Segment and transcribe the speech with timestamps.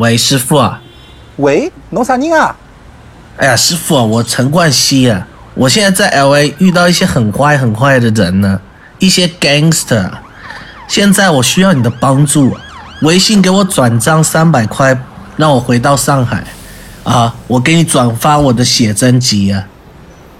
[0.00, 0.80] 喂，师傅啊！
[1.36, 2.56] 喂，侬啥人啊？
[3.36, 5.28] 哎呀，师傅，我陈冠希啊！
[5.52, 8.58] 我现在在 L A 遇到一些很坏很坏的人呢，
[8.98, 10.10] 一些 gangster。
[10.88, 12.56] 现在我需要你的帮助，
[13.02, 14.98] 微信给我转账三百块，
[15.36, 16.42] 让我回到上海。
[17.04, 19.68] 啊，我给你转发我的写真集啊！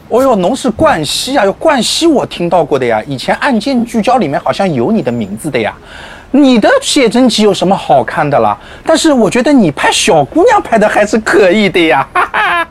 [0.09, 1.45] 哦哟，侬是冠希啊？
[1.45, 5.77] 哟，冠希我听到过的呀，以前《案件聚焦》里面好像有你的名字的呀。
[6.33, 8.57] 你的写真集有什么好看的啦？
[8.85, 12.07] 但是我觉得你拍小姑娘拍的还是可以的呀。
[12.13, 12.69] 哈 哈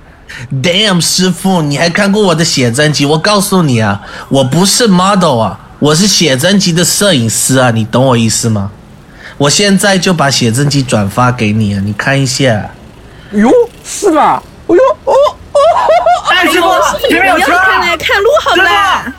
[0.63, 3.05] Damn，师傅，你还看过我的写真集？
[3.05, 8.71] 我告诉你啊，我不是 model 啊，我是写真集的摄影师啊，你懂我意思吗？
[9.37, 12.69] 我现在就把写真集转发给你啊，你看一下。
[13.31, 13.51] 哟，
[13.83, 14.41] 是吧？
[14.67, 15.13] 哦哟，哦
[15.51, 15.59] 哦，
[16.29, 16.67] 哎，师傅，
[17.09, 19.13] 前面有车，看来看路好了。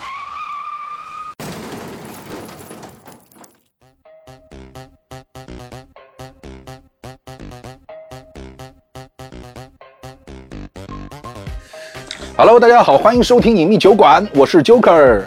[12.43, 15.25] Hello，大家好，欢迎收听隐秘酒馆，我是 Joker。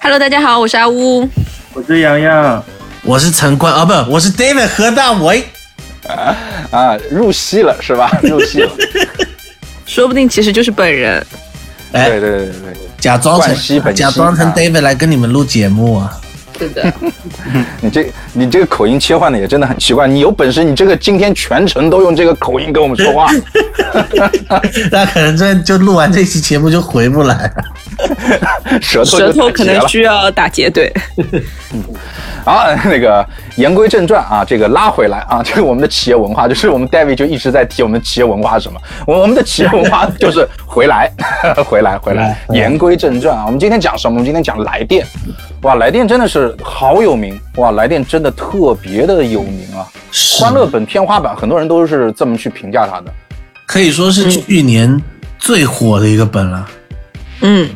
[0.00, 1.28] Hello，大家好，我是阿乌。
[1.74, 2.64] 我是洋洋，
[3.02, 5.44] 我是陈冠啊，不，我是 David 何大为。
[6.08, 6.34] 啊
[6.70, 8.10] 啊，入戏了是吧？
[8.24, 8.70] 入戏了。
[9.84, 11.22] 说不定其实就是本人。
[11.92, 16.18] 哎，对对对对对，假装成假装成啊 David 来跟你们录节目啊。
[16.58, 16.94] 是的，
[17.80, 20.06] 你这你这个口音切换的也真的很奇怪。
[20.06, 23.28] 你有本事，你这个今天全程都用这个口音跟我们说话。
[24.90, 27.64] 那可能这就录完这期节目就回不来了。
[28.80, 30.92] 舌头舌头可能需要打结对。
[32.44, 38.80] 好， 那个言归正传啊，这个拉回来啊，就是我们的企业文化，就是我们 David 就一直在提我们的企业文化是什么？
[39.06, 41.10] 我我们的企业文化就是回来，
[41.66, 42.38] 回来，回来。
[42.50, 44.14] 言归正传啊，我们今天讲什么？
[44.14, 45.06] 我们今天讲来电。
[45.62, 49.88] 哇，来电真的是好有名哇，来电真的特别的有名啊！
[50.12, 53.06] 是欢乐本天花板，很多人都是这么去评价它的。
[53.64, 55.00] 可以说是去年
[55.38, 56.68] 最火的一个本了，
[57.40, 57.70] 嗯，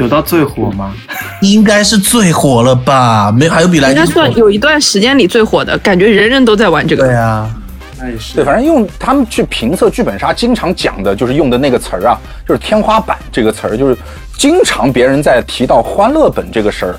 [0.00, 0.94] 有到最火吗？
[1.42, 3.30] 应该是最火了吧？
[3.30, 7.04] 没，还有比来应该电算有一段时间里最火的，感觉人人都在玩这个。
[7.04, 7.50] 对啊，
[7.98, 12.18] 那也是对，反正用他们去评测剧本杀，经常讲的就是用的那个词儿啊，
[12.48, 13.96] 就是天花板这个词儿，就是
[14.38, 16.96] 经常别人在提到欢乐本这个事儿，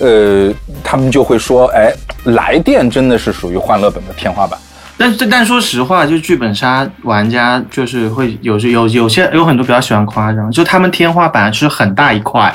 [0.00, 1.92] 呃，他们就会说，哎，
[2.24, 4.58] 来电真的是属于欢乐本的天花板。
[5.00, 12.54] 但是但说实话，就剧本杀玩家就是会有有有些有很多比较喜欢夸张，就他们天花板是很大一块，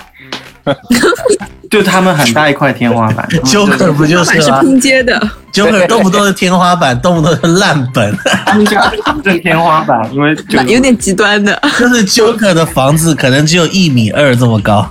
[1.70, 3.28] 就他们很大一块天花板。
[3.44, 5.20] Joker 不就板是是吗拼接的
[5.52, 8.16] ，？Joker 动不动是天花板，动不动是烂本，
[8.46, 8.92] 他们家
[9.24, 11.60] 正天花板，因为就 有点极端的。
[11.78, 14.88] 就是 Joker 的房子可能只有一米二这么高，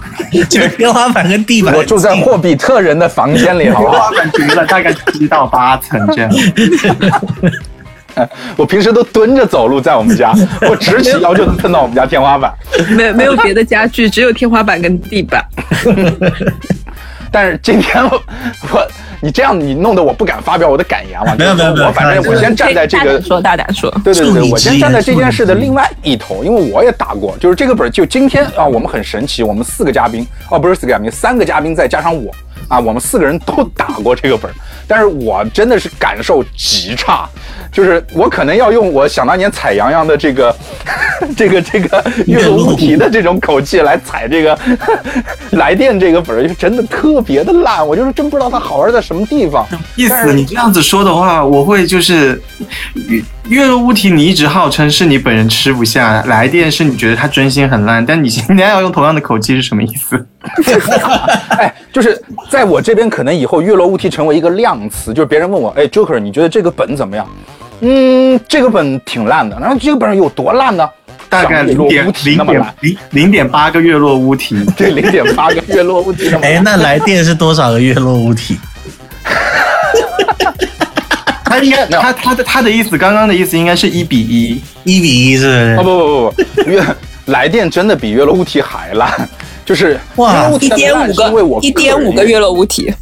[0.50, 1.74] 就是天花板跟地板。
[1.74, 3.92] 我住在霍比特人的房间里，好不好？
[3.92, 6.30] 天花板平了大概七到八层这样。
[8.56, 10.34] 我平时都蹲着走路，在我们家，
[10.68, 12.52] 我直起腰就能碰到我们家天花板。
[12.90, 15.44] 没没有别的家具，只有天花板跟地板。
[17.30, 18.22] 但是今天我
[18.72, 18.86] 我
[19.20, 21.34] 你这样你弄得我不敢发表我的感言了。
[21.36, 23.90] 没有没有没有我反正我先站在这个说，大胆说。
[24.04, 32.32] 对对对，我先站在这件事的另外一头，因为我也打过，就是这个本儿，就今天啊，我们很神奇，我们四个嘉宾，哦，不是四个嘉宾，三个嘉宾再加上我
[32.68, 34.54] 啊，我们四个人都打过这个本儿，
[34.86, 37.28] 但是我真的是感受极差，
[37.72, 40.54] 就是我可能要用我想当年踩洋洋的这个
[41.36, 44.58] 这个这个月落乌啼的这种口气来踩这个
[45.52, 49.66] 来电这个本儿，就真的特别的烂，我就是真不知道它好玩在什么地方。
[49.96, 52.40] 意思你这样子说的话，我会就是
[53.48, 60.26] 月月落乌啼，你一直号称是你本人吃不下，来电是你觉得他真心很烂，但你现在要用同样的口气是什么意思？
[61.58, 67.26] 哎，就是在我这边，可能以后“月落乌啼”成为一个量词，就是别人问我，哎，Joker，你觉得这个本怎么样？
[67.80, 69.58] 嗯，这个本挺烂的。
[69.60, 70.88] 然后这个本有多烂呢？
[71.28, 74.64] 大概零点零点零零点八个月落乌啼。
[74.76, 78.58] 对，零点八个月落乌啼哎，那来电是多少个月落乌啼？
[81.60, 84.60] 他他他的他的意思，刚刚的意思应该是一比一。
[84.84, 86.44] 一比一是哦不是？
[86.44, 86.84] 不不不不，月
[87.26, 89.10] 来电真的比月落乌啼还烂，
[89.64, 92.92] 就是哇一点五烂是因为我个，一点五个月落乌啼。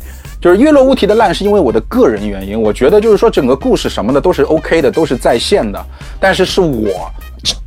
[0.41, 5.81] 就是月落乌啼的烂是因为我的个人原因，我觉得就是说整个故事什么的都是 OK 的，都是在线的，
[6.19, 7.11] 但是是我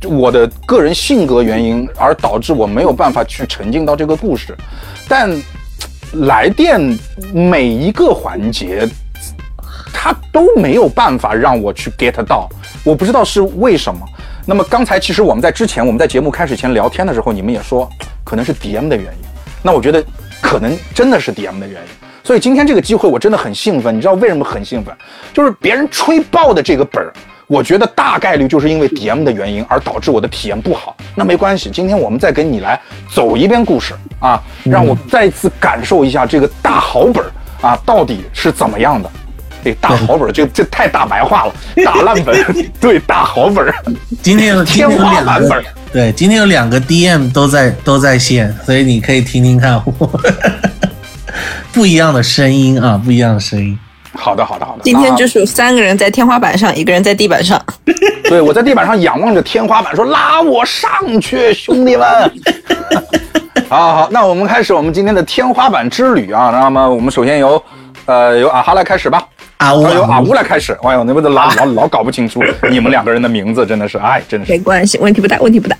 [0.06, 4.54] 我的个人性格原因而导致我没有办法去沉浸到这个故事，
[5.08, 5.30] 但
[6.12, 6.78] 来电
[7.32, 8.86] 每一个环节。
[9.98, 12.46] 它都没有办法让我去 get 到，
[12.84, 14.00] 我不知道是为什么。
[14.44, 17.88] 那么刚才其实我们在之前我们在节目开始前聊天的时候，你们也说
[18.22, 19.28] 可能是 DM 的原因。
[19.62, 20.04] 那我觉得
[20.42, 21.88] 可能真的是 DM 的原因。
[22.22, 24.94] 所以今天这个机会我真的很兴奋，你知道为什么很兴奋？
[25.32, 27.10] 就是别人吹爆的这个本儿，
[27.46, 30.94] 我觉得大概率就是因为 DM 的原因而导致我的体验不好。
[31.14, 32.78] 那没关系，今天我们再跟你来
[33.10, 37.30] 走一遍故事啊，让我再次感受一下这个大好本儿
[37.62, 39.10] 啊到底是怎么样的。
[39.64, 41.54] 这大好本儿，这这太大白话了，
[41.84, 42.36] 大烂本，
[42.80, 43.74] 对，大好本儿，
[44.22, 45.64] 今天有天花板本儿。
[45.92, 50.20] 对，今天有两个 DM 都在都在线，所以你可以听听看我
[51.72, 53.78] 不一样的声音啊，不一样的声音。
[54.12, 54.82] 好的，好的，好的。
[54.82, 57.62] 今天就是三个人在天花板上，一个人在地板上。
[58.24, 62.06] 对我在地板上仰望着天花板，说拉我上去，兄弟们。
[63.68, 66.50] 好好，那我们开始我们今天的天花板之旅啊。
[66.50, 67.62] 那么我们首先由，
[68.06, 69.26] 呃，由阿哈来开始吧。
[69.58, 70.72] 啊，我啊，由阿乌来开始。
[70.82, 74.58] 哎呦，那不得老老老搞不清楚 你们两个人的名字，真的是，哎，真的是没。
[74.58, 75.76] 关系，问题不大，问题不大，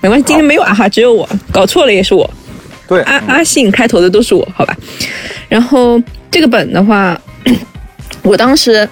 [0.00, 0.24] 没关系。
[0.26, 2.28] 今天没有啊哈，只有我，搞错了也是我。
[2.86, 4.74] 对，阿阿信开头的都是我，好吧。
[5.48, 7.20] 然后这个本的话，
[8.22, 8.88] 我当时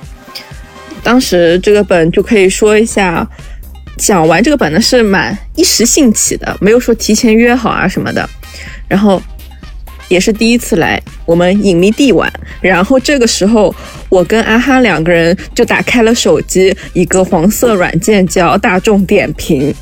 [1.03, 3.27] 当时这个本就可以说一下，
[3.97, 8.29] 讲完这个本呢是蛮一时兴起的，没有说提前约好啊什么的。
[8.87, 9.21] 然后
[10.09, 12.31] 也是第一次来我们隐秘地玩，
[12.61, 13.75] 然后这个时候
[14.09, 19.75] 我跟阿哈两个人就打开了手机一个黄色软件叫大众点评，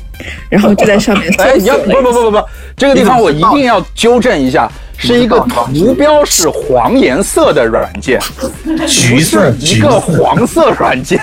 [0.49, 2.43] 然后就在上面搜哎，你要不不不不不，
[2.75, 8.19] 这个地方我一定要纠正一下，是一个图标是黄颜色的软件，
[8.87, 9.99] 橘色，一个。
[9.99, 11.19] 黄色软件。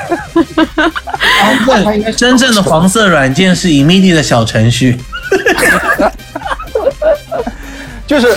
[2.16, 4.96] 真正的黄色软件是 Immedi 的小程序。
[8.06, 8.36] 就是，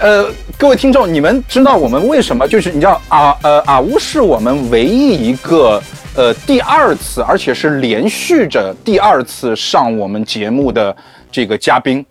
[0.00, 0.26] 呃，
[0.58, 2.46] 各位听众，你们知道我们为什么？
[2.46, 5.82] 就是你知道啊呃啊乌是我们唯一一个
[6.14, 10.94] 呃第二次，而且是连续着第二次上我们节目的
[11.32, 12.04] 这个嘉宾。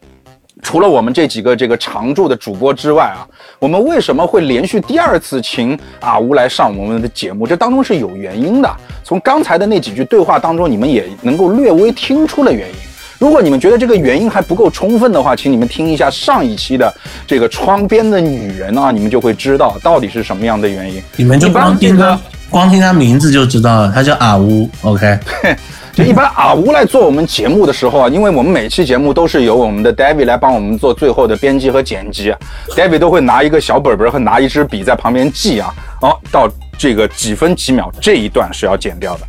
[0.62, 3.24] 除了我们这几个这个常驻的主播之外啊，
[3.60, 7.48] 我们为什么会连续第二次请啊乌来上我们的节目？
[7.48, 8.69] 这当中是有原因的。
[9.04, 12.75] 从刚才的那几句对话当中，你们也能够略微听出了原因。
[13.19, 16.92] 如果你们觉得这个原因还不够充分的话，请你们听一下上一期的
[17.27, 21.04] 这个窗边的女人啊，你们就会知道到底是什么样的原因。
[21.18, 22.18] 你们就光听他，
[22.50, 24.69] 光听他名字就知道了，他叫阿乌。
[24.83, 25.19] OK，
[25.94, 32.33] 就一般阿乌来做我们节目的时候啊，因为我们每期节目都是由我们的 David 来帮我们做最后的编辑和剪辑
[32.69, 39.27] ，David 都会拿一个小本本和拿一支笔在旁边记啊，哦，到这个几分几秒这一段是要剪掉的，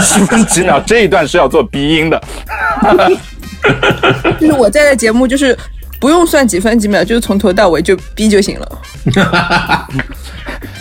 [0.00, 2.22] 几分几秒这一段是要做鼻音的。
[4.38, 5.56] 就是我在的节目，就是
[6.00, 8.78] 不用算几分几秒，就是从头到尾就逼就行了。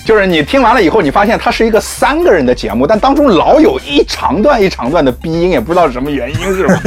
[0.05, 6.81] 就是你听完了以后，你发现它是一个三个人的节目，但当中老有一长段一长段的鼻音，也不知道是什么原因，是吧？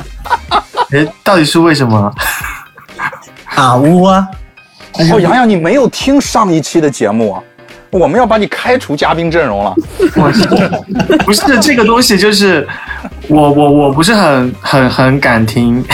[0.92, 2.12] 哎，到底是为什么？
[3.54, 4.28] 啊呜啊，
[5.12, 7.42] 哦，洋洋，你没有听上一期的节目啊？
[7.90, 9.74] 我们要把你开除嘉宾阵容了。
[10.16, 10.46] 我是
[11.24, 12.16] 不是这个东西？
[12.18, 12.66] 就是
[13.28, 15.84] 我我我不是很很很敢听，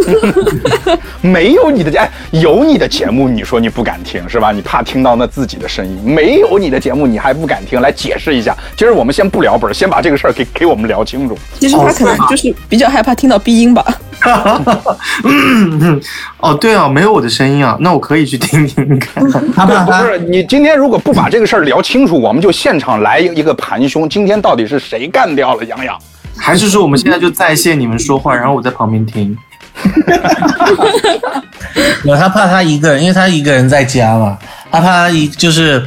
[1.20, 4.52] 没有你的哎，有你的节目，你说你不敢听是吧？
[4.52, 5.98] 你怕听到那自己的声音。
[6.04, 7.80] 没有你的节目，你还不敢听？
[7.80, 8.56] 来解释一下。
[8.76, 11.36] 今儿我们先不聊本儿，先把这个事儿给给我们聊清楚。
[11.58, 13.84] 其实他可能就是比较害怕听到鼻音吧。
[16.38, 19.22] 哦，对啊，没有我的声音啊，那我可以去听听看。
[19.24, 24.08] 不是你今天如果不把这个事儿聊清楚，我们就现场来一个盘凶。
[24.08, 25.96] 今天到底是谁干掉了杨洋？
[26.36, 29.36] 还是说我们现在就在线你们说话，然后我在旁边听？
[32.04, 34.38] 有他怕他一个人，因为他一个人在家嘛，
[34.70, 35.82] 他怕他一就是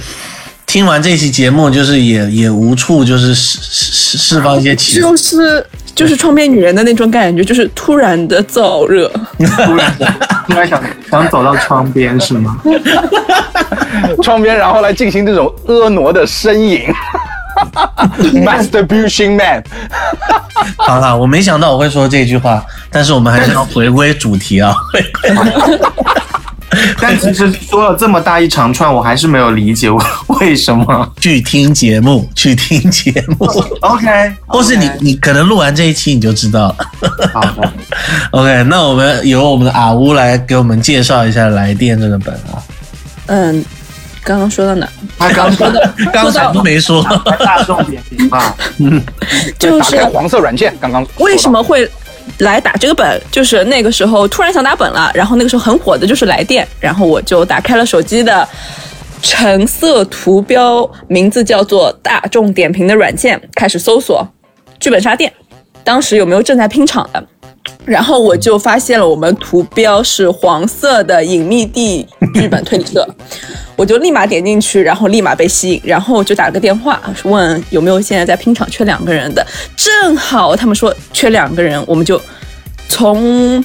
[0.66, 5.02] 听完这期节目，就是也也无处就是释释释放一些情绪。
[5.02, 9.12] 就是就是窗边女人的那种感觉，就是突然的燥热。
[9.66, 9.94] 突然
[10.48, 12.58] 突然想想走到窗边是吗？
[14.24, 16.82] 窗边，然后来进行这种婀娜的呻吟。
[18.44, 19.64] Masturbation Man，
[20.78, 24.76] 好了，我没想到我会说这句话，但是我们还是要回归主题啊。
[27.02, 30.02] 但其实说了这么大一长串，我还是没有理解我
[30.40, 31.14] 为什么。
[31.20, 33.46] 去听节目，去听节目
[33.82, 34.08] ，OK，
[34.48, 36.76] 或是你你可能录完这一期你就知道了。
[37.34, 37.74] 好的，
[38.32, 42.64] OK，那我们由我们的阿乌来给我们介绍一下《来电》这个本啊。
[43.26, 43.66] 嗯，
[44.24, 44.88] 刚刚说到哪？
[45.20, 47.04] 他刚说的刚才都没说，
[47.40, 48.56] 大众点评啊，
[49.60, 51.90] 就是打开黄色软件，刚刚为什么会
[52.40, 53.22] 来打这个本？
[53.32, 58.48] 就是那个时候突然想打本了，然后那个时候很火的就是来电，然后我就打开了手机的
[59.22, 64.28] 橙色图标，名字叫做大众点评的软件，开始搜索
[64.80, 65.32] 剧本杀店。
[65.84, 67.24] 当时有没有正在拼场的？
[67.84, 73.08] 然后我就发现了我们图标是黄色的隐秘地剧本推理社，
[73.76, 79.46] 我就立马点进去，然后立马被吸引，然后就打个电话问有没有现在在拼场缺两个人的，
[79.76, 82.22] 正好他们说缺两个人，我们就
[82.88, 83.64] 从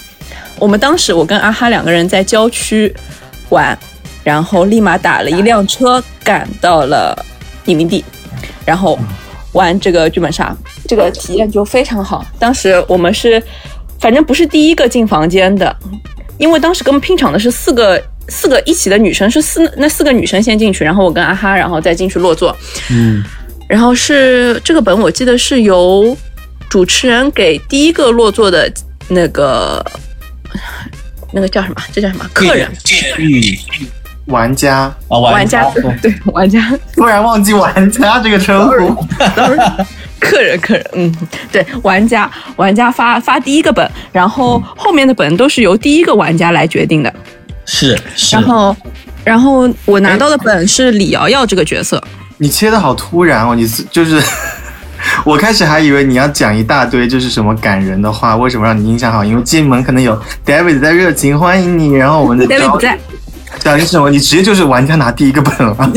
[0.59, 2.93] 我们当时我跟阿哈两个人在郊区
[3.51, 3.79] 玩，
[4.25, 7.15] 然后立马打了一辆车赶到了
[7.67, 8.03] 隐秘地，
[8.65, 8.99] 然后
[9.53, 10.57] 玩这个剧本杀，
[10.89, 12.25] 这个体验就非常好。
[12.39, 13.41] 当时我们是。
[13.99, 15.75] 反正不是第一个进房间的，
[16.39, 22.55] 因为当时跟我们拼场的是四个四个一起的女生，是四那四个女生先进去，然后我跟阿哈，然后再进去落座。
[22.91, 23.23] 嗯，
[23.69, 26.17] 然后是这个本，我记得是由
[26.69, 28.71] 主持人给第一个落座的
[29.09, 29.85] 那个
[31.33, 31.77] 那个叫什么？
[31.93, 32.29] 这叫什么？
[32.33, 32.71] 客人
[33.19, 33.59] 玉
[34.27, 35.65] 玩家啊，玩家
[36.03, 39.07] 对玩家， 突然忘记玩家这个称呼。
[40.19, 41.15] 客人，客人，嗯，
[41.53, 47.15] 对，玩家，玩家发发第一个本，然后后面的本都是由第一个玩家来决定的。
[47.65, 48.37] 是，是。
[48.37, 48.77] 然后，
[49.25, 52.03] 然后我拿到的本是李瑶瑶这个角色。
[52.39, 54.23] 你切的好突然哦，你是就是，
[55.25, 59.25] 我开始还以为你要讲一大堆就是什么感人的话，为什么让你印象好？
[59.25, 62.99] 因为进门可能有 David 在热情欢迎你，然后我们的 David 不在。
[63.61, 64.11] 讲什么？
[64.11, 65.77] 你直接就是玩家拿第一个本了。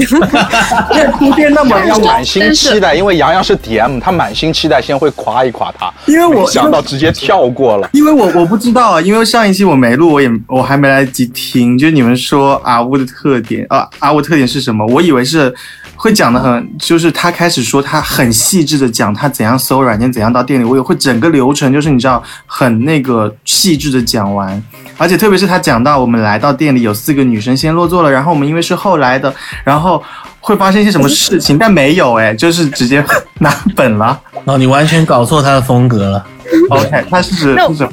[0.91, 5.91] 这铺垫那么要满心期待，因为杨洋是 DM，他满心期待，先会夸一夸他。
[6.05, 7.89] 因为我想到直接跳过了。
[7.93, 11.77] 因为我我不知道啊，因为上一期我没录，我也我还没来得及听。
[11.77, 14.85] 就你们说阿乌的特点啊，阿乌特点是什么？
[14.87, 15.53] 我以为是。
[16.01, 24.63] 会讲的很，就是他开始说他很细致的讲他怎样搜软件，怎样到店里，我也会整个流程，就是你知道很那个细致的讲完，
[24.99, 30.03] 而且特别是他讲到我们来到店里有四个女生先落座了，然后我们因为是后来的，然后
[30.41, 33.03] 会发生一些什么事情，但没有哎，就是直接
[33.39, 34.19] 拿本了。
[34.43, 36.25] 哦，你完全搞错他的风格了。
[36.69, 37.89] OK，他是是什么？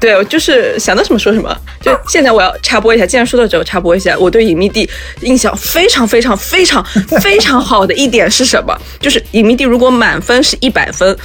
[0.00, 1.54] 对，我就是想到什么说什么。
[1.80, 4.88] 就现在我要插播一下，既然说到这，我插播一下，我对隐秘地
[5.22, 6.84] 印象非常非常非常
[7.20, 8.72] 非常好的一点是什么？
[9.00, 11.16] 就是隐秘地如果满分是一百分，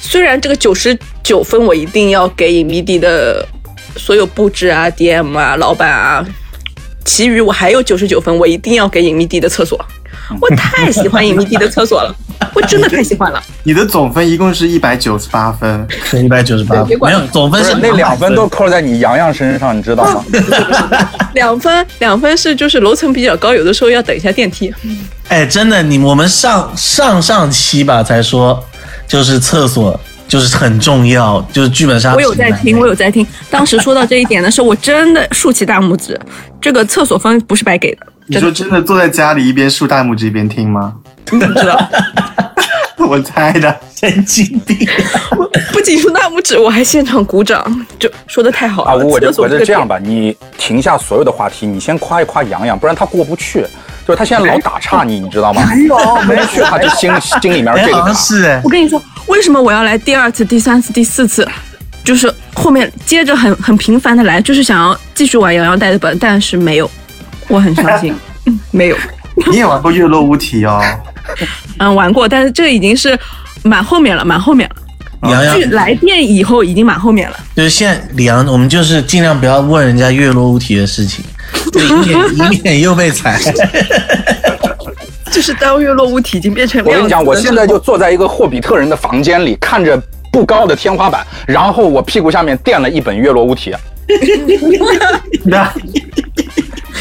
[0.00, 3.44] 虽然这个九十九分我一定要给隐秘地的
[3.96, 6.24] 所有布置啊、DM 啊、老板啊，
[7.04, 9.78] 其余我还有九十九分，我一定要给隐秘地的厕所。
[10.40, 12.14] 我太喜欢隐秘地的厕所了，
[12.54, 13.42] 我真的太喜欢了。
[13.62, 20.24] 你的总分一共是一百九十八分，是一百九十八分，没有总分是那两分都扣在你洋洋身上，你知道吗？
[21.34, 24.72] 两分两分是就是楼层比较高，有的时候要等一下电梯。
[25.28, 28.62] 哎，真的，你我们上上上期吧才说，
[29.06, 32.14] 就是厕所就是很重要，就是剧本杀。
[32.14, 33.26] 我有在听，我有在听。
[33.50, 36.18] 当时说到这一点的时候，我真的竖起大拇指。
[36.60, 38.06] 这个厕所分不是白给的。
[38.26, 40.94] 你说真的坐在家里一边竖大拇指一边听吗？
[41.26, 41.88] 不知道，
[43.06, 44.88] 我猜的，神经病！
[45.72, 48.90] 不仅竖大拇指，我还现场鼓掌，就说的太好了。
[48.92, 53.66] 啊，我就觉得这样吧，你停下所有的话题，你先夸一夸洋洋，不然他过不去。
[54.06, 55.62] 就是他现在老打岔你，你知道吗？
[55.74, 55.96] 没有，
[56.28, 58.60] 没去，他就心心里面这个是。
[58.62, 61.46] 我跟你说，为什么我要来第二次、第三次、第四次？
[62.04, 66.90] 就是后面接着很很频繁的来，就是想要继续玩洋洋带的本，但是没有。
[67.48, 68.14] 我很伤心，
[68.70, 68.96] 没有。
[69.50, 70.82] 你也玩过月落乌啼哦？
[71.78, 73.18] 嗯，玩过，但是这已经是
[73.62, 74.76] 蛮后面了，蛮后面了。
[75.30, 77.36] 杨洋来电以后已经蛮后面了。
[77.56, 81.24] 就是现在李阳，我们就是尽量不要问人家月落乌啼的事情，
[81.72, 83.40] 以免以免又被踩。
[85.30, 90.00] 就是当月落乌啼已经变成我跟你讲，我现在就坐在一个霍比特人的房间里，看着
[90.32, 93.74] 不高的天花板，然后我屁股下面垫了一本月落乌啼。
[95.44, 95.72] 那。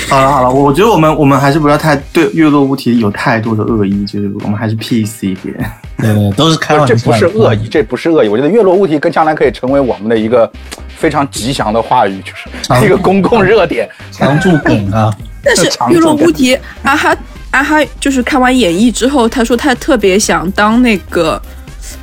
[0.10, 5.56] 好了好了，我觉得我们我们还是不要太对月落乌啼有太多的恶意，就是我们还是 peace 一点。
[5.98, 6.94] 对对，都是开玩笑。
[6.94, 8.28] 这不是恶意，这不是恶意。
[8.28, 10.52] 我觉得月落乌啼跟将来可以成为我们的一个
[10.98, 12.32] 非常吉祥的话语，就
[12.76, 15.12] 是一个公共热点，常驻梗啊。
[15.42, 17.16] 但是月落乌啼，啊哈
[17.54, 21.42] 阿哈就是看完演绎之后，他说他特别想当那个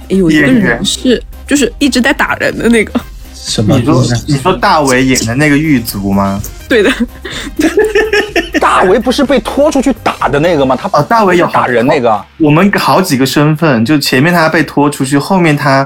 [0.08, 2.98] 有一个人是就是一直在打人的那个。
[3.34, 3.76] 什么？
[3.78, 6.40] 你说你说大伟演的那个狱卒吗？
[6.68, 6.92] 对的，
[8.60, 10.76] 大伟不是被拖出去打的那个吗？
[10.80, 12.22] 他哦，大伟有打人那个。
[12.38, 15.84] 我们好几个身份，就前面他被拖出去，后面他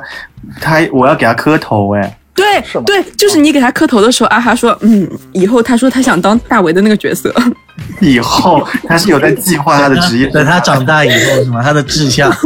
[0.61, 7.33] 他我要给他磕头，哎，对对，就是你给他磕头的时候，阿哈说，嗯，以后他说他想当大为的那个角色。
[8.01, 11.63] 以后他是有在计划他的职业，等他长大以后是吗？
[11.63, 12.35] 他的志向。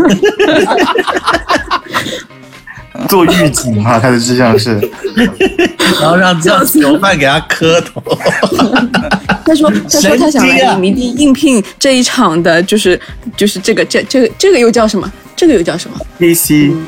[3.08, 4.76] 做狱警嘛，他的志向是，
[6.00, 8.02] 然后让这样囚犯给他磕头。
[9.46, 13.00] 他说：“他说他想来明地应聘这一场的，就是
[13.36, 15.10] 就是这个这这个这个又叫什么？
[15.36, 16.86] 这个又叫什么嗯，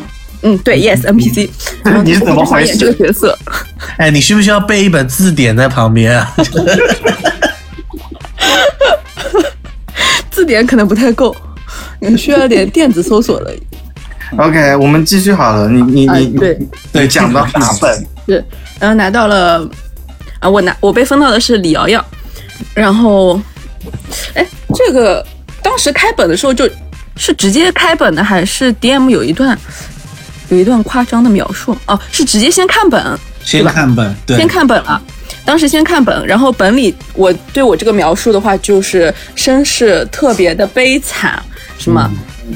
[0.64, 1.48] 对，yes NPC，
[2.04, 3.38] 你是怎么回事演这个角色？
[3.98, 6.34] 哎，你需不需要备一本字典在旁边啊？
[10.30, 11.34] 字典可能不太够，
[12.00, 13.54] 你需要点电子搜索的。
[14.38, 15.68] OK，我们继续好了。
[15.68, 16.58] 你你你啊对
[16.92, 18.06] 对，讲到哪本？
[18.26, 18.44] 是，
[18.78, 19.68] 然后拿到了，
[20.38, 22.04] 啊，我拿我被分到的是李瑶瑶，
[22.74, 23.40] 然后，
[24.34, 25.26] 哎，这个
[25.62, 26.70] 当时开本的时候就
[27.16, 29.58] 是直接开本的，还是 DM 有一段
[30.50, 31.76] 有一段夸张的描述？
[31.86, 33.02] 哦，是直接先看本，
[33.42, 35.02] 先看本，对，先看本了。
[35.42, 41.42] 当时先看本，然后本里我对我这个描述的话，就是身世特别的悲惨，
[41.78, 42.08] 什么、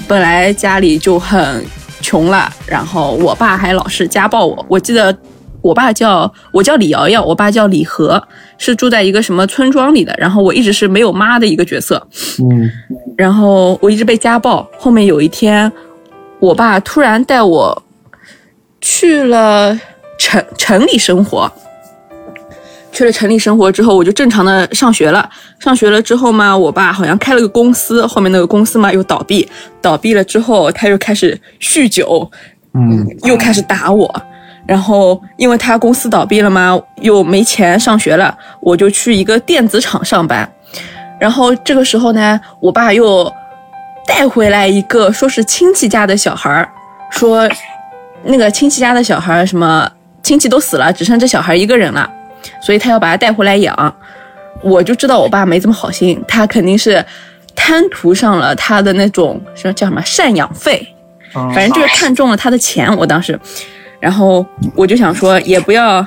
[0.06, 1.64] 本来家里就很
[2.00, 4.64] 穷了，然后我爸还老是家暴我。
[4.68, 5.16] 我记得
[5.60, 8.22] 我爸叫我叫李瑶瑶，我爸叫李和，
[8.58, 12.06] 是住在一个什么村庄里的，然后我一直是没有妈的一个角色，
[12.38, 12.70] 嗯，
[13.16, 14.68] 然后我一直被家暴。
[14.78, 15.72] 后面有一天，
[16.38, 17.82] 我爸突然带我
[18.84, 19.74] 去了
[20.18, 21.50] 城城里生活。
[22.92, 25.26] 去了城里生活之后，我就正常的上学了。
[25.58, 29.48] 上学了之后嘛，我爸好像开了个公司，后面那个公司嘛又倒闭，
[29.80, 32.30] 倒闭了之后，他又开始酗酒，
[32.74, 34.22] 嗯，又开始打我。
[34.66, 40.48] 然后因为他公司倒闭了嘛，又没钱上学了，我就去一个电子厂上班。
[41.18, 43.32] 然后这个时候呢，我爸又
[44.06, 46.68] 带回来一个说是亲戚家的小孩儿，
[47.10, 47.48] 说
[48.24, 49.90] 那个亲戚家的小孩什么
[50.22, 52.10] 亲戚都死了，只剩这小孩一个人了，
[52.62, 53.96] 所以他要把他带回来养。
[54.62, 57.04] 我就知道我爸没这么好心，他肯定是
[57.54, 60.86] 贪图上了他的那种什么叫什么赡养费，
[61.32, 62.94] 反正就是看中了他的钱。
[62.96, 63.38] 我当时，
[64.00, 66.06] 然后我就想说，也不要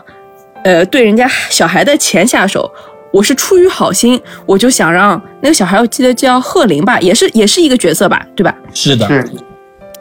[0.64, 2.72] 呃对人家小孩的钱下手。
[3.10, 8.54] 我是出于好心，我就想让那个小孩，我记得叫贺林吧，也是也是一个角色吧，对吧？
[8.74, 9.30] 是的，是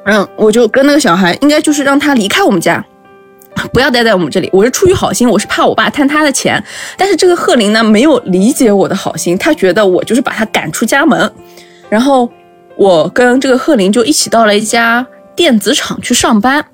[0.06, 2.84] 嗯，我就跟那个小孩，应该就是让他离开我们家，
[3.72, 4.48] 不要待在我们这里。
[4.52, 6.62] 我是出于好心，我是怕我爸贪他的钱。
[6.96, 11.30] 但是这个贺林呢，没有理解我的好心，他觉得我就是把他赶出家门。
[11.88, 12.30] 然后
[12.76, 16.64] 我跟这个贺林就一起到了一家电子厂去上班，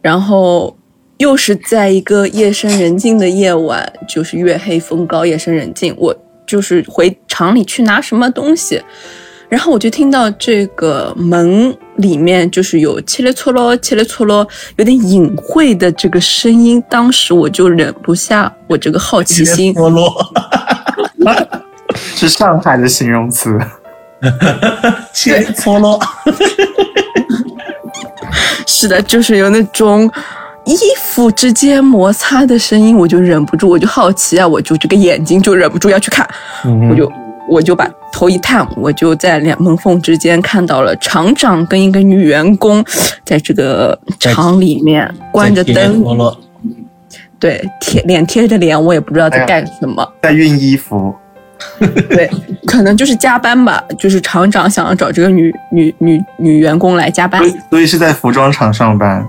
[0.00, 0.76] 然后
[1.18, 6.12] 又是在一个夜深人静的夜晚，就是月黑风高，夜深人静，我
[6.44, 8.82] 就是回厂里去拿什么东西。
[9.48, 16.82] 然后我就听到这个门里面就是有切咧错咯、切咧错咯，有点隐晦的这个声音。
[16.88, 19.74] 当时我就忍不下我这个好奇心，
[22.16, 23.58] 是上海的形容词。
[25.12, 26.00] 切脱落，
[28.66, 30.08] 是的，就是有那种
[30.64, 36.24] 衣服之间摩擦的声音，我就忍不住，我就好奇啊，我就这个眼睛就忍不住要去看，
[36.88, 37.10] 我就
[37.52, 42.82] 我就把头一探，我就在两门缝之间看到了厂长跟一个女员工
[43.24, 46.02] 在这个厂里面关着灯，
[47.38, 50.06] 对，贴脸贴着脸，我也不知道在干什么。
[50.22, 51.14] 在熨衣服，
[52.08, 52.30] 对，
[52.66, 59.22] 可能就是加班吧，就是厂长想要找这个女女女女员工来加班所，以所以是在服装厂上班。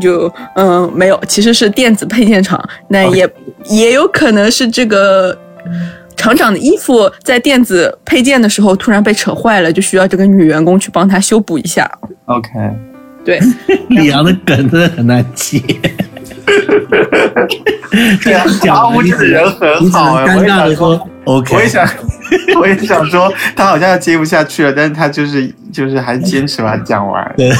[0.00, 3.28] 就嗯没有，其实是电子配件厂，那也
[3.70, 5.36] 也有可能是这个
[6.16, 11.90] 厂长的衣服在电子配件的时候突然被扯坏了，就需要这个女员工去帮他修补一下。
[12.26, 12.48] OK，
[13.24, 13.40] 对，
[13.90, 15.60] 李阳的梗真的很难接。
[18.22, 21.88] 对啊，讲阿乌这个人很好哎，尴我也想尬的说 OK，我也想，
[22.60, 27.34] 我也想说，他好像接不下去了，但是他就是就是还坚持把它讲完。
[27.36, 27.50] 对，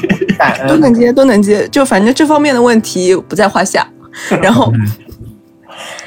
[0.66, 3.86] 都能接，都能接，就反正这方面的问题不在话下。
[4.42, 4.72] 然后，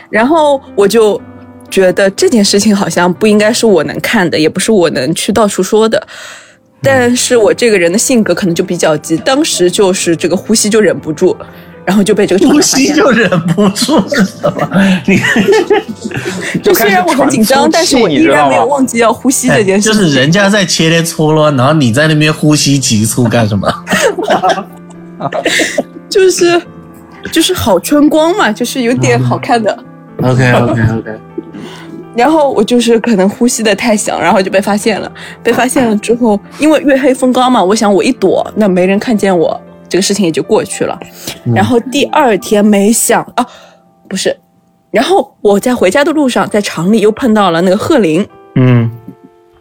[0.09, 1.21] 然后我就
[1.69, 6.07] 觉得这件事情好像不应该是我能看的，也不是我能去到处说的。
[6.81, 11.35] 但是我这个人的性格可能就比较急，当时就是这个呼吸就忍不住，
[11.83, 12.61] 然后就被这个呼。
[12.61, 14.69] 吸就忍不住是什么？
[15.05, 15.19] 你
[16.63, 23.69] 就虽然我很紧张，但是我依然没有忘记要呼吸这件事就是人家在切切搓咯，然后你在那边呼吸急促干什么？
[26.09, 26.61] 就是
[27.29, 29.77] 就是好春光嘛，就是有点好看的。
[30.21, 31.19] OK OK OK，
[32.19, 35.09] 然后我就是可能呼吸的太响，然后就被发现了。
[35.41, 40.99] 被发现了之后，因为月黑风高嘛，我想我一躲，那没人看见我，这个事情也就过去了。
[41.55, 43.47] 然后第二天没想啊，
[44.09, 44.35] 不是，
[44.91, 48.91] 然后我在回家的路上，在厂里又碰到了那个贺林，嗯，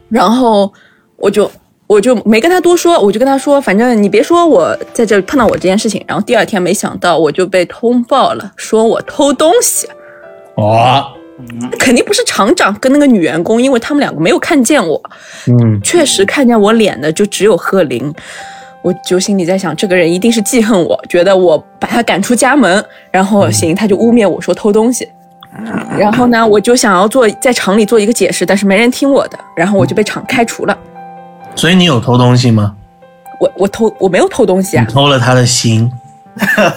[0.08, 0.72] 然后
[1.16, 1.48] 我就
[1.86, 6.04] 我就没跟他多说，我就跟他说，反正你别说我在这碰到我这件事情。
[6.08, 9.86] 然后第二天没想到我就被通报了，说我偷东西。
[10.56, 11.12] 哦，
[11.78, 15.00] 肯定不是厂长跟那个女员工，因为他们两个没有看见我。
[15.46, 18.14] 嗯，确实看见我脸的就只有贺林。
[18.80, 25.08] 我就心里在想，这个人一定是记恨我，觉得我把他赶出家门，然后行，他就污蔑我说偷东西。
[25.98, 30.78] 然后呢，我就想要做在厂里做一个解释，但是没人听我的，然后我就被厂开除了。
[31.56, 32.74] 所以你有偷东西吗？
[33.40, 35.90] 我我偷我没有偷东西啊，偷了他的心。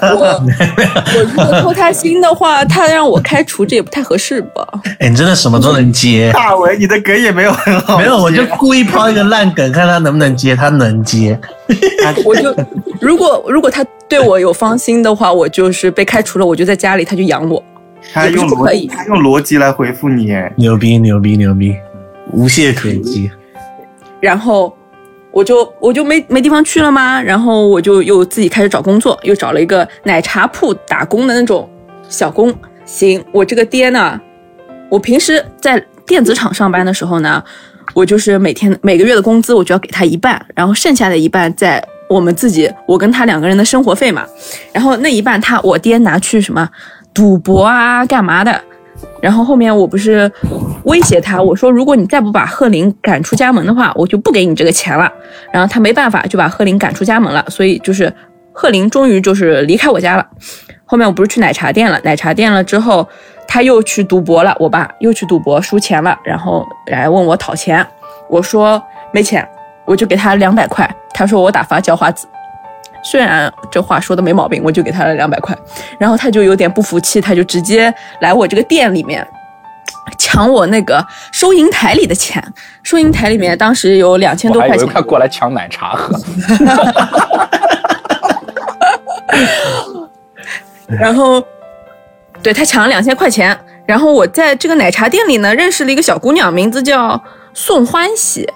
[0.01, 0.43] 我
[1.15, 4.67] 我如果偷他心的话，他让我开除，这也不太合适吧？
[4.99, 6.31] 哎，你真的什么都能接。
[6.33, 10.55] 大伟，你的梗也没有很好，没有，我就故意抛一个烂梗，看他能不能接。
[10.55, 11.39] 他能接。
[12.25, 12.55] 我就
[12.99, 17.63] 如果如果他对我有芳心的话，我就是被开除了，我就在家里，他就养我。
[18.13, 21.75] 他用也不是不可以他用逻辑来回复你，哎，牛逼牛逼牛逼，
[22.33, 23.29] 无懈可击。
[24.19, 24.75] 然后
[25.31, 27.21] 我就我就没没地方去了吗？
[27.21, 31.69] 然后我就又自己开始找工作，又找了一个奶茶铺打工的那种
[32.09, 32.53] 小工。
[32.85, 34.19] 行，我这个爹呢，
[34.89, 37.41] 我平时在电子厂上班的时候呢，
[37.93, 44.25] 我就是每天每个月的工资我就要给他一半，然后剩下的一半在我们自己我跟他两个人的生活费嘛。
[44.73, 46.69] 然后那一半他我爹拿去什么
[47.13, 48.61] 赌博啊干嘛的。
[49.21, 50.29] 然后后面我不是
[50.85, 55.11] 威胁他，我说如果你再不把贺林赶出家门的话，我就不给你这个钱了。
[55.53, 57.45] 然后他没办法，就把贺林赶出家门了。
[57.49, 58.11] 所以就是
[58.51, 60.27] 贺林终于就是离开我家了。
[60.85, 63.07] 后面我不是去奶茶店了，奶茶店了之后，
[63.47, 67.85] 他又去赌博了，我爸又去赌博输钱了，然后来问我讨钱，
[68.27, 68.81] 我说
[69.13, 69.47] 没钱，
[69.85, 70.89] 我就给他两百块。
[71.13, 72.27] 他说我打发叫花子。
[73.03, 75.57] 虽然这话说的没毛病，我就给他了两百块，
[75.99, 79.25] 然后他就有点不服气，他就直接来我这个店里面
[80.17, 82.43] 抢我那个收银台里的钱。
[82.83, 86.19] 收银台里面当时有两千多块钱，为他过来抢奶茶喝。
[90.87, 91.41] 然后
[92.41, 93.57] 对他抢了两千块钱。
[93.85, 97.21] 然后我在这个奶茶店里呢，认识了一个小姑娘，名字叫
[97.53, 98.47] 宋欢喜。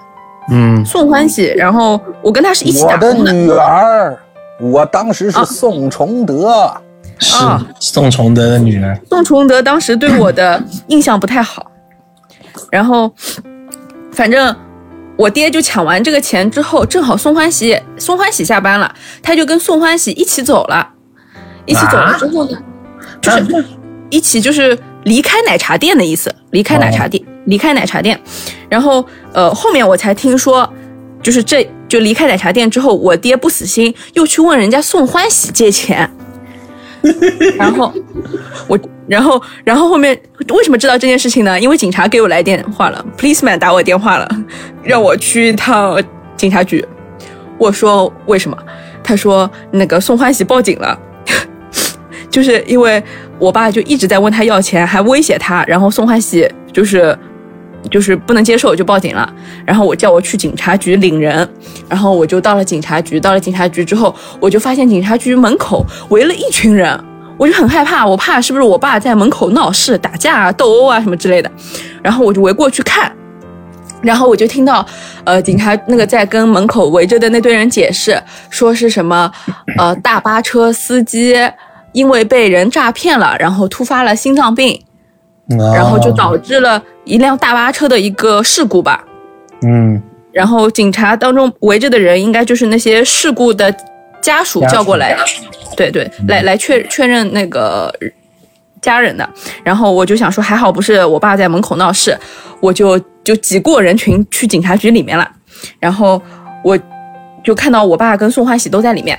[0.50, 3.32] 嗯，宋欢喜，然后我跟她是一起我的打工的。
[3.32, 4.16] 女儿，
[4.60, 6.72] 我当时是宋崇德。
[7.18, 7.66] 是啊。
[7.80, 8.98] 宋崇德的女儿。
[9.08, 11.70] 宋崇德当时对我的印象不太好，
[12.70, 13.10] 然后
[14.12, 14.54] 反正
[15.16, 20.86] 我爹就抢完这个钱之后，正好宋欢喜宋欢喜下班了，他就跟宋欢喜一起走了，
[21.64, 22.58] 一起走了之后呢，
[23.22, 23.64] 就是
[24.10, 28.20] 一起就是离开奶茶店的意思，离开奶茶店，离开奶茶店，
[28.68, 30.70] 然后呃后面我才听说，
[31.26, 36.08] 就是这就离开奶茶店之后，我爹不死心，又去问人家宋欢喜借钱。
[37.58, 37.92] 然后
[38.68, 40.16] 我，然后，然后后面
[40.50, 41.58] 为什么知道这件事情呢？
[41.58, 44.28] 因为警察给我来电话了，policeman 打我电话了，
[44.84, 46.00] 让我去一趟
[46.36, 46.86] 警察局。
[47.58, 48.56] 我说为什么？
[49.02, 50.96] 他说那个宋欢喜报警了，
[52.30, 53.02] 就是因为
[53.40, 57.18] 我爸就一直在问他要钱，还威胁他，然后宋欢喜就是
[57.90, 59.32] 就是不能接受，就报警了。
[59.64, 61.48] 然后我叫我去警察局领人，
[61.88, 63.18] 然后我就到了警察局。
[63.18, 66.98] 到了警察局之后，我就发现警察局门口围了一群人，
[67.36, 71.50] 我就很害怕，我怕是不是我爸在门口闹事、打架啊、斗殴啊什么之类的。
[72.02, 73.10] 然后我就围过去看，
[74.02, 74.86] 然后我就听到，
[75.24, 79.30] 呃，警察那个在跟门口围着的那堆人解释，说是什么，
[79.78, 81.36] 呃，大巴车司机
[81.92, 84.80] 因为被人诈骗了，然后突发了心脏病，
[85.74, 89.02] 然后就导致了一辆大巴车的一个事故吧。
[89.62, 93.74] 嗯然后警察当中围着的人，应该就是那些事故的
[94.20, 95.24] 家属叫过来的，
[95.74, 97.90] 对对，来来确确认那个
[98.82, 99.26] 家人的。
[99.64, 102.14] 然后我就想说，还好不是我爸在门口闹事，
[102.60, 105.26] 我就就挤过人群去警察局里面了。
[105.80, 106.20] 然后
[106.62, 106.78] 我
[107.42, 109.18] 就看到我爸跟宋欢喜都在里面，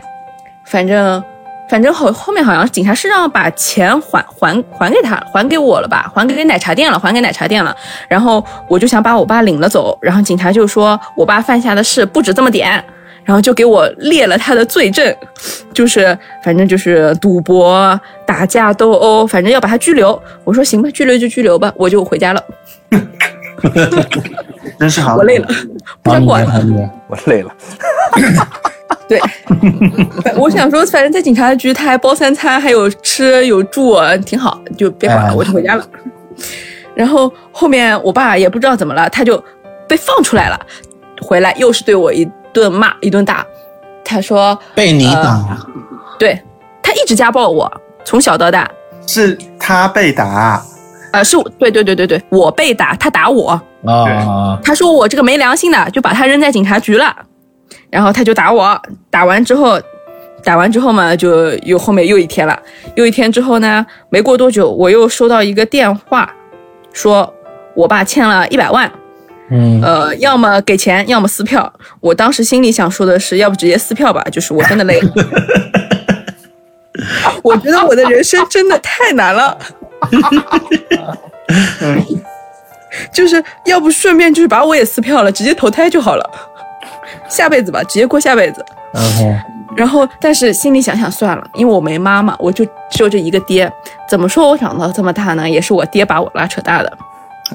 [0.67, 1.23] 反正
[1.69, 7.75] 反正后后面好像警察是让把钱还还还给他，还给我了吧，还给奶茶店了，还给奶茶店了。
[8.07, 12.83] 然后我就想把我爸领了走，然后警察就说我爸犯下的事不止这么点，
[13.23, 15.15] 然后就给我列了他的罪证，
[15.73, 20.21] 就是反正就是赌博、打架斗殴，反正要把他拘留。
[20.45, 22.43] 我说行吧，拘留就拘留吧，我就回家了，
[24.79, 25.17] 真是好。
[25.17, 25.47] 我累了，
[26.01, 26.89] 不想管了。
[27.09, 27.51] 我累了。
[29.07, 29.21] 对，
[30.37, 35.85] 我想说，反正在警察局他还包三餐，还有吃有住，挺好，就别管了，哎我就回家了。
[36.95, 39.43] 然后后面我爸也不知道怎么了，他就
[39.87, 40.59] 被放出来了，
[41.21, 43.45] 回来又是对我一顿骂一顿打。
[44.03, 45.57] 他说被你打，
[46.17, 46.41] 对
[46.81, 47.71] 他一直家暴我，
[48.05, 48.69] 从小到大。
[49.05, 50.61] 是他被打，
[51.11, 53.51] 呃，是我，对对对对对，我被打，他打我，
[53.85, 57.15] 啊，他说我这个没良心的，就把他扔在警察局了，
[57.89, 59.79] 然后他就打我，打完之后，
[60.43, 62.59] 打完之后嘛，就又后面又一天了，
[62.95, 66.29] 又一天之后呢，没过多久，我又收到一个电话，
[66.93, 67.31] 说
[67.75, 68.91] 我爸欠了一百万，
[69.49, 71.71] 嗯，呃，要么给钱，要么撕票。
[71.99, 75.11] 我当时心里想说的是，要不直接撕票吧，就是我真的累了。
[77.43, 79.57] 我觉得我的人生真的太难了。
[83.13, 86.29] 就是要不顺便就是把我也撕票了，直接投胎就好了，
[87.29, 88.65] 下辈子吧，直接过下辈子。
[88.93, 89.35] 然后
[89.75, 93.71] 然后，但是心里想想算了，因为我没妈妈，我就只有这一个爹。
[94.09, 95.47] 怎么说我长到这么大呢？
[95.47, 96.97] 也是我爹把我拉扯大的。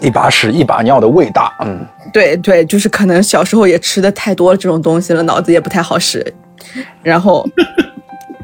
[0.00, 6.24] 一把屎一把尿的味大，嗯，对对，就是可能小时候也吃的太多这种东西了，脑子也不太好使。
[7.02, 7.46] 然后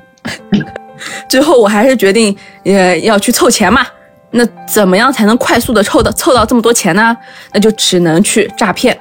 [1.29, 3.87] 最后我还是决定，呃，要去凑钱嘛。
[4.31, 7.17] 那怎么样才能快速的凑到凑到这么多钱呢？
[7.53, 8.99] 那就只能去诈骗。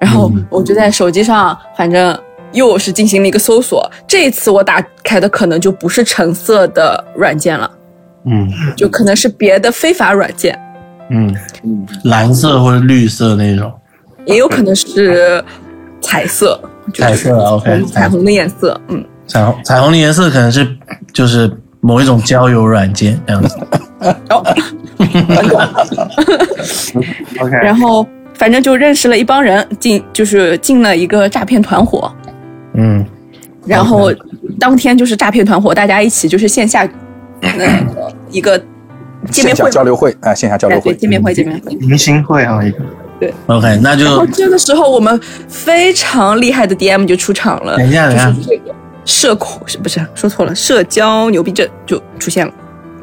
[0.00, 2.18] 然后我就在手机上，反正
[2.52, 3.88] 又是进行了一个搜索。
[4.08, 7.70] 这一次我打开的可能就不是橙色的软件了，
[8.24, 8.50] 嗯。
[8.76, 10.58] 就可能是别的非法软件，
[11.10, 11.34] 嗯，
[12.04, 13.70] 蓝色或者绿色那种，
[14.24, 15.44] 也有可能是
[16.00, 16.58] 彩色，
[16.94, 17.36] 就是彩色。
[17.36, 18.80] OK，彩虹的颜色。
[18.88, 20.66] 嗯，彩虹彩虹的颜色可能是
[21.12, 23.58] 就是某一种交友软件这样子。
[27.40, 28.06] OK，然后
[28.40, 32.10] 反正就认识了一帮人，进就是进了一个诈骗团伙。
[32.72, 33.04] 嗯
[33.66, 34.10] 然后
[34.58, 36.88] 当天就是诈骗团伙，大家一起就是线下
[37.42, 37.68] 那个
[38.32, 38.58] 一个
[39.30, 41.74] 见面会，交流会，哎，线下交流会，见面会，见面会。
[41.76, 42.78] 明星会啊，一个
[43.20, 48.74] 对，OK，那然后就这个时候，我们非常厉害的 DM 就出场了，等一下等一下就是这个
[49.04, 50.54] 社恐是不是说错了？
[50.54, 52.52] 社交牛逼症就出现了。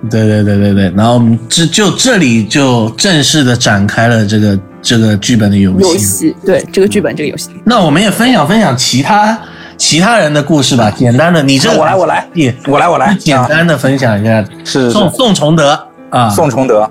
[0.09, 5.87] 对对对对对，然后我们这就这里就正式的展开了这个这个剧本的游戏。
[5.87, 9.37] 游戏对这个剧本这个游戏，那我们也分享分享其他
[9.75, 14.43] 其他人的故事吧，简单的，你这我来我来也我来我来，简单的分享一下。
[14.63, 16.89] 是宋宋崇德啊，宋崇德。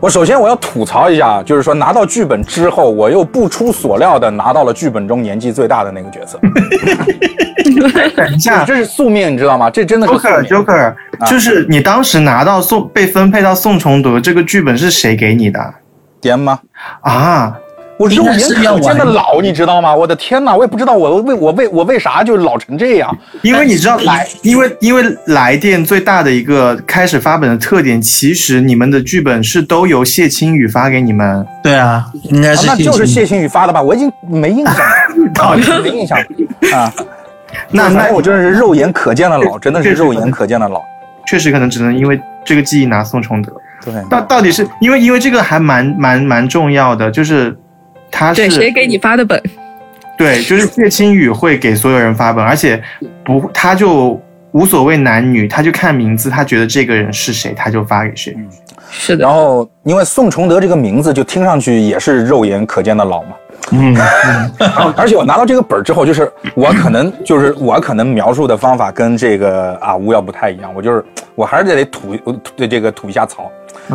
[0.00, 6.38] 我首先我要吐槽一下，就是说拿到剧本之后，我又不出所料的拿到了剧本中年纪最大的那个角色，
[8.16, 9.68] 等一下这是宿命，你知道吗？
[9.68, 10.50] 这真的是宿，Joker 命。
[10.50, 10.94] Joker，
[11.28, 15.74] 就是你当时拿到宋被分配到宋崇德这个剧本是谁给你的
[16.22, 16.60] ？DM 吗？
[17.00, 17.58] 啊？
[17.98, 19.94] 我肉眼可见的老，你知道吗？
[19.94, 23.14] 我的天哪，我也不知道我为我为我为啥就老成这样。
[23.42, 31.44] 因为你知道来，因为因为来电最大的一个开始发本的特点，其实你们的剧本是都由谢青宇发给你们。
[31.62, 33.82] 对啊，应该啊是那就是谢青宇发的吧？
[33.82, 34.82] 我已经没印象了，
[35.42, 36.16] 啊没印象
[36.72, 36.92] 啊。
[37.70, 40.80] 那那我真的是肉眼可见的老，真的是肉眼可见的老。
[41.26, 43.52] 确实可能只能因为这个记忆拿宋崇德。
[43.84, 47.56] 对，到到底是因为因为这个还蛮蛮蛮重要的，就是
[48.10, 49.42] 他是对谁给你发的本？
[50.16, 52.82] 对，就是谢青宇会给所有人发本，而且
[53.24, 54.20] 不他就
[54.52, 58.36] 无所谓男女，他就看名字，他觉得这个人是谁，他就发给谁。
[58.90, 63.28] 是的然，后因为宋崇德这个名字就听上去也是肉眼可见的老嘛。
[63.70, 63.94] 嗯，
[64.96, 72.16] 而且我拿到这个本儿之后，就是我可能就是我可能描述的方法跟这个啊吴要不太一样，我就是我还是得吐
[72.56, 73.50] 对这个吐一下槽。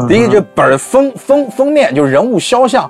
[0.08, 2.90] 第一，这本儿封封封面就是人物肖像，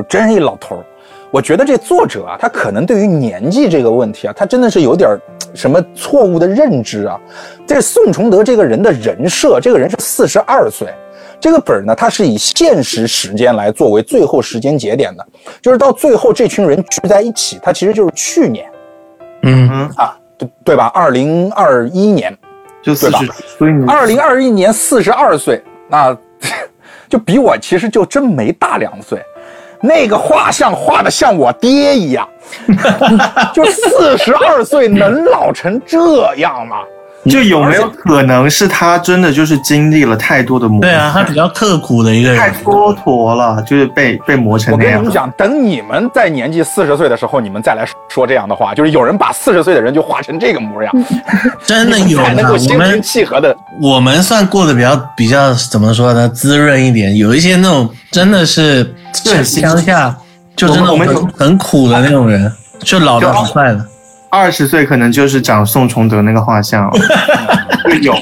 [0.00, 0.84] 就真是一老头儿。
[1.30, 5.16] 我觉得这作者啊，他可能对于年纪这个问题啊，他真的是有点
[5.54, 7.20] 什么错误的认知啊。
[7.66, 10.88] 这宋崇德这个人的人设，这个人是四十二岁。
[11.38, 15.26] 这个本儿呢，它是以现实时间来作为最后时间节点的，
[15.62, 18.68] 就是到最后这群人聚在一起，它其实就是去年
[19.42, 20.90] 嗯，啊，对对吧？
[20.92, 22.36] 二零二一年，
[22.82, 23.16] 就四十
[23.86, 26.14] 二零二一年四十二岁，那
[27.08, 29.22] 就比我其实就真没大两岁。
[29.80, 32.28] 那个画像画的像我爹一样，
[33.54, 36.82] 就四十二岁能老成这样吗？
[37.28, 42.50] 就有没有可能是他真的就是经历了太多的磨，对啊，他比较刻苦的一个人太。
[42.62, 45.12] 蹉跎了，就是被被磨成那样我跟你们。
[45.12, 50.92] 讲，等你们在年纪四十岁的时候，你们再来说这样的话，就是有人把四十岁的人就画成这个模样，
[51.66, 53.54] 真的有才能够心平气和的。
[53.82, 57.14] 我们算过得比较比较怎么说呢，滋润一点。
[57.16, 58.94] 有一些那种真的是
[59.44, 60.16] 乡下，
[60.56, 63.84] 就真的我们很很苦的那种人，就老的很快了。
[64.30, 66.90] 二十岁可能就是长宋崇德那个画像，
[68.00, 68.12] 有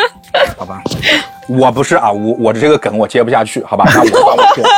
[0.56, 0.82] 好吧，
[1.48, 3.84] 我不是啊，我我这个梗我接不下去，好吧？
[3.94, 4.68] 那我把我 这个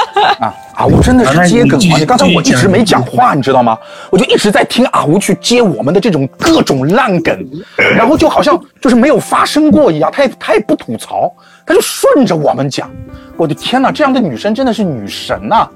[0.44, 1.98] 啊，阿吴真的是接梗啊！
[1.98, 3.78] 你刚才我一直没讲话，你知道吗？
[4.10, 7.46] 我就一直在听阿吴去接我们的这种各种烂梗，
[7.96, 11.32] 然后就好像就是没有发生过一样，他也他也不吐槽，
[11.64, 12.90] 他就顺着我们讲。
[13.36, 15.68] 我的天哪，这样的女生真的是女神呐、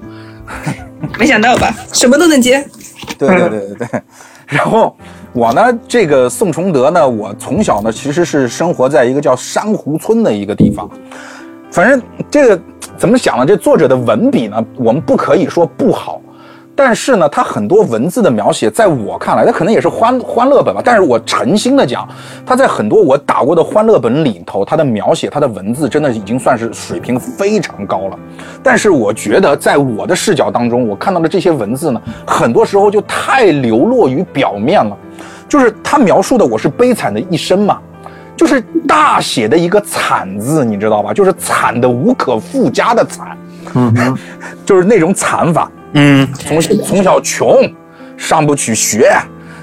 [1.17, 1.73] 没想到吧？
[1.93, 2.61] 什么都能接。
[3.17, 4.01] 对对对对对。
[4.47, 4.95] 然后
[5.33, 10.89] 我呢，这个宋崇德呢，我从小呢其实是生活在一个叫珊瑚村的一个地方。
[11.69, 12.59] 反正这个
[12.97, 13.45] 怎么讲呢？
[13.45, 16.21] 这作者的文笔呢，我们不可以说不好，
[16.75, 20.81] 但是呢，他很多文字的描写，在我看来，他可能也是欢欢乐本吧。
[20.83, 22.07] 但是我诚心的讲，
[22.45, 28.17] 他在很多我打过的欢乐本里头，他的描写，他的文字，真的已经算是水平非常高了。
[28.63, 34.95] 但是我觉得，在我的视角当中，我看到的这些文字呢，很多时候就太流落于表面了。
[35.47, 37.79] 就是他描述的我是悲惨的一生嘛，
[38.35, 41.13] 就是大写的一个惨字，你知道吧？
[41.13, 43.37] 就是惨的无可复加的惨，
[43.73, 44.17] 嗯哼，
[44.65, 45.71] 就是那种惨法。
[45.93, 47.57] 嗯，从从小穷，
[48.17, 49.09] 上不去学，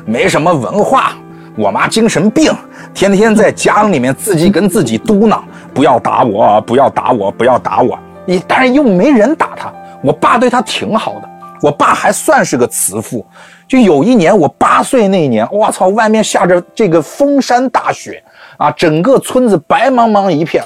[0.07, 1.13] 没什么文化。
[1.55, 2.51] 我妈精神病，
[2.95, 5.39] 天天在家里面自己跟自己嘟囔
[5.73, 9.71] ：“不要打我，不要打我，不要打我。”你但是又没人打他。
[10.03, 11.29] 我爸对他挺好的，
[11.65, 13.25] 我爸还算是个慈父。
[13.67, 18.23] 就有一年我八岁那年，我操，外面下着这个封山大雪
[18.59, 20.63] 啊，整个村子白茫茫一片。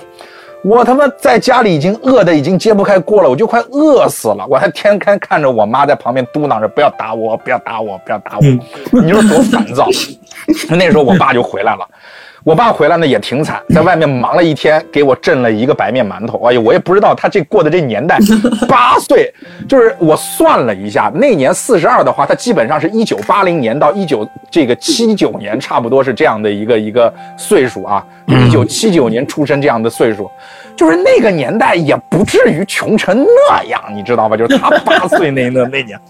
[0.64, 4.44] 我他妈在家里已经饿得已经揭不开锅了，我就快饿死了。
[4.48, 8.42] 我还天天看着我妈在旁边嘟囔着：“不要打我，不要打我，不要打我。”
[9.00, 9.86] 你说多烦躁。
[10.76, 11.86] 那时候我爸就回来了，
[12.48, 16.42] 我爸回来呢也挺惨，在外面忙了一天，给我挣了一个白面馒头。
[16.44, 18.18] 哎呀，我也不知道他这过的这年代，
[18.66, 19.30] 八岁，
[19.68, 28.02] 就是我算了一下，那年四十二的话，他基本上是一九八零年到一九这个七九年，差不多是这样的一个一个岁数啊。
[28.24, 30.30] 一九七九年出生这样的岁数，
[30.74, 34.34] 就是那个年代也不至于穷成那样，你知道吧？
[34.38, 36.00] 就是他八岁那那那年，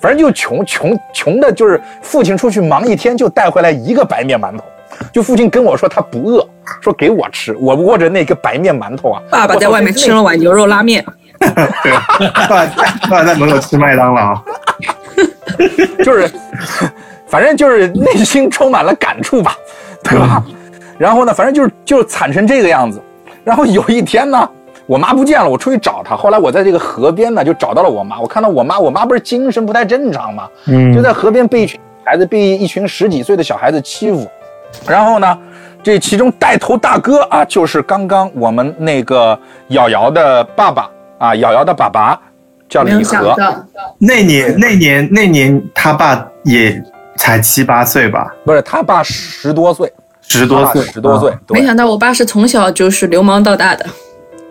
[0.00, 4.62] 反正就穷穷穷的，就是父亲出去忙一天就带回来一个白面馒头。
[5.12, 6.46] 就父亲跟我说他不饿，
[6.80, 7.56] 说给我吃。
[7.60, 11.04] 我握着那个白面馒头啊，爸爸在外面吃了碗牛肉拉面，
[11.38, 11.92] 对，
[12.48, 12.66] 爸
[13.08, 14.40] 爸在门口吃麦当劳，
[16.04, 16.30] 就是，
[17.26, 19.56] 反正就是内心充满了感触吧，
[20.02, 20.44] 对吧？
[20.98, 23.00] 然后呢，反正就是就是惨成这个样子。
[23.44, 24.48] 然后有一天呢，
[24.84, 26.16] 我妈不见了，我出去找她。
[26.16, 28.20] 后来我在这个河边呢，就找到了我妈。
[28.20, 34.28] 我看到我妈，我妈不是精神不太正常吗，嗯就在河边被一群孩子，被一群十几岁的小孩子欺负。
[34.86, 35.38] 然后呢，
[35.82, 42.20] 这其中带头大哥啊，就是刚刚我们那个瑶瑶的爸爸啊，瑶瑶的爸爸
[42.68, 43.02] 叫李和。
[43.02, 43.66] 想到，
[43.98, 46.82] 那年那年那年他爸也
[47.16, 53.84] 才七八岁吧，不是他爸十多岁，十多岁，十多岁没想到我爸是从小就是流氓到大的。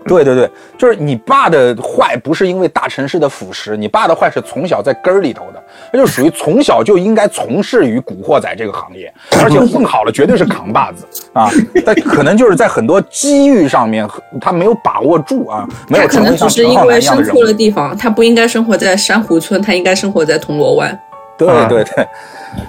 [0.10, 11.50] 对对对，就是你爸的坏不是因为大城市的腐蚀，你爸的坏是从小在根儿里头的，那就属于从小就应该从事于古惑仔这个行业， 而且混好了绝对是扛把子啊，
[11.86, 14.08] 但可能就是在很多机遇上面
[14.40, 17.44] 他没有把握住啊，没有可成为像能只是因陈浩南为生错一样的人物。
[17.44, 21.00] 了地方，他不应该生活在珊瑚村，他应该生活在铜锣湾。
[21.38, 22.08] 对啊对对，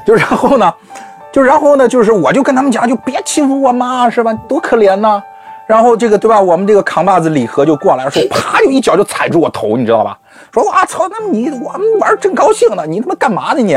[0.06, 0.72] 就然后呢，
[1.32, 4.32] 就然后呢，就是我就跟他们讲，就别欺负我妈，是吧？
[4.46, 5.22] 多可怜呐。
[5.68, 6.40] 然后这个对吧？
[6.40, 10.18] 我们这个扛把子李和就过来说，啪就一脚就踩住我头，你知道吧？
[10.50, 13.76] 说哇操，那么你我们玩儿真高兴呢，你他妈干嘛呢你？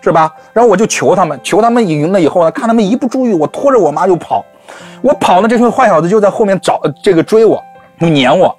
[0.00, 0.32] 是吧？
[0.52, 4.44] 然后我就求他们，求他们赢了以后呢，看他们一不注意，我拖着我妈就跑，
[5.00, 7.62] 我跑呢，这群坏小子就在后面找呃这个追我，
[8.00, 8.56] 就撵我，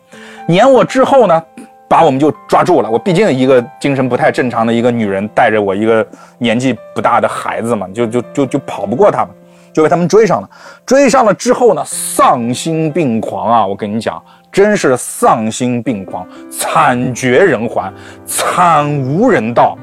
[0.48, 1.43] 撵我之后呢，
[1.88, 2.89] 把我们就抓住了。
[2.89, 6.06] 我毕竟一个精神不太正常的一个女人，带着我一个
[6.38, 9.30] 年纪不大的孩子嘛，就就就就跑不过他们，
[9.74, 10.50] 就被他们追上了。
[10.86, 13.66] 追上了之后呢，丧心病狂啊！
[13.66, 17.92] 我跟你讲，真是丧心病狂，惨绝人寰，
[18.26, 19.78] 惨无人道。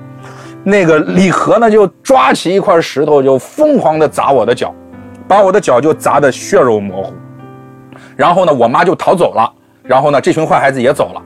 [0.63, 4.75] 那个李和呢，就抓起一块石头，就疯狂地砸我的脚，
[5.27, 7.13] 把我的脚就砸得血肉模糊。
[8.17, 9.51] 然后呢，我妈就逃走了。
[9.83, 11.23] 然后呢，这群坏孩子也走了。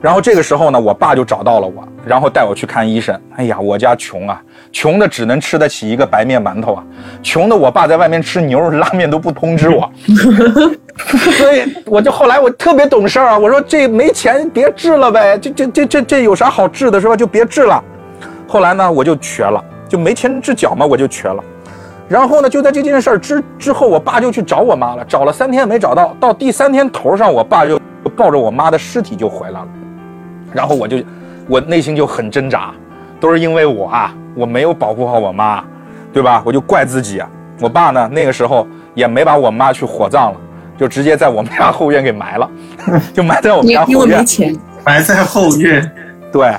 [0.00, 3.20] 然后这个时候呢，我爸就找到了我，然后带我去看医生。
[3.36, 6.84] 哎呀，我家穷啊，穷的只能吃得起一个白面馒头啊，
[7.22, 9.90] 穷的我爸在外面吃牛肉拉面都不通知我。
[10.96, 17.16] 所以我就后来我特别懂事儿啊，我说这没钱别治了呗，这这这这这有啥好治的是吧？
[17.16, 17.82] 就别治了。
[18.46, 21.42] 后来呢，我就瘸了，就没钱治脚嘛，我就瘸了。
[22.08, 27.80] 然后呢，就在这件事儿之之后，我爸就去找我妈了，找了三天没找到，到第三天头上，我爸就
[28.16, 29.68] 抱着我妈的尸体就回来了。
[30.52, 30.98] 然后我就，
[31.48, 32.72] 我内心就很挣扎，
[33.20, 35.64] 都是因为我啊，我没有保护好我妈，
[36.12, 36.42] 对吧？
[36.44, 37.28] 我就怪自己啊。
[37.60, 40.40] 我爸呢，那个时候也没把我妈去火葬了，
[40.78, 42.50] 就直接在我们家后院给埋了，
[43.12, 43.92] 就埋在我们家后院。
[43.92, 45.90] 因为没钱，埋在后院，
[46.32, 46.50] 对，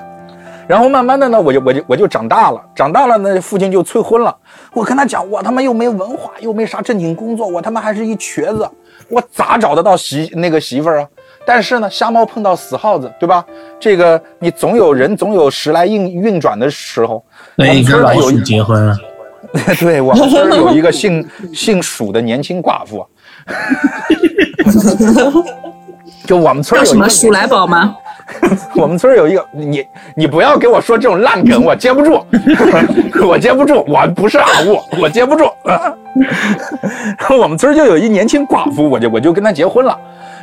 [0.67, 4.36] 然后慢慢的呢，我就我就我就长大了，长大了呢，父亲就催婚了。
[4.74, 8.69] 我跟他讲，我他妈又没文化，又没啥正经工作，我他妈还是一瘸子，
[9.09, 11.07] 我咋找得到媳那个媳妇儿啊？
[11.53, 13.43] 但是呢，瞎猫碰到死耗子，对吧？
[13.77, 17.21] 这个你总有人总有时来运运转的时候。
[17.57, 18.97] 所以跟老鼠有一结婚了。
[19.77, 23.05] 对我们村儿有一个姓姓鼠的年轻寡妇，
[26.25, 27.97] 就我们村儿有一个叫什么鼠来宝吗？
[28.77, 29.85] 我们村儿有一个你
[30.15, 32.25] 你不要给我说这种烂梗，我接不住，
[33.27, 35.43] 我接不住，我不是阿物，我接不住。
[37.19, 39.99] 然后我们村儿就有一年轻寡妇，我就我就跟她结婚了。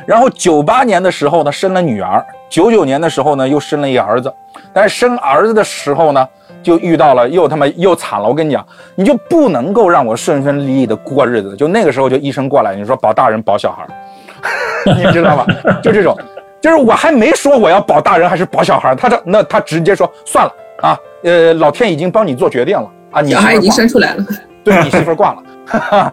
[0.09, 4.33] 然后九八年的时候呢，生了女儿；九九年的时候呢，又生了一儿子。
[4.73, 6.27] 但是生儿子的时候呢，
[6.63, 8.27] 就遇到了又他妈又惨了。
[8.27, 11.55] 我跟你讲，你就不能够让我顺顺利利的过日子。
[11.55, 15.45] 就那个时候，就医生过来，你说保大人保小孩儿， 你知道吧？
[15.83, 16.17] 就这种，
[16.59, 20.51] 就是我还没说我要保大人还是保小孩儿，他这那他直接说算了
[20.81, 24.25] 啊，呃，老天已经帮你做决定了啊，你小孩已经生出来了，
[24.63, 25.43] 对你媳妇儿挂了。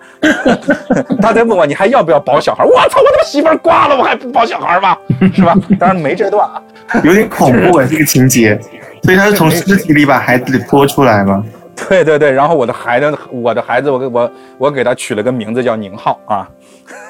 [1.22, 2.66] 他在问我你还要不要保小孩儿？
[2.66, 4.96] 我操，我他妈媳妇儿挂了，我还不保小孩儿吗？
[5.34, 5.54] 是吧？
[5.78, 6.60] 当然没这段啊。
[7.02, 8.58] 有点恐怖哎，这个情节。
[9.02, 11.42] 所以他是从尸体里把孩子给拖出来吗？
[11.88, 16.46] 对对对，然后我的孩子，我的孩子，我给我我给他取了个名字叫宁浩啊。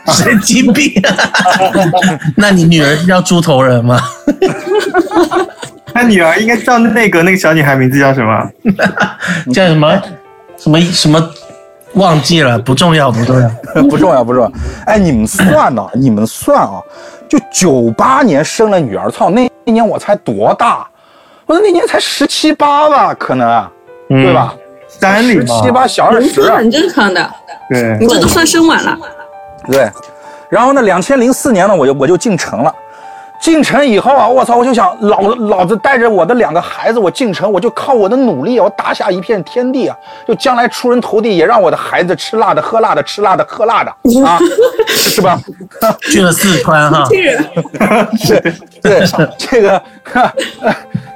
[0.06, 0.92] 神经病！
[2.36, 4.00] 那你女儿叫猪头人吗？
[5.92, 8.50] 他女儿应该叫那个那个小女孩名字叫什么？
[9.52, 10.00] 叫什么？
[10.58, 11.30] 什么什么？
[11.94, 13.48] 忘记了， 不重要，不重要。
[13.88, 14.52] 不重要，不重要。
[14.86, 15.86] 哎，你们算呢？
[15.94, 16.80] 你们算啊？
[17.28, 20.86] 就九八年生了女儿，操，那那年我才多大？
[21.46, 23.70] 我说那年才十七八吧，可能，啊
[24.08, 24.54] 对吧？
[24.88, 25.70] 山里嘛十七。
[25.70, 26.50] 八，小二十。
[26.50, 27.30] 很正常的，
[27.70, 28.98] 对你，这都算生晚了。
[29.70, 29.90] 对，
[30.48, 32.74] 然后呢，两千零四年呢，我就我就进城了。
[33.40, 39.96] 进城以后啊，我操，我就想老老子带着我的两个孩子，我进城，我就靠我的努力，我打下一片天地啊！
[40.26, 43.90] 就将来出人头地，也让我的孩子吃辣的、喝辣的、吃辣的、喝辣的
[44.26, 44.38] 啊，
[44.88, 45.38] 是吧？
[46.10, 47.04] 去了四川哈，
[48.18, 48.40] 是，
[48.82, 49.02] 对，
[49.38, 50.32] 这个，哈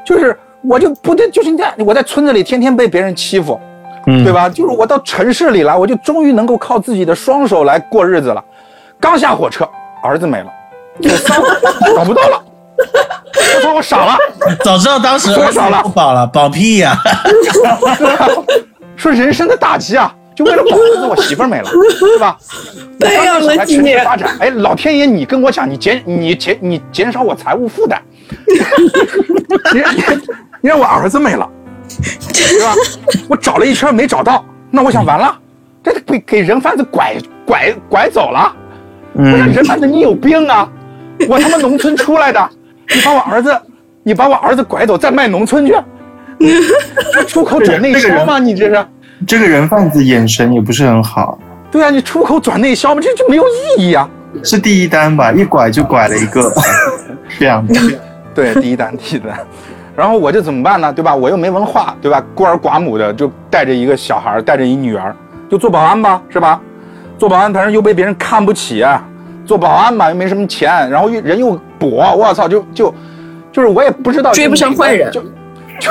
[0.05, 3.59] 就是我就不对，就是你看我在村子里天天被别人欺负，
[4.07, 4.49] 嗯对吧？
[4.49, 8.45] 就是我到城市里来，我就终于能够靠自己的双手来过日子了。
[9.01, 9.67] 刚下火车，
[10.03, 10.47] 儿子没了，
[11.95, 12.43] 找不到了，
[13.57, 14.17] 我操，我傻了。
[14.65, 16.97] 早知道当时我傻了不保了，保屁呀、
[18.97, 22.37] 说人生的打击啊，就为了保儿子，我媳妇儿没了，对吧？
[23.01, 28.01] 培养了几年发展，哎，老天爷，你跟我讲，你减你减你减少我财务负担，
[29.73, 30.03] 你让你
[30.61, 31.49] 你让我儿子没了，
[32.33, 32.75] 对吧？
[33.29, 35.35] 我找了一圈没找到，那我想完了，
[35.83, 38.55] 这给给人贩子拐拐拐走了。
[39.15, 40.69] 我想人贩子你有病啊！
[41.29, 42.51] 我他妈农村出来的，
[42.95, 43.61] 你把我儿子，
[44.03, 45.75] 你把我儿子拐走，再卖农村去，
[47.13, 48.39] 这出口转内销吗？
[48.39, 48.87] 你这是？
[49.27, 51.39] 这个人贩子眼神也不是很好，
[51.71, 53.01] 对啊，你出口转内销吗？
[53.03, 53.45] 这就没有
[53.77, 54.09] 意义啊！
[54.43, 55.31] 是第一单吧？
[55.33, 56.51] 一拐就拐了一个，
[57.39, 57.75] 这样的。
[58.35, 59.39] 对，第一单，第一单。
[59.95, 60.91] 然后我这怎么办呢？
[60.93, 61.15] 对吧？
[61.15, 62.25] 我又没文化，对吧？
[62.35, 65.15] 孤儿寡母的，就带着一个小孩，带着一女儿，
[65.51, 66.59] 就做保安吧，是吧？
[67.19, 69.07] 做保安，反正又被别人看不起，啊
[69.45, 72.95] 做保安嘛又没什么钱，然后又人又跛，我操，就就
[73.51, 75.23] 就是我也不知道追不上坏人就
[75.81, 75.91] 就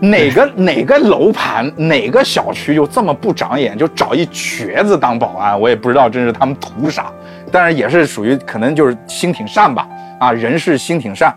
[0.00, 7.12] 哪个哪个楼盘哪个小区就这么不长眼，就找一瘸子当保安，我也不知道这是他们图啥，
[7.50, 9.86] 但是也是属于可能就是心挺善吧，
[10.18, 11.32] 啊，人是心挺善。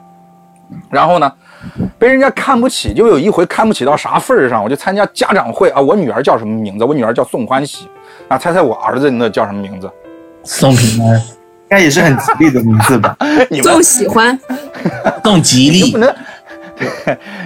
[0.89, 1.32] 然后呢，
[1.99, 5.80] 被人家看不起，就有一回看不起到啥份儿上，我就参加家长会啊。
[5.80, 6.86] 我女儿叫什么名字？
[6.86, 7.88] 我女儿叫宋欢喜
[8.28, 8.39] 啊。
[8.39, 9.91] 猜猜我儿子那叫什么名字？
[10.43, 11.22] 宋平安，应
[11.74, 13.15] 该也是很吉利的名字吧？
[13.49, 14.39] 你们就喜欢，
[15.24, 16.13] 送吉利，不能，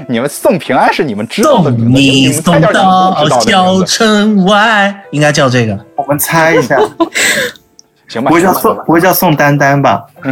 [0.08, 3.86] 你们送平安是你们知道的名字，你们送到都知道的小名字。
[3.86, 5.80] 城外，应该叫这个。
[5.96, 6.78] 我们猜一下，
[8.10, 10.04] 行吧，不会叫宋不会叫宋丹丹吧？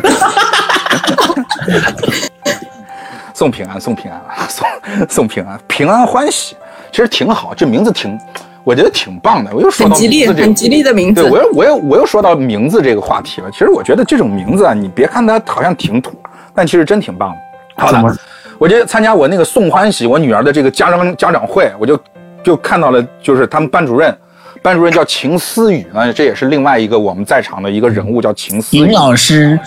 [3.33, 4.67] 送平安，送平安，送
[5.09, 6.55] 送平安，平安欢喜，
[6.91, 8.17] 其实挺好，这名字挺，
[8.66, 9.51] 我觉得挺棒的。
[9.53, 11.38] 我又说到吉利，名字这个很吉利的名字对我。
[11.38, 13.49] 又我又我又说到名字这个话题了。
[13.51, 16.11] 其实我觉得这种名字啊，你别看它好像挺土，
[16.53, 17.38] 但其实真挺棒的。
[17.78, 18.18] 好的，
[18.57, 21.97] 我就参加我那个送欢喜我女儿的这个家长家长会，我就
[22.43, 24.18] 就看到了，就是他们班主任，
[24.63, 28.80] 班主任叫秦思雨啊，这也是另外一个我们在场的一个人物，叫秦思雨。
[28.80, 28.91] 秦。
[28.91, 29.59] 老师，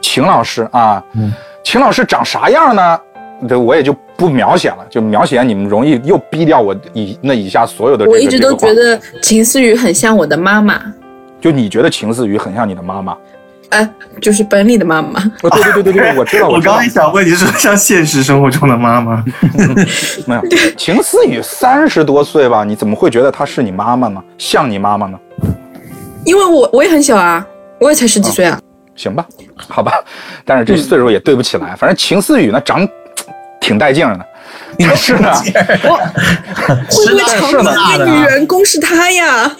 [0.00, 1.32] 秦老师啊，嗯
[1.62, 3.00] 秦老师长啥样呢？
[3.48, 8.16] 对，我也就不描写了，就描写你们容易又逼掉我以那以下所有的这个。
[8.16, 10.80] 我一直都觉得秦思雨很像我的妈妈，
[11.40, 13.16] 就你觉得秦思雨很像你的妈妈？
[13.70, 13.88] 哎，
[14.22, 15.20] 就是本里的妈妈。
[15.42, 19.24] 哦，对对对对对，我知道， 我知道刚刚也想问你说像现实生活中的妈妈，
[20.26, 20.42] 没有。
[20.76, 24.22] 秦思雨三十多岁吧，你怎么会觉得她是你妈妈呢？
[24.38, 25.18] 像你妈妈呢？
[26.24, 27.44] 因为我我也很小啊，
[27.80, 28.58] 我也才十几岁啊。
[28.94, 29.26] 行吧，
[29.56, 29.92] 好吧，
[30.44, 31.74] 但是这岁数也对不起来。
[31.76, 32.88] 反正秦思雨呢，长
[33.60, 34.26] 挺带劲儿的，
[34.78, 35.32] 但是呢，
[36.90, 39.50] 会不会厂长的女员工是他呀？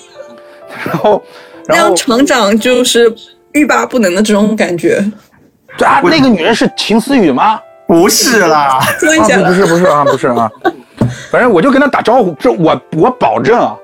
[0.85, 1.23] 然后
[1.67, 3.13] 然后让厂长就是
[3.53, 5.03] 欲罢不能的这种感觉。
[5.85, 7.61] 啊，那个女人是秦思雨吗？
[7.87, 10.51] 不是啦， 啊，不是不是啊，不是啊，
[11.31, 13.77] 反正我就跟他打招呼，这我我保证啊，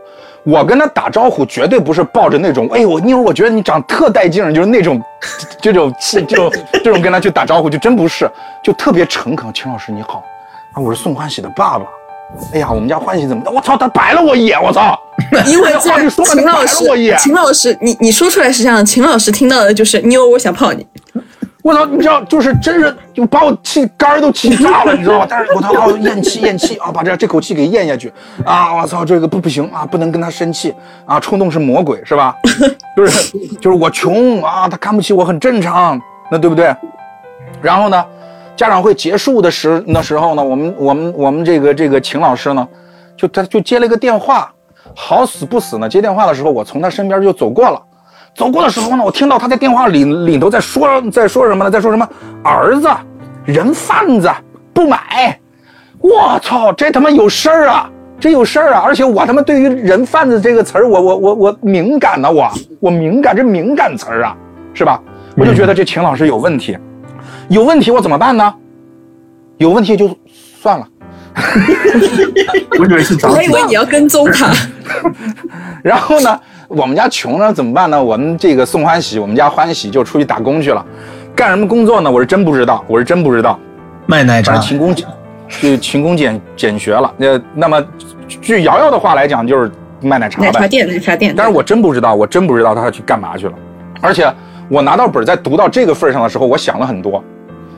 [0.45, 5.01] 我跟他打招呼绝对不是抱着那种，哎呦我妞，我觉得你长特带劲儿，就是那种
[5.63, 6.53] 这种这种
[6.85, 8.29] 这种跟他去打招呼，就真不是，
[8.63, 9.53] 就特别诚恳。
[9.53, 10.25] 秦老师你好，
[10.75, 11.85] 啊，我是宋欢喜的爸爸。
[12.55, 13.51] 哎呀，我们家欢喜怎么的？
[13.51, 14.99] 我操，他白了我一眼，我操！
[15.47, 20.87] 因为话这你说了白秦老师秦老师，你你说出来是这样，秦老师听到的就是妞，我想泡你。
[21.63, 25.27] 我操，你知道，就是真是就把我气肝儿都气炸了，你知道吧？
[25.31, 28.13] 但是我操，哦，咽气咽气啊，把这这口气给咽下去
[28.45, 28.75] 啊！
[28.75, 30.75] 我操，这个不不行啊，不能跟他生气
[31.07, 32.37] 啊，冲动是魔鬼是吧？
[32.97, 36.01] 就是就是我穷啊，他看不起我很正常，
[36.31, 36.75] 那对不对？
[37.61, 38.05] 然后呢，
[38.57, 42.67] 家长会结束的时那时候呢，我们我们我们这个这个秦老师呢，
[43.17, 44.53] 就他就接了一个电话，
[44.97, 47.81] 好死不死呢，接电话的时候我从他身边就走过了。
[48.35, 51.71] 走过的时候呢，我听到他在电话里里头在说在说什么呢？
[51.71, 52.09] 在说什么
[52.43, 52.89] 儿子
[53.45, 54.31] 人贩子
[54.73, 55.39] 不买，
[56.01, 57.91] 我操，这他妈有事儿啊！
[58.19, 58.83] 这有事儿啊！
[58.85, 64.37] 而且我他妈对于人贩子这个词儿，我我我我敏感呢、我我敏感，这敏感词儿啊，
[64.73, 65.01] 是吧？
[65.37, 66.79] 我就觉得这秦老师有问题，
[67.49, 68.55] 有问题我怎么办呢？
[69.59, 70.17] 有问题就
[70.61, 70.89] 算了。
[72.79, 74.53] 我以为是找我以为你要跟踪他，
[75.83, 76.39] 然后呢，
[76.75, 78.03] 我们家穷呢怎么办呢？
[78.03, 80.85] 我们这个送欢喜，我们家欢喜就出去打工去了，
[81.37, 82.11] 干什么工作呢？
[82.11, 83.59] 我是真不知道，我是真不知道。
[84.07, 85.07] 卖奶茶，勤工俭，
[85.61, 87.13] 就勤工俭俭学了。
[87.19, 87.85] 那那么，
[88.27, 89.71] 据瑶瑶的话来讲，就是
[90.01, 90.47] 卖奶茶呗。
[90.47, 91.35] 奶茶店，奶茶店。
[91.37, 93.53] 但是我真不知道，我真不知道他去干嘛去了。
[94.01, 94.33] 而且
[94.69, 97.23] 我拿到本儿在读到这个份上的时候，我想了很多，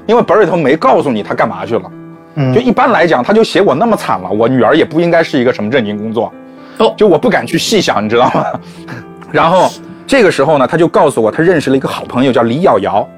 [0.07, 1.91] 因为本里头没告诉你他干嘛去了。
[2.37, 6.33] 嗯就一般来讲，他就写我那么惨了，我女儿也不应该是一个什么正经工作。
[6.79, 8.45] 哦就我不敢去细想，你知道吗？
[9.31, 9.71] 然后
[10.07, 13.09] 这个时候呢，他就告诉我，他认识了一个好朋友叫李瑶瑶。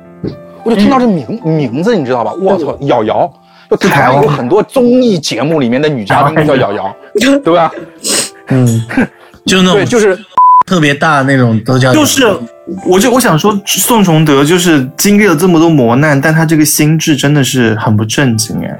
[0.64, 2.32] 我就听到这名、名字，你知道吧？
[2.32, 3.32] 我操，瑶瑶，
[3.70, 6.96] 就台湾有很多综艺节目里面的女嘉宾都叫瑶瑶，
[7.44, 7.70] 对吧？
[8.48, 9.06] 嗯，对，
[9.46, 10.18] 就那种对就是
[10.66, 12.26] 特别大那种都叫就是，
[12.84, 18.78] 我就我想说，宋崇德就是经历了这么多磨难，但他这个心智真的是很不正经哎，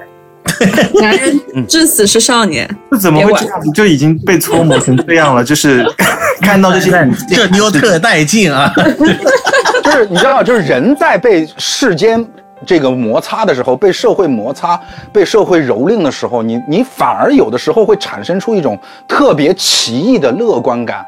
[1.01, 3.70] 男人至死是少年，这怎么会这样子？
[3.72, 5.84] 就已经被搓磨成这样了，就是
[6.40, 6.90] 看到这些
[7.28, 8.72] 这妞特带劲啊！
[9.84, 12.24] 就是你知道，就是人在被世间
[12.64, 14.80] 这个摩擦的时候，被社会摩擦、
[15.12, 21.05] 被社会蹂躏的时候，你你反而有的时候会产生出一种特别奇异的乐观感，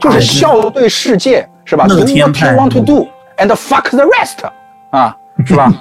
[0.00, 3.08] 就是笑对世界，是吧？Do 乐 what 天 you 派 want to do
[3.38, 4.44] and fuck the rest，
[4.90, 5.16] 啊，
[5.46, 5.72] 是吧？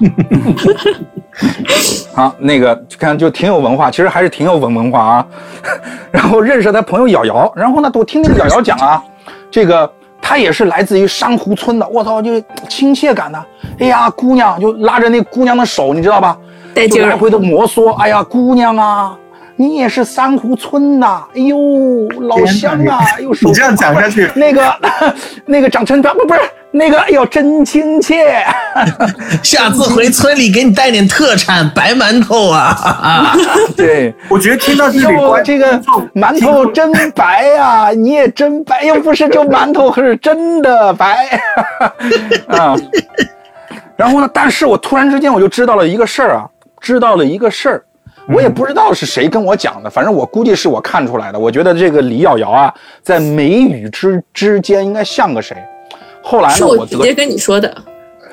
[2.14, 5.28] 好，那个看就挺有文化，其实还是挺有文文化啊。
[6.12, 9.04] 然后认识他朋友瑶瑶，然后呢，我听那个瑶瑶讲啊，
[9.52, 13.46] 这个他也是来自于珊瑚村的，我操，就是亲切感的。
[13.80, 16.38] 哎呀，姑娘就拉着那姑娘的手，你知道吧？
[16.74, 17.94] 带劲来回的摩挲。
[17.94, 19.18] 哎呀，姑娘啊，
[19.56, 21.58] 你也是珊瑚村的，哎呦，
[22.22, 24.76] 老乡啊，哎呦，手你这样讲下去 那个
[25.46, 26.40] 那个长成不不是
[26.78, 28.46] 那个，哎呦，真亲切。
[29.42, 33.36] 下次回村里给你带点特产，白馒头啊！
[33.76, 34.14] 对。
[34.30, 35.80] 我觉得听到这里，这个
[36.14, 41.28] 馒头真白呀、 你也真白，又不是就馒头是真的白
[42.48, 42.76] 啊。
[43.96, 46.46] 然后呢，但是我突然之间我就知道了一个事儿啊，
[46.80, 47.84] 知道了一个事儿，
[48.30, 51.40] 我也不知道是谁跟我讲的，反正我估计是我看出来的。
[51.40, 55.58] 我觉得这个李瑶瑶啊，在眉宇之之间应该像个谁。
[56.28, 57.74] 后来呢，我直接跟你说的。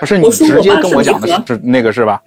[0.01, 2.20] 不是你直接跟我讲的是那个是吧？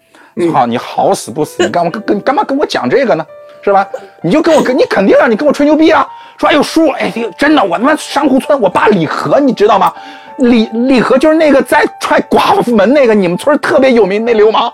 [0.54, 3.26] 操，你好死不死，你干嘛跟跟干嘛跟我讲这个呢？
[3.62, 3.86] 是吧？
[4.22, 6.08] 你就跟我跟你肯定让你跟我吹牛逼啊！
[6.38, 9.92] 说哎呦叔，哎呦真的，我他妈珊瑚村我爸李和，你知道吗？
[10.38, 14.72] 李李和就是那个在踹寡妇门那个，你们村特别有名那流氓，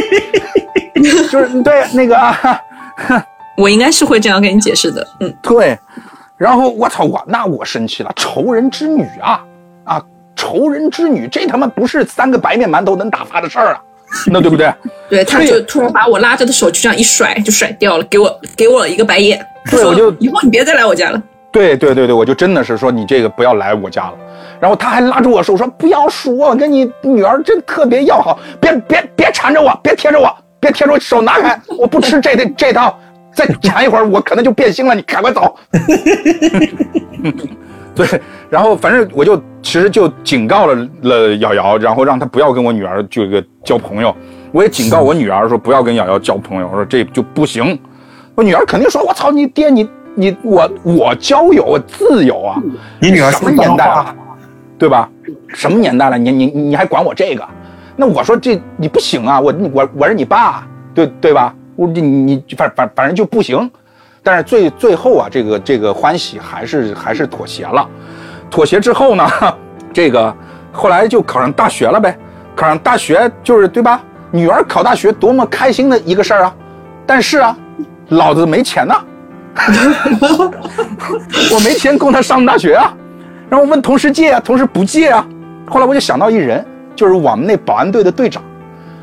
[1.02, 2.60] 就是对那个啊。
[3.56, 5.78] 我应该是会这样跟你解释的，嗯，对，
[6.36, 9.44] 然后我操我那我生气了，仇人之女啊啊，
[10.36, 13.82] 仇人之女，这他妈不是三个白面馒头能打发的事儿啊，
[14.30, 14.72] 那对不对？
[15.08, 21.20] 对，他就突然把我拉着的手就这样一甩，就甩掉了，给我给我一个白眼，对我就以后你别再来我家了。
[21.50, 24.14] 对对对对，我就真的是说你这个不要来我家了。
[24.60, 32.98] 然后他还拉住我手说不要说，我跟你女儿真特别要好，别别别缠着我，别贴着我，别贴着我，手拿开，我不吃这这 这套，
[33.34, 35.56] 再缠一会儿我可能就变心了，你赶快走。
[37.96, 38.06] 对，
[38.50, 44.14] 然后反正我就其实就警告了了瑶瑶，然后让她不要跟我女儿这个交朋友。
[44.52, 47.78] 我也警告我女儿说不要跟瑶瑶交朋友，我说这就不行。
[48.34, 52.62] 我女儿肯定说：“我操，你爹，你你我我交友我自由啊！
[53.00, 54.14] 你女儿什么年代了，
[54.78, 55.08] 对吧？
[55.48, 56.18] 什么年代了？
[56.18, 57.42] 你你你还管我这个？
[57.96, 61.54] 那我说这你不行啊，我我我是你爸，对对吧？
[61.76, 63.70] 我你你反反反正就不行。
[64.26, 67.88] 但是最最后啊，这个这个欢喜还是还是妥协了。
[68.50, 69.24] 妥协之后呢，
[69.92, 70.34] 这个
[70.72, 72.18] 后来就考上大学了呗。
[72.56, 74.02] 考上大学就是对吧？
[74.32, 76.52] 女儿考大学多么开心的一个事儿啊！
[77.06, 77.56] 但是啊，
[78.08, 79.00] 老子没钱呐，
[81.54, 82.92] 我没钱供她上大学啊。
[83.48, 85.24] 然后我问同事借啊，同事不借啊。
[85.68, 86.66] 后来我就想到一人，
[86.96, 88.42] 就是我们那保安队的队长。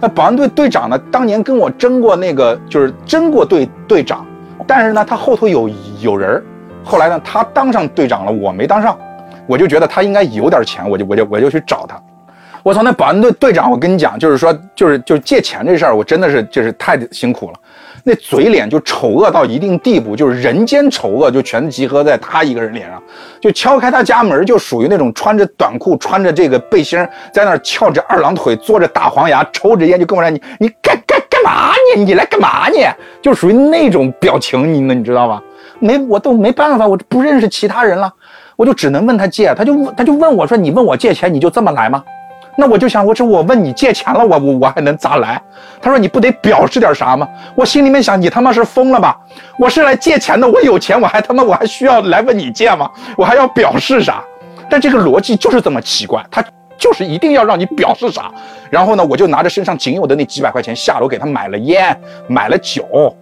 [0.02, 4.26] 那保安队队长呢，当年跟我争过那个，就是争过队队长。
[4.66, 6.44] 但是呢，他后头有有人儿。
[6.84, 8.98] 后来呢，他当上队长了，我没当上。
[9.46, 12.02] 我就觉得他应该有点钱，我就我就我就去找他。
[12.64, 17.54] 我操，那保安队队长，我跟你讲，就是说，就是就是借钱这事儿，我真的是就是太辛苦了。
[18.06, 23.02] 那嘴脸就丑恶到一定地步，就是人间丑恶就全集合在他一个人脸上。
[23.42, 26.98] 就敲开他家门，就属于那种穿着短裤、穿着这个背心，
[27.34, 32.04] 在那儿翘着二郎腿，嘬着大黄牙，抽着烟，就跟我说：“你你干干嘛呢？
[32.04, 32.78] 你来干嘛呢？”
[33.22, 35.42] 就属于那种表情，你呢，你知道吧？
[35.80, 38.12] 没，我都没办法，我不认识其他人了，
[38.56, 39.54] 我就只能问他借。
[39.54, 42.04] 他就问他就问我说：“你问我借钱，你就这么来吗？”
[42.56, 45.42] 那我就想，我这我问你借钱了，我我我还能咋来？
[45.82, 47.28] 他说你不得表示点啥吗？
[47.56, 49.18] 我心里面想，你他妈是疯了吧？
[49.58, 52.90] 我是来借钱的，我有钱，我还他妈我还需要来问你借吗？
[53.18, 54.24] 我还要表示啥？
[54.70, 56.44] 但这个逻辑就是这么奇怪，他
[56.78, 58.32] 就是一定要让你表示啥。
[58.70, 63.16] 然后呢，我就拿着身上仅有的那几百块钱下楼给他买了烟，买了酒，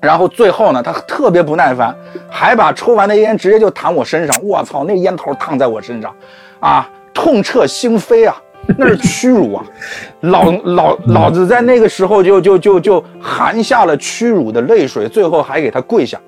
[0.00, 1.94] 然后最后呢，他特别不耐烦，
[2.30, 4.36] 还把抽完的烟直接就弹我身上。
[4.42, 6.14] 我操，那烟头烫在我身上，
[6.60, 8.36] 啊，痛彻心扉啊！
[8.78, 9.64] 那是屈辱啊！
[10.20, 16.18] 老老老子在那个时候就就就就含下了屈辱的泪水，最后还给他跪下。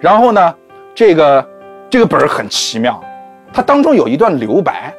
[0.00, 0.54] 然后呢，
[0.96, 1.48] 这个
[1.88, 3.00] 这个本儿很奇妙，
[3.52, 4.92] 它当中有一段留白，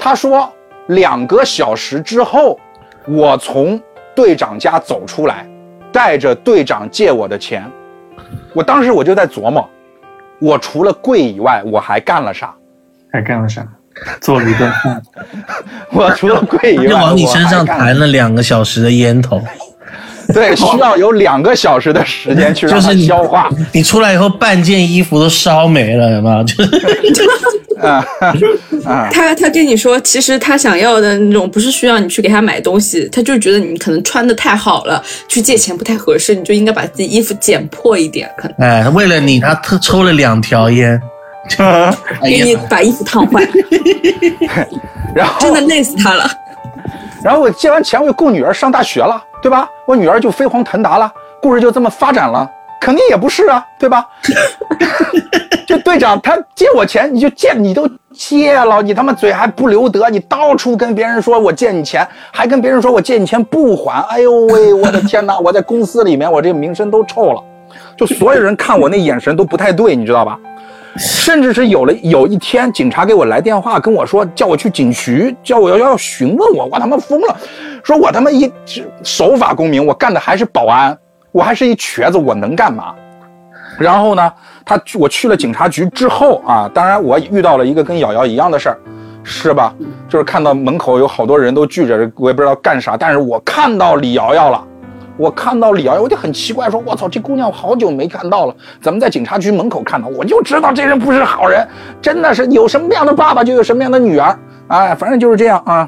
[0.00, 0.50] 他说
[0.88, 2.58] 两个小时之后，
[3.06, 3.80] 我从
[4.14, 5.46] 队长家走出来，
[5.92, 7.70] 带着队长借我的钱。
[8.54, 9.68] 我当时我就在琢磨，
[10.40, 12.52] 我除了跪以外，我还干了啥？
[13.12, 13.66] 还干了啥？
[14.20, 15.02] 做了一顿饭，
[15.92, 19.42] 我除了跪以外， 就往你身上弹了两个小时的烟头，
[20.34, 23.48] 对，需要有两个小时的时间去让它就是你消化。
[23.72, 26.44] 你出来以后半件衣服都烧没了，有没有？
[26.44, 28.04] 就是啊
[28.84, 29.08] 啊！
[29.12, 41.00] 他他跟你说，其实他想要的那种不是需要你去给他买东西，他就觉得你可能穿的太好了，去借钱不太合适，你就应该把自己衣服剪破一点，可能哎，为了你，他特抽了两条烟。
[41.58, 43.42] 哎给你，把衣服烫坏，
[45.16, 46.30] 然后真的累死他了。
[47.24, 49.68] 然后我借完钱，我就供女儿上大学了，对吧？
[49.86, 52.48] 我女儿就飞黄腾达了，故事就这么发展了。
[52.80, 54.06] 肯定也不是啊，对吧？
[55.68, 64.02] 就队长他借我钱，你就借，你都借了，你他妈嘴还不留德，你到处跟别人说我借你钱，还跟别人说我借你钱不还。
[64.08, 65.38] 哎呦喂，我的天哪！
[65.38, 67.42] 我在公司里面，我这个名声都臭了，
[67.96, 70.38] 就所有人看我那眼神都不太对，你知道吧？
[70.96, 77.36] 甚至是有了有一天，警察给我来电话跟我说，叫我去警局，叫我要要询问我，我他妈疯了，
[77.82, 78.50] 说我他妈一
[79.02, 80.96] 守法公民，我干的还是保安，
[81.32, 82.94] 我还是一瘸子，我能干嘛？
[83.78, 84.32] 然后呢，
[84.64, 88.78] 他我去了警察局之后啊，当然我遇到了一个跟瑶瑶一样的事儿，
[89.22, 89.74] 是吧？
[90.08, 94.62] 就是看到门口有好多人都聚着，我也不知道干啥，但是我看到李瑶瑶了。
[95.20, 100.08] 我看到李瑶，我就很奇怪，说：“我操，这姑娘好久没看到了，怎么在警察局门口看到？
[100.08, 101.62] 我就知道这人不是好人，
[102.00, 105.86] 真的是有什么样的爸爸就有什么样的女儿，哎，反正就是这样啊。”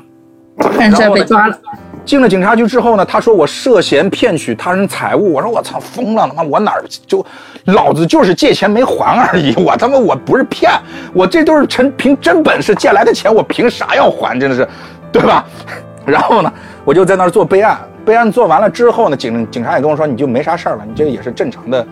[0.78, 1.59] 但是被抓了，
[2.05, 7.24] 进了警察局之后呢，他说我涉嫌骗取他人财物，我说我操疯了，他妈我哪儿就，
[7.64, 10.70] 老子就是借钱没还而已，我他妈我不是骗，
[11.14, 14.39] 我这都是陈凭真本事借来的钱，我凭啥要还？
[14.39, 14.68] 真的是，
[15.11, 15.43] 对吧？
[16.05, 16.53] 然后呢，
[16.85, 21.86] 我就在那儿做备案，备案做完了之后呢，警警察也跟我说你就没啥事儿了，你这个也是正常的，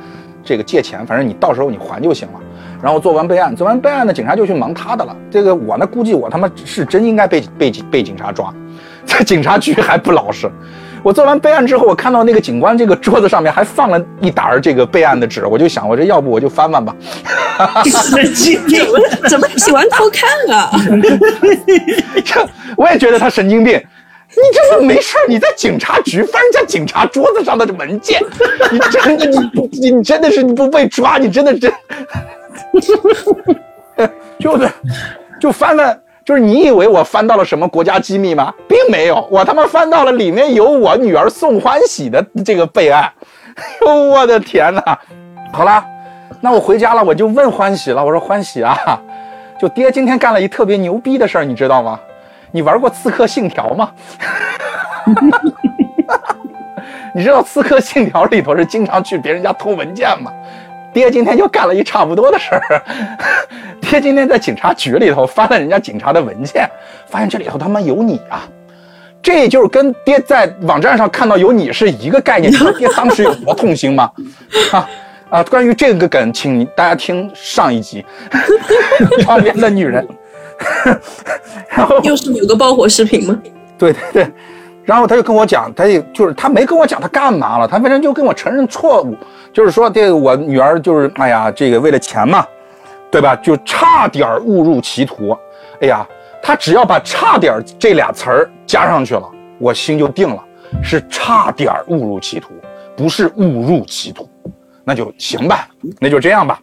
[0.44, 2.34] 这个借钱，反正你到时候你还就行了。
[2.82, 5.14] 然后做完备案，做完备案呢，警察就去忙他的了。
[5.30, 8.52] 这个我呢，估计我他妈是真应该被被被警察抓，
[9.04, 10.50] 在警察局还不老实。
[11.02, 16.94] 我做完备案之后，我看到那个警官这个桌子上面还放了一沓这个备案的纸，我就想，我这要不我就翻翻吧。
[17.84, 18.84] 神经病！
[18.84, 20.70] 怎么怎么喜欢偷看啊？
[22.24, 22.46] 这
[22.76, 23.80] 我也觉得他神经病。
[24.30, 28.20] 你这不没事儿你在警察局翻人家警察桌子上的文件，
[28.70, 29.38] 你真的你
[29.72, 31.72] 你你真的是你不被抓，你真的是，
[34.38, 34.70] 就是
[35.40, 38.54] 就翻了，就是你以为我翻到了什么国家机密吗？
[38.68, 43.12] 并没有，我他妈翻到了里面有我女儿宋欢喜的这个备案。
[43.56, 44.98] 哎呦我的天哪！
[45.52, 45.84] 好啦，
[46.40, 48.78] 那我回家了，我就问欢喜了，我说欢喜啊，
[49.60, 51.98] 就爹今天干了一特别牛逼的事儿，你知道吗？
[52.52, 53.90] 你玩过《刺客信条》吗？
[57.14, 60.32] 你知道《刺客信条》里头是经常去别人家偷文件吗？
[60.92, 62.82] 爹今天就干了一差不多的事儿。
[63.80, 66.68] 爹今天在警察局里头翻了人家警察的文件，
[67.06, 68.42] 发现这里头他妈有你啊！
[69.22, 72.52] 这就是跟爹在网站上看到有你是一个概念。
[72.52, 74.10] 你知道 爹当时有多痛心吗？
[74.72, 74.88] 啊
[75.30, 75.44] 啊！
[75.44, 78.04] 关于这个梗，请大家听上一集
[79.22, 80.04] 《窗边的女人》。
[81.70, 83.40] 然后又是有个爆火视频吗？
[83.78, 84.32] 对对对，
[84.84, 89.16] 然后他就跟我讲，他也就是他没跟我讲他干嘛了，他反正就跟我承认错误，
[89.52, 92.46] 就是说这个我女儿就是哎呀，这个为了钱嘛，
[93.10, 93.34] 对吧？
[93.36, 95.36] 就差点误入歧途。
[95.80, 96.06] 哎呀，
[96.42, 99.26] 他只要把“差点”这俩词儿加上去了，
[99.58, 100.44] 我心就定了，
[100.82, 102.50] 是差点误入歧途，
[102.94, 104.28] 不是误入歧途。
[104.84, 106.60] 那就行吧，那就这样吧。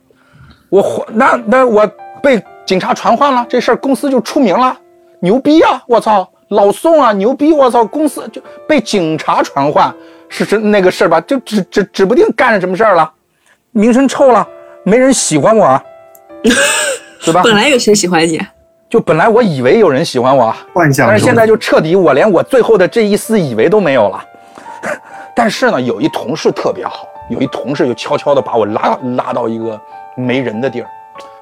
[0.69, 1.89] 我那那我
[2.21, 4.78] 被警察传唤了，这事儿公司就出名了，
[5.22, 5.82] 牛逼啊！
[5.88, 6.30] 我操！
[6.49, 7.51] 老宋啊，牛逼！
[7.51, 9.93] 我操，公司就被警察传唤，
[10.28, 11.20] 是是那个事儿吧？
[11.22, 13.09] 就指指指不定干了什么事儿了，
[13.72, 14.45] 名声臭了，
[14.84, 15.84] 没人喜欢我，啊，
[17.24, 17.41] 对吧？
[17.41, 18.39] 本来有谁喜欢你？
[18.89, 24.24] 就本来我以为有人喜欢我，幻想但是现在就彻底，我连我最后的这一丝以为都没有了。
[25.36, 29.80] 但是呢，有一同事特别好，有一同事就悄悄的把我拉拉到一个
[30.15, 30.88] 没人的地儿，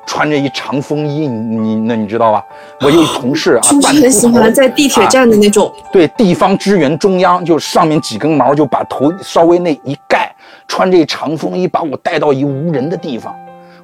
[0.06, 2.44] 穿着一长风衣，你你那你知道吧？
[2.82, 5.74] 我有一同事啊，是不是很喜欢在地铁站的那种？
[5.92, 10.34] 对地方支援中央，就上面几根毛就把头稍微那一盖，
[10.68, 13.36] 穿这长风衣把我带到一无人的地方，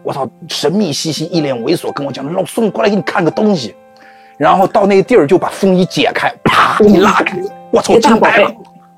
[0.04, 3.76] 我操，神秘兮兮，一脸猥琐，跟我讲老宋过来给你看个东西，
[4.38, 7.38] 然后到那个地儿就把风衣解开，啪一拉开，
[7.72, 8.52] 我操，惊呆了，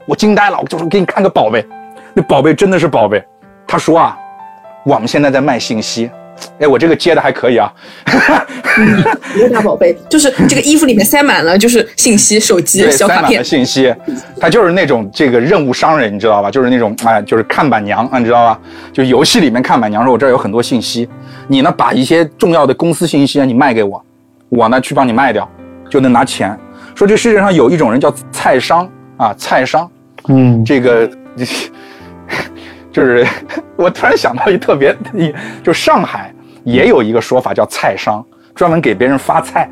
[0.05, 1.65] 我惊呆了，我就说给你看个宝贝，
[2.13, 3.23] 那宝贝真的是宝贝，
[3.65, 4.17] 他说啊，
[4.85, 6.09] 我们现在在卖信息，
[6.59, 7.73] 哎，我这个接的还可以啊，
[9.35, 13.43] 一个大宝贝，就是这个衣服里面塞满了，就是信息、手机、 对，小卡片塞满了。
[13.43, 13.93] 信息，
[14.39, 16.51] 他就是那种这个任务商人，你知道吧？
[16.51, 18.59] 就是那种哎，就是看板娘，你知道吧？
[18.91, 21.07] 就游戏里面看板娘说，我这儿有很多信息，
[21.47, 24.03] 你呢把一些重要的公司信息啊，你卖给我，
[24.49, 25.49] 我呢去帮你卖掉，
[25.89, 26.57] 就能拿钱。
[26.95, 29.89] 说这世界上有一种人叫菜商啊，菜商，
[30.27, 31.09] 嗯，这个
[32.93, 33.27] 就是
[33.75, 35.33] 我突然想到一特别，一
[35.63, 36.33] 就上海
[36.63, 38.23] 也有一个说法叫菜商，
[38.55, 39.67] 专门给别人发菜。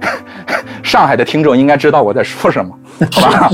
[0.82, 2.78] 上海的听众应该知道我在说什么，
[3.12, 3.50] 好吧？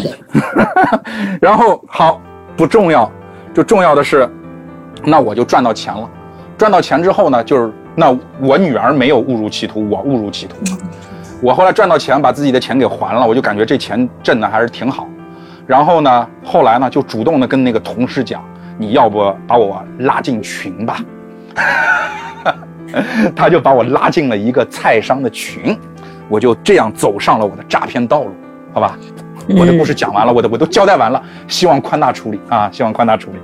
[1.40, 2.20] 然后好
[2.56, 3.10] 不重要，
[3.52, 4.28] 就重要的是，
[5.04, 6.08] 那我就赚到钱了。
[6.58, 10.78] 赚到钱之后呢，就是那我女儿没有误入歧途，我误入歧途了。
[11.40, 15.08] 我后来赚到钱，把自己的钱给还了，我就感觉这钱挣的还是挺好。
[15.66, 18.42] 然后呢，后来呢，就主动的跟那个同事讲，
[18.80, 21.04] 你要不把我拉进群吧？
[23.36, 25.78] 他就把我拉进了一个菜商的群，
[26.30, 28.30] 我就这样走上了我的诈骗道路，
[28.72, 28.96] 好吧？
[29.48, 33.38] 我的故事讲完了，我的我都交代完了，希望宽大处理啊，希望宽大处理。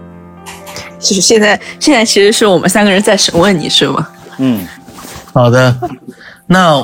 [0.99, 4.09] 就是现在，现在其实是我们三个人在审问你，是吗？
[4.39, 4.67] 嗯，
[5.35, 5.77] 好的，
[6.47, 6.79] 那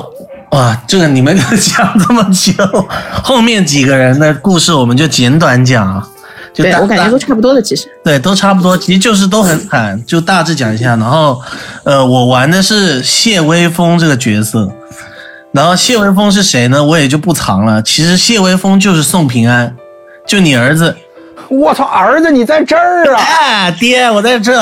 [0.51, 2.53] 哇，这个你们讲这么久，
[3.23, 6.07] 后面几个人的故事我们就简短讲啊。
[6.53, 7.87] 就大对我感觉都差不多的，其实。
[8.03, 10.95] 对，都差不多，其实就是都很惨， 就大致讲一下。
[10.95, 11.41] 然后，
[11.83, 14.71] 呃，我玩的是谢微风这个角色，
[15.51, 16.83] 然后谢微风是谁呢？
[16.83, 17.81] 我也就不藏了。
[17.81, 19.75] 其实谢微风就是宋平安，
[20.27, 20.95] 就你儿子。
[21.49, 23.21] 我操，儿子你在这儿啊！
[23.21, 24.59] 哎，爹，我在这。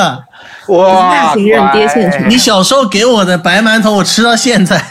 [0.68, 4.82] 哇，大爹现场你小时候给我的白馒头，我吃到现在。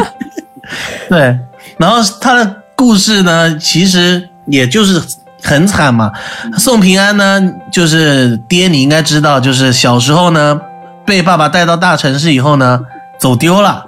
[1.08, 1.38] 对，
[1.78, 5.02] 然后他的故事呢，其实也就是
[5.42, 6.12] 很惨嘛。
[6.58, 7.40] 宋平安呢，
[7.72, 10.60] 就是爹，你应该知道，就是小时候呢，
[11.04, 12.80] 被爸爸带到大城市以后呢，
[13.18, 13.86] 走丢了，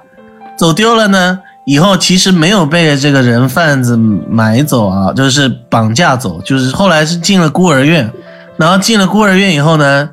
[0.57, 8.11] 走丢了呢，以后其实没有被这个人贩子买走啊，就是绑架走，就是后来是进了孤儿院，
[8.57, 10.09] 然后进了孤儿院以后呢，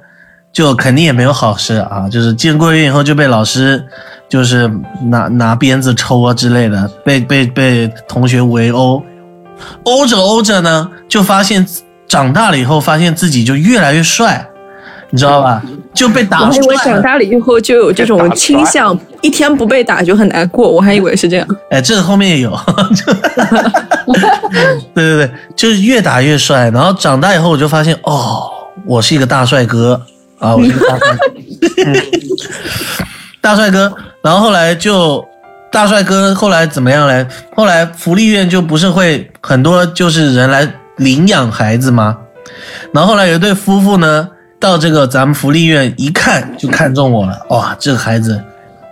[0.51, 3.85] 就肯定也没有好事啊，就是进孤儿院以后就被老师
[4.27, 4.69] 就是
[5.03, 9.01] 拿拿鞭子抽啊之类的，被被被同学围殴，
[9.83, 11.65] 殴着殴着呢，就发现
[12.07, 14.47] 长大了以后发现自己就越来越帅，
[15.09, 15.61] 你知道吧？
[15.93, 16.75] 就被打我还以为。
[16.77, 20.69] 长大了以后就有这种倾向，一天不被打就很难过。
[20.69, 21.47] 我还以为是这样。
[21.69, 22.51] 哎，这个后面也有，
[24.93, 26.69] 对对对，就是越打越帅。
[26.71, 28.49] 然后长大以后，我就发现，哦，
[28.85, 30.01] 我是一个大帅哥
[30.37, 31.25] 啊，我是一个大帅哥，
[31.85, 31.95] 嗯
[33.39, 33.93] 大帅哥。
[34.21, 35.25] 然后后来就
[35.75, 37.27] 大帅哥，后来怎么样嘞？
[37.53, 40.65] 后来福利院就不是会很多就是人来
[40.95, 42.17] 领养孩子吗？
[42.93, 48.41] 然后后来有一对夫妇呢，到这个咱们福利院一看就看中我了，哇，这个孩子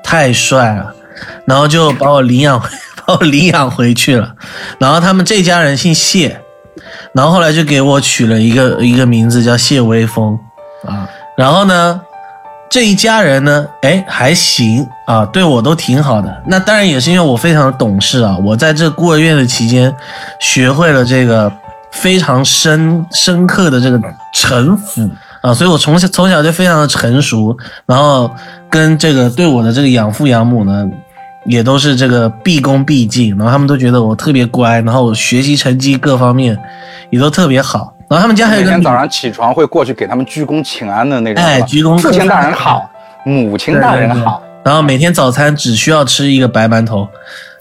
[0.04, 0.94] 太帅了，
[1.46, 2.62] 然后就把我领养，
[3.06, 4.36] 把我领养回去了。
[4.78, 6.38] 然后他们这家人姓谢，
[7.14, 10.38] 然后后来就给我取了一个一个名字叫谢微风
[10.86, 11.08] 啊。
[11.38, 12.02] 然后呢，
[12.74, 16.42] 这一家人呢，哎还行啊，对我都挺好的。
[16.48, 19.96] 那当然也是因为我非常的懂事啊，我在这孤儿院的期间，
[20.40, 21.54] 学会了这个
[21.92, 24.02] 非常深深刻的这个
[24.34, 25.08] 城府
[25.42, 27.56] 啊，所以我从小从小就非常的成熟，
[27.86, 28.28] 然后
[28.72, 30.90] 跟这个对我的这个养父养母呢。
[31.46, 36.58] 也都是这个毕恭毕敬，然后他们都觉得我特别乖，然后我学习成绩各方面
[37.10, 37.93] 也都特别好。
[38.10, 42.90] 然后他们家还有一个每天早上起床会过去给他们鞠躬请安的那种，哎鞠躬父亲大人好，
[43.26, 44.42] 母亲大人好。
[44.64, 47.06] 然后每天早餐只需要吃一个白馒头，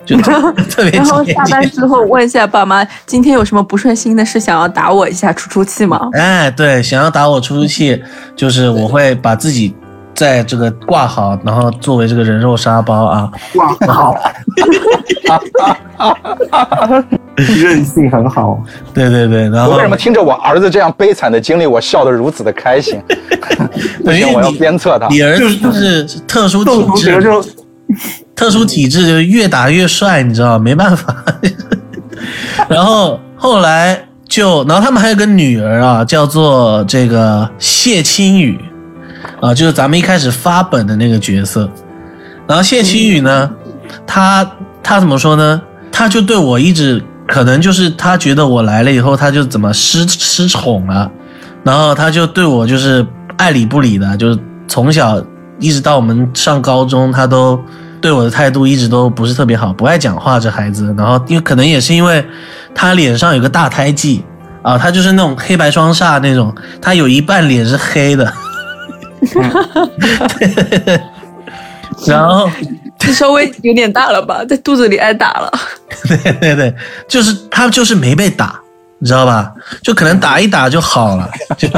[0.06, 0.16] 就
[0.70, 1.68] 特别然后下班。
[1.70, 6.08] 之后问一下爸妈，今天有什么不顺心的事想要打我一下出出气吗？
[6.12, 8.00] 哎，对，想要打我出出气，
[8.36, 9.74] 就是我会把自己
[10.14, 14.14] 在这个挂好，然后作为这个人肉沙包啊，挂好
[17.36, 18.62] 韧性很好。
[18.92, 23.00] 对对对，然后我为什么听着我儿子这样悲惨的经历，我笑得如此的开心？
[24.04, 25.08] 不行，我要对因为你鞭策他。
[25.08, 27.44] 你儿子就是特殊体质，就
[28.34, 30.58] 特殊体质就是越打越帅，你知道吗？
[30.58, 31.14] 没办法。
[32.68, 33.98] 然后后来
[34.28, 38.58] 就，然后他们还有个女儿啊，叫做这个谢青雨，
[39.42, 41.68] 啊，就是咱们一开始发本的那个角色。
[42.46, 43.50] 然后谢青雨呢，
[44.06, 44.48] 他
[44.84, 45.60] 他怎么说呢？
[45.90, 51.10] 他就对我一直可能就是他觉得我来了以后，他就怎么失失宠了，
[51.64, 53.04] 然后他就对我就是
[53.36, 54.38] 爱理不理的，就是
[54.68, 55.20] 从小
[55.58, 57.60] 一直到我们上高中，他都
[58.00, 60.94] 对我的态度一直都不是特别好，不爱讲话这孩子。
[60.96, 62.24] 然后因为可能也是因为
[62.72, 64.24] 他脸上有个大胎记
[64.62, 68.32] 啊，他就是那种黑白双煞那种，他有一半脸是黑的。
[72.06, 72.50] 然后，
[72.98, 75.52] 这稍微有点大了吧，在肚子里挨打了。
[76.08, 76.74] 对对对，
[77.06, 78.58] 就是他就是没被打，
[78.98, 79.52] 你知道吧？
[79.82, 81.68] 就可能打一打就好了， 就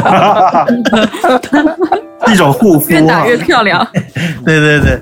[2.32, 3.86] 一种护肤、啊，越打越漂亮。
[4.46, 4.98] 对对对，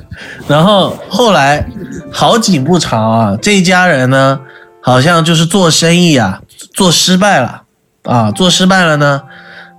[0.48, 1.64] 然后后来
[2.10, 4.40] 好景不长啊，这一家人呢，
[4.80, 6.40] 好像就是做生意啊，
[6.74, 7.62] 做失败了
[8.04, 9.22] 啊，做失败了呢，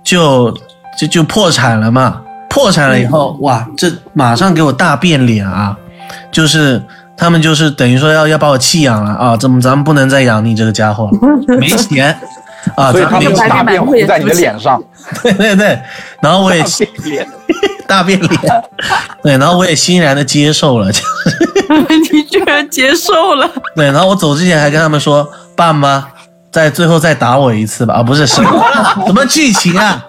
[0.02, 0.50] 就
[0.98, 2.22] 就就破产了嘛。
[2.54, 5.76] 破产了以后，哇，这马上给我大变脸啊！
[6.30, 6.80] 就是
[7.16, 11.18] 他们就是等于说要要把我弃养了啊，怎么咱们不能再养你这个家伙了，
[11.58, 12.16] 没钱。
[12.76, 14.58] 啊，所以他们大便糊在你的脸。
[14.58, 14.82] 上，
[15.22, 15.78] 对对对，
[16.22, 16.64] 然后我也
[17.04, 17.26] 脸。
[17.86, 18.30] 大变脸，
[19.22, 20.90] 对，然后我也欣然的接受了，
[22.12, 23.50] 你居然接受了？
[23.76, 26.06] 对，然后我走之前还跟他们说，爸妈，
[26.54, 28.64] 再最后再打我一次吧，啊，不是什么
[29.08, 30.06] 什么剧情啊？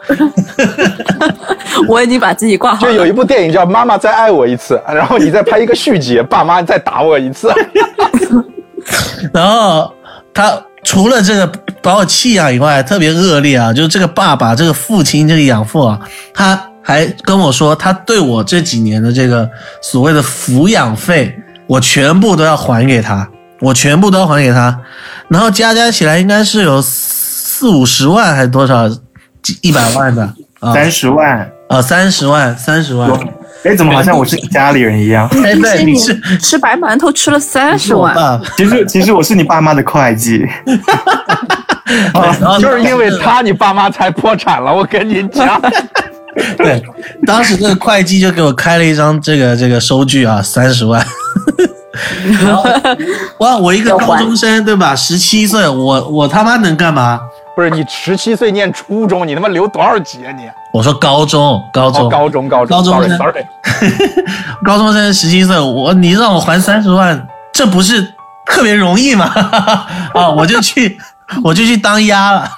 [1.89, 2.93] 我已经把自己挂好就。
[2.93, 7.51] 有一部电影叫《妈妈再爱我一次》，然后你再拍一个续集，爸妈再打我一次。
[9.33, 9.91] 然后
[10.31, 15.99] 他除了这个把我弃养以外，特别恶劣啊，就是这个爸爸、这个父亲、这个养父啊，
[16.31, 19.49] 他还跟我说，他对我这几年的这个
[19.81, 21.35] 所谓的抚养费，
[21.65, 23.27] 我全部都要还给他，
[23.65, 24.79] 我全部都还给他，
[25.27, 28.87] 然后加加起来应该是有四五十万还是多少，
[29.41, 30.21] 几一百万的
[30.59, 31.51] 啊三十万。
[31.67, 33.09] 啊三十万三十万，
[33.63, 35.27] 哎，怎么好像我是你家里人一样？
[35.43, 40.45] 哎对，你是吃白馒头吃了三十万，其实其实我是你爸妈的会计。
[42.13, 44.71] 对然后就是因为他，你爸妈才破产了。
[44.71, 45.59] 我跟你讲，
[46.55, 46.83] 对，
[47.25, 51.03] 当时这个会计就给我开了一张这个这个收据啊，三十万。
[52.43, 52.63] 然后
[53.39, 54.95] 哇，我一个高中生对吧？
[54.95, 57.19] 十七岁，我我他妈能干嘛？
[57.55, 60.43] 不是你十七岁念初中，你他妈留多少级啊你？
[60.73, 63.45] 我说高中，高中，哦，高中，高中高中生 sorry。
[64.65, 68.01] 高中生十七岁，我你让我还三十万，这不是
[68.45, 69.31] 特别容易吗？
[70.13, 70.97] 啊，我就去，
[71.43, 72.49] 我就去当鸭了，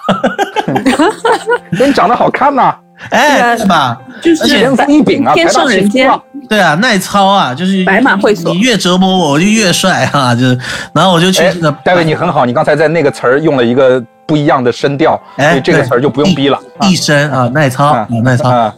[1.72, 2.74] 你长得好看呐，
[3.10, 3.98] 哎，是吧？
[4.22, 6.10] 就是而且天赋异禀啊，天上人间。
[6.50, 10.34] 对啊，耐操啊，就是白马会所你越折磨我，我就越帅啊！
[10.34, 10.58] 就是，
[10.94, 16.58] 然后我就去哎这个，戴维你很好，你刚才在那个词儿用了一个不一样的声调，哎，所以这个词儿就不用逼了。
[16.84, 18.50] 一身啊，耐操啊，耐操。
[18.50, 18.74] 啊，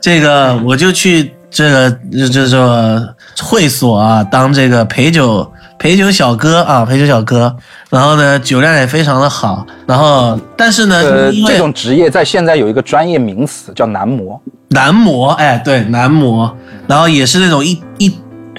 [0.00, 5.46] 这个我就去这个这这这会所啊，当这个陪酒
[5.78, 7.54] 陪酒小哥啊，陪酒小哥。
[7.90, 9.66] 然后呢，酒量也非常的好。
[9.86, 14.40] 然后，但是呢，呃，这种职业在现在有一个专业名词叫男模。
[14.68, 16.56] 男模，哎，对，男模，
[16.88, 18.12] 然后也是那种一一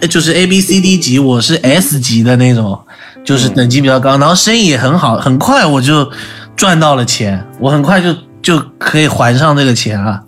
[0.07, 2.80] 就是 A B C D 级，我是 S 级的那种，
[3.26, 6.09] 就是等级比较高，然后生意也很好，很快我就
[6.55, 10.22] 赚到了钱，我很快就就可以还上这个钱了。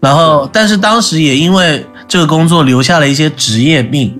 [0.00, 4.18] 然后，但是当时也因为这个工作留下了一些职业病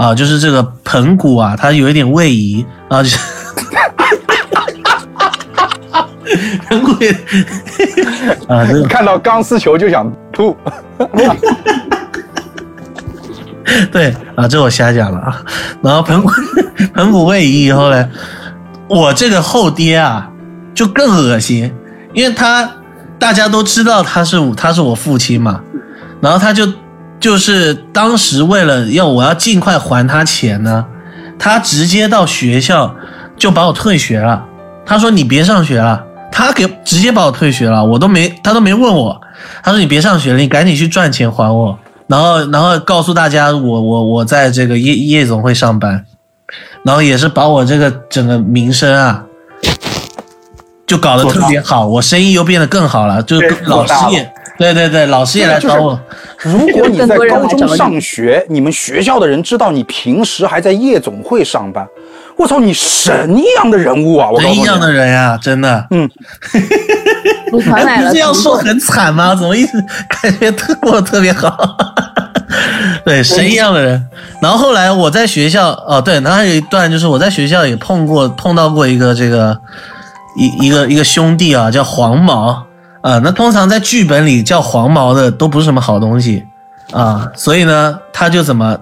[0.00, 3.18] 啊，就是这个盆骨啊，它有一点位移啊，就是
[6.70, 7.10] 盆骨也
[8.48, 10.56] 啊，这个看到钢丝球就想吐。
[13.92, 15.42] 对啊，这我瞎讲了啊。
[15.82, 16.30] 然后盆骨
[16.94, 18.08] 盆骨位移以后呢，
[18.88, 20.30] 我这个后爹啊
[20.74, 21.70] 就更恶心，
[22.14, 22.66] 因为他
[23.18, 25.60] 大家都知道他是他是我父亲嘛，
[26.22, 26.66] 然后他就
[27.20, 30.86] 就是当时为了要我要尽快还他钱呢，
[31.38, 32.94] 他直接到学校
[33.36, 34.44] 就把我退学了。
[34.86, 36.02] 他说你别上学了，
[36.32, 39.20] 他给直接把我退学了，我都没他都没问我，
[39.62, 41.78] 他说你别上学了，你赶紧去赚钱还我。
[42.06, 46.04] 然后，然后告诉大家我我我在这个夜夜总会上班，
[46.82, 49.22] 然后也是把我这个整个名声啊，
[50.86, 55.98] 就搞得特别好，我生意又变得更好了，就老师也对对对，老师也来找我，
[56.36, 61.88] 如果你在高中上学，你们学校的人知道你平时还在夜总会上班，
[62.36, 64.28] 我操，你神一样的人物啊！
[64.30, 65.86] 我告诉你人一样的人呀、真的。
[67.50, 69.34] 组团来了，不是要说很惨吗？
[69.34, 71.56] 怎么一直感觉特过得特别好？
[73.02, 74.06] 对，神一样的人。
[74.42, 79.58] 然后后来我在学校，哦对，然后还有一段就是我在学校也碰过碰到过一个这个
[80.36, 82.66] 一一个一个兄弟啊，叫黄毛
[83.02, 83.18] 啊。
[83.22, 86.44] 那通常在剧本里叫黄毛的都不是什么好东西
[86.92, 88.78] 啊，所以呢，他就怎么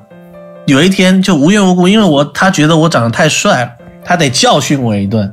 [0.67, 3.71] 有一天就无缘无故，因为我他觉得我长得太帅了，
[4.05, 5.33] 他得教训我一顿。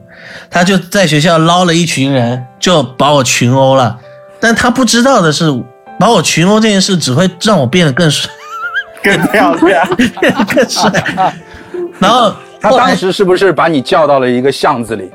[0.49, 3.97] 他就在学校捞了一群人，就把我群殴了。
[4.39, 5.45] 但他不知道的是，
[5.99, 8.29] 把我群殴这件事只会让我变得更帅，
[9.03, 9.87] 更漂亮。
[10.53, 10.91] 更帅。
[11.99, 15.11] 然后他当时是不是把你叫到了一个巷子里，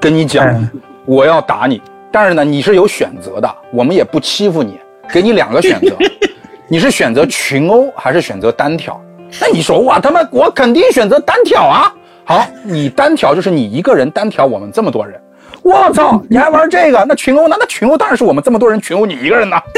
[0.00, 0.70] 跟你讲嗯
[1.06, 1.80] 我要打你？
[2.10, 4.78] 但是呢，你是有选择的，我们也不欺负你，
[5.12, 5.96] 给你两个选择，
[6.68, 9.00] 你是选择群殴还是选择单挑？
[9.40, 11.92] 那你说我他妈我肯定选择单挑啊！
[12.24, 15.20] 好，你单挑就是你一个人单挑我们这么多人，
[15.62, 17.04] 我操，你还玩这个？
[17.06, 17.56] 那群殴呢？
[17.58, 19.60] 那群殴当然是我们这么多人群殴你一个人呐。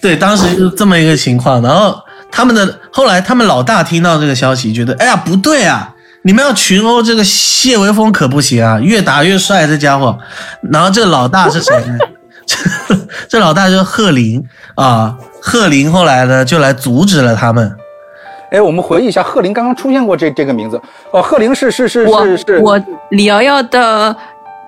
[0.00, 1.60] 对，当时就是这么一个情况。
[1.60, 1.98] 然后
[2.30, 10.18] 他们的后来他们老大听到这个消息，觉得哎呀不对啊，你们要群殴这个谢维峰可不行啊，越打越帅这家伙。
[10.70, 11.98] 然后这老大是谁呢？
[12.46, 12.56] 这
[13.28, 14.42] 这老大就是贺林
[14.74, 17.74] 啊，贺林后来呢就来阻止了他们。
[18.50, 20.80] 哎，我们回忆一下，贺林刚刚出现过这这个名字
[21.12, 24.16] 哦，贺林是是是我是是，我李瑶瑶的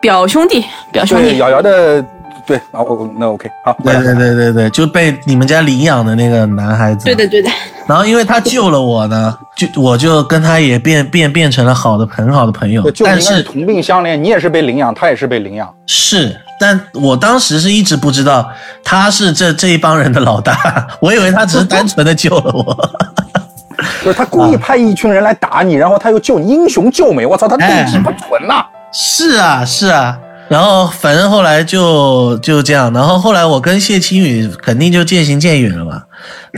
[0.00, 2.04] 表兄弟，表兄弟，对瑶瑶的，
[2.50, 7.04] 对啊，我那 OK 好，对对对对对，就被你们家领养的那个男孩子。
[7.04, 7.48] 对的对的，
[7.86, 12.82] 然后因为他救了我呢，就我就跟他也变变变成了好的很好的朋友，。
[12.90, 15.72] 就但是同病相怜，你也是被领养，他也是被领养。
[15.86, 18.50] 是，但我当时是一直不知道
[18.82, 22.90] 他是这这一帮人的老大，我以为他只是单纯的救了我。
[24.04, 30.18] 就是他故意派一群人来打你，然后他又救你，英雄救美，我操，他动机不纯呐、是啊，是啊。
[30.50, 36.02] 然后反正后来就就这样，然后后来我跟谢青雨肯定就渐行渐远了嘛，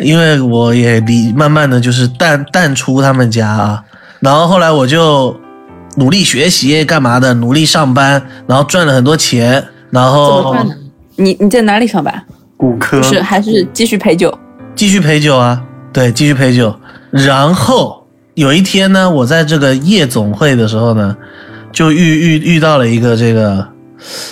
[0.03, 3.85] 因为我也离慢慢的就是淡淡出他们家啊。
[4.21, 5.39] 然后后来我就
[5.97, 10.57] 努力学习干嘛的，努力上班，然后赚了很多钱，然怎么后？
[11.17, 12.25] 你你在哪里上班？
[12.57, 14.33] 骨科不是，还是继续陪酒？
[14.75, 15.63] 继续陪酒啊，
[15.93, 16.75] 对，继续陪酒。
[17.11, 21.15] 然后有一天呢，我在这个夜总会的时候呢，
[21.71, 23.69] 就遇遇遇到了一个这个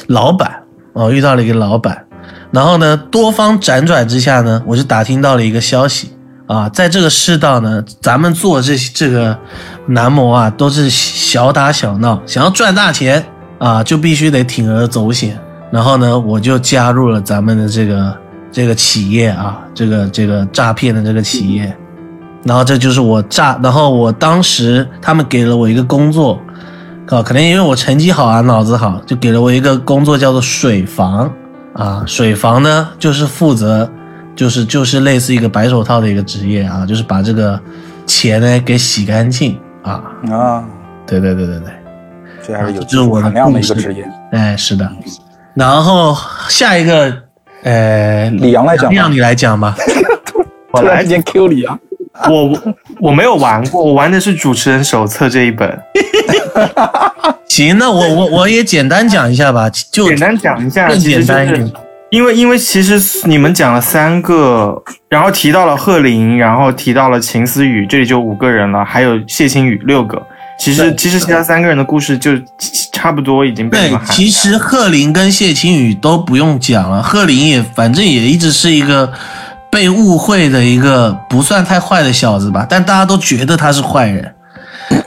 [0.08, 0.62] 老板
[0.92, 2.06] 哦，遇到了一个老板。
[2.50, 6.12] 然后呢，多方辗转之下呢，我就打听到了一个消息
[6.46, 9.38] 啊，在这个世道呢，咱们做这这个
[9.86, 13.24] 男模啊，都是小打小闹，想要赚大钱
[13.58, 15.38] 啊，就必须得铤而走险。
[15.70, 18.16] 然后呢，我就加入了咱们的这个
[18.50, 21.76] 这个企业啊，这个这个诈骗的这个企业。
[22.42, 26.40] 然后这就是我诈，然后我当时他们给了我一个工作，
[27.10, 31.30] 啊，可能因为我成绩好啊，脑子好，就给了我一个工作叫做水房
[31.74, 32.04] 啊。
[32.06, 33.90] 水房呢，就是负责，
[34.36, 37.60] 就是就是类似一个白手套的一个职业啊，就是把这个
[38.06, 40.02] 钱呢给洗干净啊。
[40.30, 40.64] 啊，
[41.04, 41.72] 对对对对对，
[42.46, 44.08] 这还是有这是我的含量的一个职业。
[44.30, 44.88] 哎，是的。
[45.54, 46.16] 然后
[46.48, 47.12] 下一个，
[47.64, 49.74] 呃，李阳来讲吧让你来讲吧。
[50.70, 51.76] 我来间 Q 李阳，
[52.28, 55.78] 我我没有玩过，我玩的是主持人手册这一本。
[57.48, 61.72] 行，那我我我也简单讲一下吧，就简单讲一下，简单一点。
[62.10, 70.20] 因为因为其实你们讲了三个，然后提到了贺林，然后提到了秦思雨，这里就五个人了，还有谢青雨六个。
[70.58, 72.32] 其实其实其他三个人的故事就
[72.92, 79.10] 差不多已经被你对其实贺林跟谢青雨都不用讲了，贺林也反正也一直是一个
[79.70, 84.34] 被误会的一个不算太坏的小子吧，但大家都觉得他是坏人。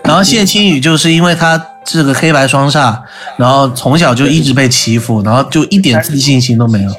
[0.04, 2.96] 然后谢青雨就是因为他这个黑白双煞，
[3.38, 6.92] 然后从小就一直被欺负，然后就一点自信心都没有。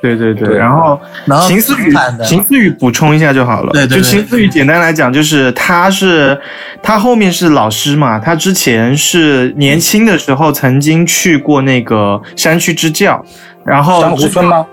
[0.00, 1.94] 对对对，然后然后秦思雨
[2.24, 3.72] 秦思雨补充一下就好了。
[3.72, 6.36] 对对对就秦思雨简单来讲，就是他是
[6.82, 13.24] 他后面是老师嘛，他之前是年轻的时候曾经去过那个山区支教，
[13.64, 14.66] 然后珊瑚村吗？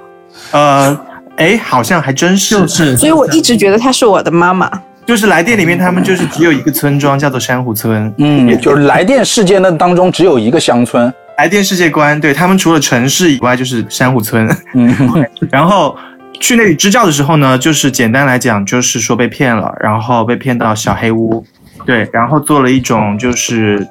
[0.51, 0.99] 呃，
[1.39, 4.69] 哎，好像还真是，就是，所以我一直觉得她是我的妈妈。
[5.05, 11.11] 就是来电里面他们就是只有一个村庄叫做珊瑚村，嗯，就是来电世界那当中只有一个乡村。
[11.39, 14.47] 来电世界观，对他们除了城市以外就是珊瑚村。
[14.75, 14.93] 嗯，
[15.49, 15.97] 然后
[16.39, 21.43] 去那里支教的时候呢，就是简单来讲，就是说被骗了，然后被骗到小黑屋，
[21.85, 23.87] 对，然后做了一种就是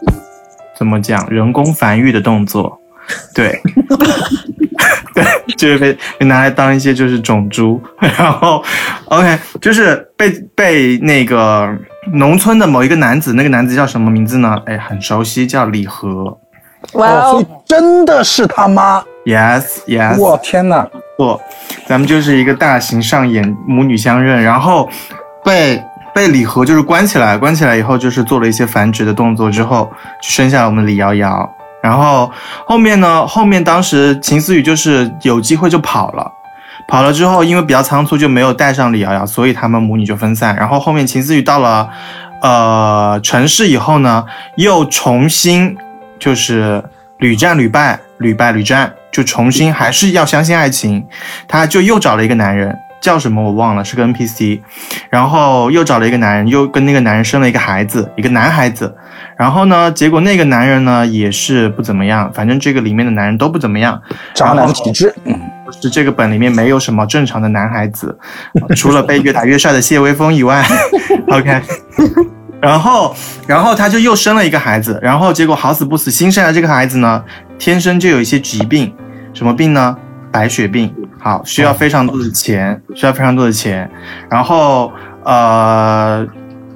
[0.79, 2.78] 怎么讲人工繁育的动作，
[3.35, 3.61] 对，
[5.15, 5.25] 对，
[5.57, 8.63] 就是被被拿来当一些就是种猪，然后
[9.07, 11.69] OK，就是被被那个
[12.13, 14.57] 农村的某一个男子，那个男子叫什么名字呢？
[14.67, 16.39] 哎，很熟悉，叫李和。
[16.93, 20.17] 哇哦，所以哦，真的是他妈！Yes, yes。
[20.17, 20.89] 我天哪！
[21.17, 21.43] 错，
[21.89, 24.89] 咱们就是一个大型上演母女相认，然后
[25.45, 25.83] 被
[26.15, 29.91] 被李和就是关起来，关起来以后就是做了一些繁殖的动作之后，
[30.23, 31.53] 就生下了我们李瑶瑶。
[31.83, 32.31] 然后
[32.67, 36.33] 后面呢，后面当时秦思雨就是有机会就跑了。
[36.87, 40.57] 跑了之后，因为比较仓促，就没有带上李瑶瑶，所以他们母女就分散。
[40.57, 41.87] 然后后面秦思雨到了
[42.41, 44.25] 呃城市以后呢，
[44.57, 45.77] 又重新
[46.19, 46.83] 就是
[47.19, 51.07] 屡战屡败，屡败屡战，就重新还是要相信爱情。
[51.47, 54.61] 他就又找了一个男人，叫什么我忘了，是个 NPC，
[55.11, 58.95] 然后又找了一个男人，又跟那个男人生了一个孩子，一个男孩子。
[59.37, 64.01] 然后呢，结果那个男人呢也是不怎么样，反正这个里面的男人都不怎么样。
[64.35, 65.15] 渣男体质。
[65.25, 65.39] 嗯，
[65.81, 68.19] 是这个本里面没有什么正常的男孩子，
[68.69, 70.65] 呃 除了被越打越帅的谢微风以外，
[71.31, 71.63] OK。
[72.61, 73.15] 然后，
[73.47, 77.23] 然后他就又生了一个孩子，然后结果好死不死，新生的这个孩子呢，
[77.57, 78.93] 天生就有一些疾病，
[79.33, 79.97] 什么病呢？
[80.39, 80.95] 白血病。
[81.19, 83.91] 好，需要非常多的钱，需要非常多的钱。
[84.31, 84.93] 然后，
[85.25, 86.25] 呃，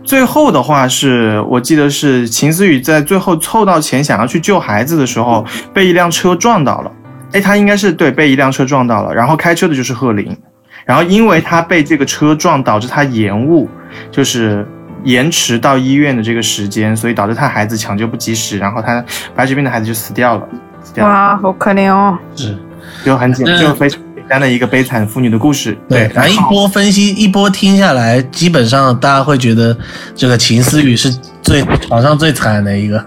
[0.03, 6.91] 最后的话是我记得是秦思雨在最后凑到钱想要去救孩子的时候，被一辆车撞到了。
[7.33, 10.37] 哎，他应该是对被一辆车撞到了，然后开车的就是贺林，
[10.85, 13.69] 然后因为他被这个车撞，导致他延误，
[14.11, 14.67] 就是
[15.05, 19.03] 延迟到医院的这个时间，所以导致他孩子抢救不及时，然后他
[19.37, 20.49] 白血病的孩子就死掉了，
[20.83, 22.19] 死掉了，哇，好可怜哦。
[22.35, 22.59] 是
[23.05, 25.77] 就很简单就非常简单的一个悲惨妇女的故事。
[25.89, 29.77] 对，反正一波分析一波听下来，基本上大家会觉得
[30.15, 32.99] 这个秦思雨是最场上最惨的一个。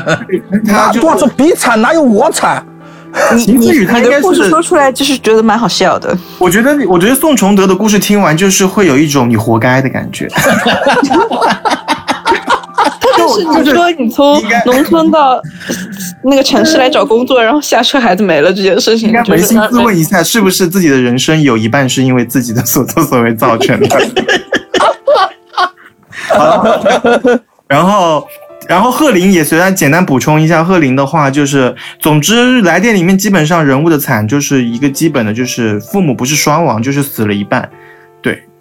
[0.66, 2.64] 他就我操，比惨哪有我惨？
[3.34, 6.16] 你秦思雨他你应该是的故事说出来就是觉得蛮好笑的。
[6.38, 10.28] 我觉得，我觉得宋崇德的故事听完，就是会有一种你活该的感觉。
[13.20, 15.40] 就是你说你从农村到
[16.24, 23.98] 那个城市来找工作，然后下车孩子没了这件事情应该，扪就是心自问一下，是不是自己的人生有一半是因为自己的所作所为造成的？
[26.28, 26.64] 好
[27.66, 28.26] 然后，
[28.68, 37.70] 然后贺林也随便简单补充一下，贺林的话就是，总之来电里面基本上人物的惨就是一个基本的，就是父母不是双亡就是死了一半，对，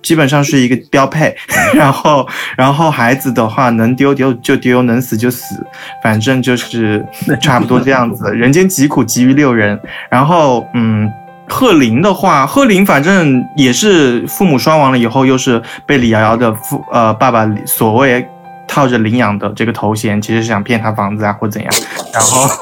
[0.01, 1.35] 基本上是一个标配。
[1.73, 2.27] 然后，
[2.57, 5.55] 然后孩子的话能丢丢就丢，能死就死，
[6.03, 7.05] 反正就是
[7.41, 8.31] 差不多这样子。
[8.33, 9.79] 人间疾苦集于六人。
[10.09, 11.11] 然后，嗯，
[11.47, 18.25] 贺林的话，贺林反正也是父母双亡了以后，又是被李瑶瑶的父呃爸爸所谓
[18.67, 21.71] 套着领养的这个头衔，其实是想骗他房子啊或怎样。
[22.13, 22.47] 然后。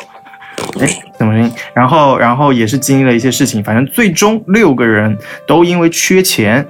[0.81, 0.88] 哎，
[1.19, 1.51] 怎么声音？
[1.72, 5.15] 然后，然后也是经历了一些事情，反正最终六个人
[5.45, 6.65] 都因为缺钱，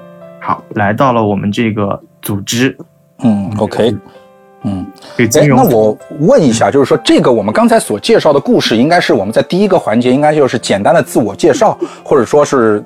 [0.48, 2.74] 好来到了我们这个组织，
[3.22, 3.94] 嗯，OK，
[4.64, 4.86] 嗯，
[5.18, 12.82] 哎那我问一下，就是说这个我们刚才所介绍的故事，应该是我们在第一个环节，应该就是简单的自我介绍， 或者说是，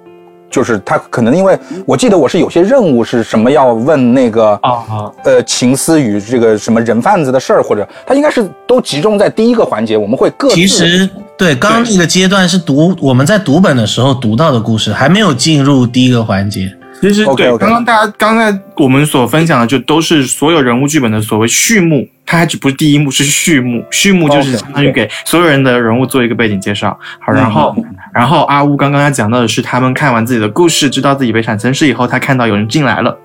[0.50, 1.56] 就是他可能因为
[1.86, 11.08] 我记得我是有些任务是什么要问那个啊呃秦思雨这个什么人贩子的事儿，或者他应该是都集中在第一个环节，我们会各自其实
[11.38, 16.76] 对，刚刚那个阶段是读我们在读本的时候读到的故事，还没有进入第一个环节。
[17.02, 23.84] 其实对刚刚大家刚才我们所分享的，就都是所有人物剧本的所谓序幕，它还只不是第一幕，是序幕。
[23.90, 26.98] 序幕就是相当于给所有人的人物做一个背景介绍。
[27.20, 27.76] 好，然后
[28.14, 33.18] 然后阿乌刚刚要讲到的是，他们看完自己的故事，知道自己被产生事以后，他看到有人进来了。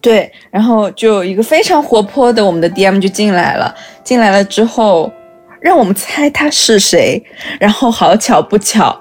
[0.00, 5.12] 对，然后就有一个非常活泼的我们的 DM 就进来了，进来了之后，
[5.60, 7.22] 让我们猜他是谁，
[7.60, 9.00] 然后好巧不巧，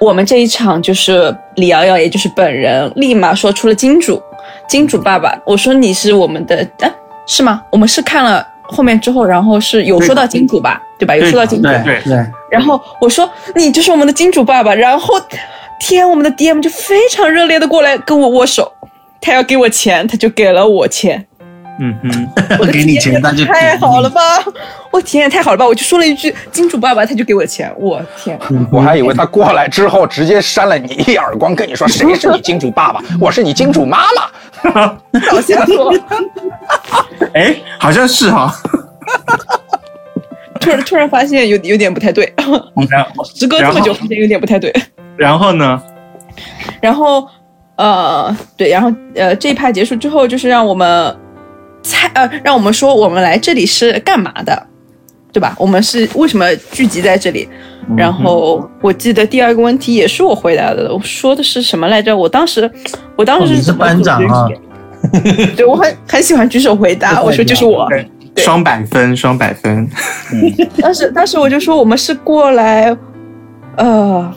[0.00, 4.20] 我们这一场就是李瑶瑶，也就是本人，立马说出了金主，
[4.68, 6.92] 金主爸爸，我说你是我们的，哎，
[7.26, 7.62] 是吗？
[7.70, 11.14] 我们是看了后面之后，然后是有说到金主吧，对吧？
[11.14, 15.14] 有说到金主，对对对，然后我说你就是我们的金主爸爸，然后
[15.78, 18.72] 天，我们的 DM 就非常热烈的过来跟我握手，
[19.20, 21.26] 他要给我钱，他就给了我钱，
[21.82, 22.28] 嗯哼，
[22.58, 24.20] 我给你钱那就 太好了吧！
[24.90, 25.66] 我天，太好了吧！
[25.66, 28.38] 我就说了一句金主爸爸，他就给我钱，我天，
[28.70, 34.30] 我还以为他过来之后直接扇了你一耳光，跟你说谁是你金主爸爸，我是你金主妈妈。
[35.30, 35.90] 早瞎说。
[37.32, 38.54] 哎，好像是哈。
[40.60, 42.30] 突然突然发现有有点不太对，
[42.90, 44.70] 然后时隔这么久发现有点不太对。
[45.16, 45.82] 然后呢？
[46.82, 47.26] 然后
[47.76, 51.16] 呃对，然后呃这一趴结束之后，就是让我们
[51.82, 54.66] 猜呃让我们说我们来这里是干嘛的，
[55.32, 55.54] 对吧？
[55.58, 57.48] 我们是为什么聚集在这里？
[57.96, 62.16] 然后我记得第二个问题也是我回答的，我说的是什么来着？
[62.16, 62.70] 我当时
[63.16, 64.48] 我当时哦你是班长啊，
[65.56, 67.88] 对我很很喜欢举手回答，我说就是我。
[67.88, 69.86] 对双百分，双百分。
[70.80, 72.96] 当时当时我就说我们是过来，
[73.76, 74.32] 呃，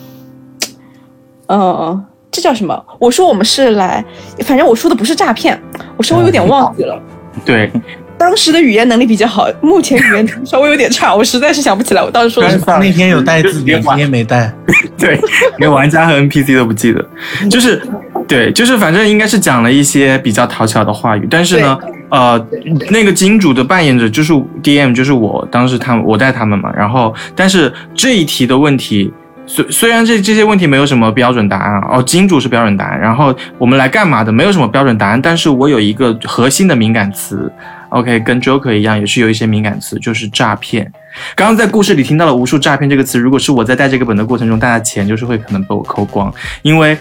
[1.45, 2.83] 呃，这叫什么？
[2.97, 4.03] 我说我们是来，
[4.39, 5.57] 反正我说的不是诈骗，
[5.95, 6.99] 我稍微有点忘记了。
[7.45, 7.72] 对，
[8.18, 12.77] 当时的语言能力比较好，目前语言能力稍微有点差， 我实在是想不起来我当时说的是啥。
[12.77, 14.53] 那天有带字典，今天没带。
[14.97, 15.19] 对，
[15.57, 17.05] 连玩家和 NPC 都不记得，
[17.49, 17.81] 就是，
[18.27, 21.77] 对，就是反正应该是讲了一些比较讨巧的话语，但是呢，
[22.10, 22.47] 呃，
[22.89, 24.31] 那个金主的扮演者就是
[24.61, 29.11] DM，就是我，当时他们我带他们嘛，然后，但是这一题的问题。
[29.45, 37.51] 虽虽然这这些问题没有什么标准答案哦，金主是标准答案，然后我们来干嘛的没有什么标准答案，但是我有一个核心的敏感词
[37.89, 40.91] ，OK，跟 Joker 一样，也是有一些敏感词，就是诈骗。
[41.35, 46.97] 刚刚在故事里听到了无数诈骗这个词，如果是我在带这个本的过程中，大家钱就是会可能被我抠光，因为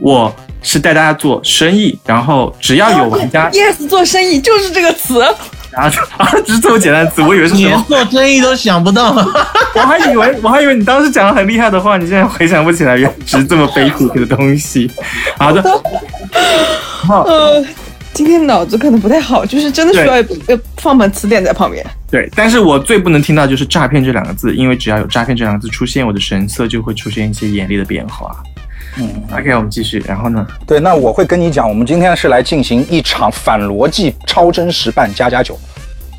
[0.00, 5.24] 我是带大家做生意，然后只要有玩家，Yes，做生意就是这个词。
[5.72, 9.12] 然后啊，只是这么简单的词，我以为是什连么，做生意都想不到，
[9.74, 14.90] 我还以为我还以为你当时讲的很厉害的话，你现在回想不起来，原来只是这么 basic 的东西。
[15.38, 15.62] 好的，
[17.08, 17.64] 呃，
[18.12, 21.84] 今天脑子可能不太好，就是真的需要要放本词典在旁边。
[22.10, 28.34] 对，但是我最不能听到就是诈骗这两个字，因为只要有诈骗这两个字出现，我的神色就会出现一些严厉的变化。
[28.98, 30.46] 嗯，OK，我们继续，然后呢？
[30.66, 35.58] 对，那我会跟你讲，我们今天是来进行一场反逻辑、超真实扮加加酒，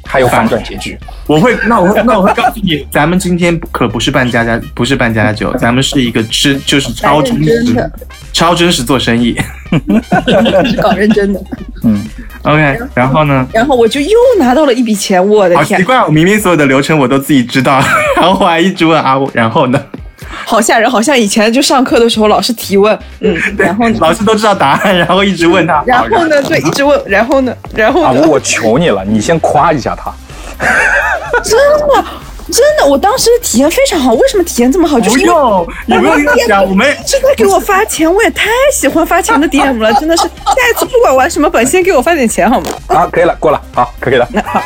[0.05, 0.97] 还有反转结局。
[1.27, 7.91] 我会，那我会，那我会告诉你，咱们今天可不是办家家，不是办家家酒，咱们是一个真，就是超真实
[8.31, 9.35] 超真实做生意。
[10.65, 11.41] 是搞认真的。
[11.83, 12.01] 嗯
[12.43, 13.47] OK，然后呢？
[13.53, 17.79] 然后我就又拿到了一笔钱，我的天，好奇怪，我明明所有的流程我都自己知道，
[18.15, 19.79] 然后我还一直问啊，然后呢？
[20.45, 25.83] 好吓人，好像以前就上课的时候老师提问，嗯， 然后，老师都知道答案，然后一直问他。
[25.87, 30.11] 然后呢，对，一直问，然后呢，然后啊，我求你了，你先夸一下他。
[31.43, 32.05] 真的，
[32.51, 34.13] 真的，我当时的体验非常好。
[34.13, 34.99] 为什么体验这么好？
[34.99, 40.23] 就是因为不用，你不用讲，我们是他给我发钱，我也太喜欢发钱的 DM 了，真的是。
[40.23, 42.67] 下一次不管玩什么本，先给我发点钱好吗？
[42.87, 44.27] 啊，可以了，过了，好，可以了。
[44.31, 44.61] 那好，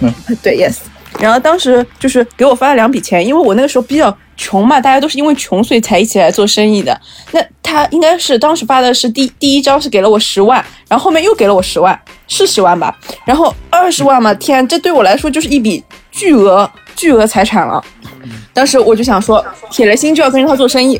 [0.00, 0.76] 嗯对，yes。
[1.18, 6.98] 然后当时就是给我发了两笔钱，因为我那个时候比较穷嘛，大家都是因为穷所以才一起来做生意的。
[7.32, 12.98] 那他应该是当时发的是第第一招是给了我十万，然后后面又给了我十万，是十万吧？
[13.26, 17.84] 然后二十万嘛，天，这对我来说就是一笔巨额巨额财产了。
[18.54, 20.98] 当时我就想说，铁了心就要跟着他做生意。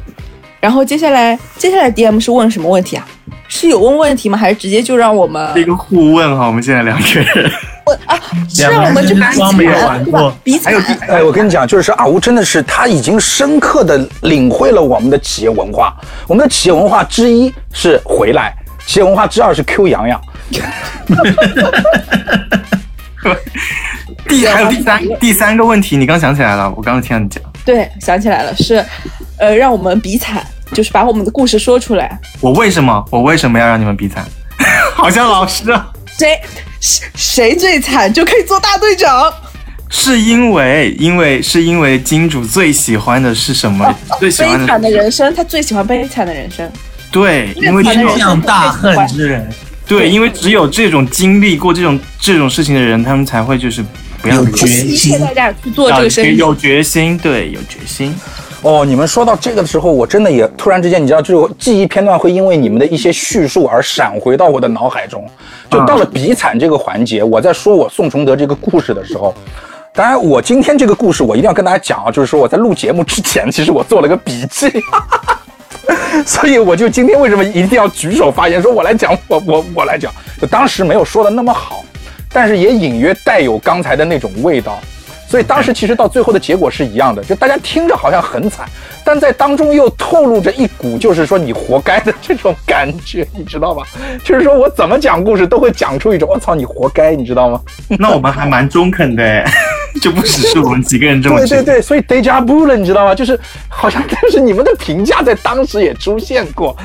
[0.61, 3.07] 然后接下来接下来 DM 是问什么问题啊？
[3.49, 4.39] 是有问问题吗？
[4.39, 7.51] 还是直接就让我们一个互问哈，我们现在两个人。
[7.87, 8.17] 问 啊？
[8.49, 10.37] 是让我们就比装没有惨玩过对吧？
[10.45, 10.73] 比惨。
[11.09, 15.97] 哎，我跟你讲，就是阿吴真的是他已经深刻的领会了我们的企业文化。
[16.29, 18.55] 我们的企业文化之一是回来，
[18.87, 20.21] 企业文化之二是 Q 洋洋。
[24.29, 28.85] 第还有第三第三个问题，你刚想起来了，我刚刚听到你讲，对，想起来了，是，
[29.39, 32.19] 呃，让我们比惨，就是把我们的故事说出来。
[32.41, 34.25] 我为什么我为什么要让你们比惨？
[34.95, 36.39] 好像老师啊，谁
[36.81, 39.33] 谁谁最惨就可以做大队长。
[39.93, 43.93] 是因为因为是因为金主最喜欢的是什么？
[44.21, 46.71] 最喜欢悲惨的人生，他最喜欢悲惨的人生。
[47.11, 49.51] 对，因为只有悲惨的人生向大恨之人，
[49.91, 53.85] 对，因为只有这种经历过这种这种事情的人，他们才会就是
[54.23, 56.37] 不要有决心代价去做这个生意。
[56.37, 58.15] 有决心，对，有决心。
[58.63, 65.29] 哦，你们说到这个的时候，我真的也突然之间，你知道，这个记忆片段会因为你们的一些叙述而闪回到我的脑海中。
[65.69, 69.35] 就到了比惨这个环节，我在说我宋崇德这个故事的时候，
[69.93, 74.71] 当然我今天这个故事我一定要跟大家讲啊，就是说我在录节目之前，其实我做了个笔记。
[76.27, 81.85] 所以我就今天为什么一定要举手发言，说我来讲，我我我来讲，就当时没有说的那么好，
[82.33, 84.79] 但是也隐约带有刚才的那种味道。
[85.31, 88.69] 所以当时其实到最后的结果是一样的，就大家听着好像很惨，
[89.05, 93.87] 但在当中又透露着一股就是说你活该的这种感觉，你知道吧？
[94.25, 97.61] 就是说我怎么讲故事都会讲出一种我操你活该，你知道吗？
[97.97, 99.45] 那我们还蛮中肯的哎，
[100.03, 101.39] 就不只是我们几个人这么。
[101.39, 103.15] 对对对，所以 deja vu 了，你知道吗？
[103.15, 103.39] 就是
[103.69, 106.77] 好像但是你们的评价在当时也出现过，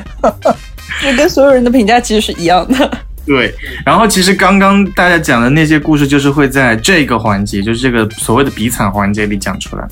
[1.01, 2.91] 就跟所有人的评价其实是一样的。
[3.25, 3.53] 对，
[3.85, 9.87] 然后其实刚刚大家讲的那些故事，就是会在这个环节，就是这个所谓的比惨环节里讲出来。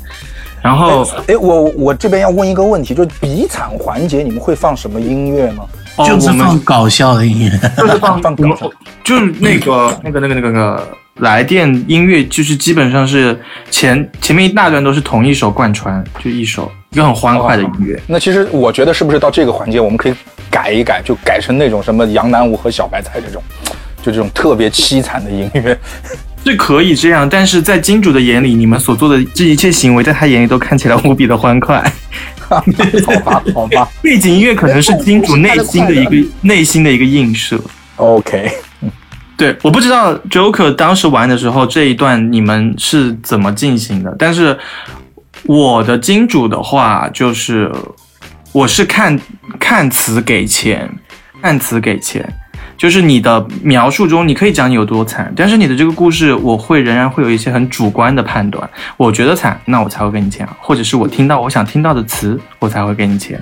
[0.61, 5.65] 然后，哎，我我这边要问一个问题，就是比惨环节你们会放什么音乐吗？
[5.97, 7.49] 哦就是我们放搞笑的音乐。
[7.77, 8.71] 就是放放搞笑
[9.03, 17.99] 就是那个那个那个那个那个来电音乐，就是基本上是前前面一大段都是同一首贯穿，就一首一个很欢快的音乐。
[18.07, 20.13] 那其实我觉得是不是到这个环节，我们可以
[20.49, 23.41] 改一改，就改成那种什么杨南舞和小白菜这种，
[24.01, 25.77] 就这种特别凄惨的音乐。
[26.45, 31.81] 是可以这样，但是在金主的眼里，你们所做的这一切行为，在他眼里都看起来无比的欢快。
[32.49, 32.59] 好
[33.23, 37.57] 吧，好吧 背景音乐可能是金主内心的一个内心的一个映射。
[37.95, 38.51] ，OK。
[39.35, 44.57] 对，我不知道 Joker 当时玩的时候这一段你们是怎么进行的，但是
[45.45, 47.71] 我的金主的话就是
[48.51, 49.19] 我是看
[49.59, 50.89] 看词给钱，
[51.41, 52.23] 看词给钱，
[52.77, 63.41] 就是你的描述中你可以讲你有多惨，但是你的这个故事我会仍然会有一些很主观的判断，我觉得惨，那我才会给你钱，或者是我听到我想听到的词，我才会给你钱。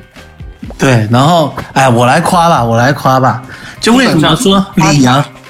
[0.77, 3.41] 对，然后哎，我来夸吧，我来夸吧。
[3.80, 5.23] 就为什么说李阳，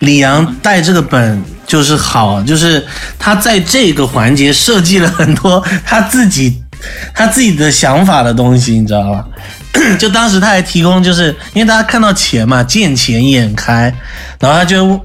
[0.00, 2.84] 李阳带这个本就是好，就是
[3.18, 6.62] 他在这个环节设计了很多他自己
[7.14, 9.24] 他自己的想法的东西，你知道吧？
[9.98, 13.94] 就当时他还提供，就是因为大家看到钱嘛，见钱眼开，
[14.40, 15.00] 然后他就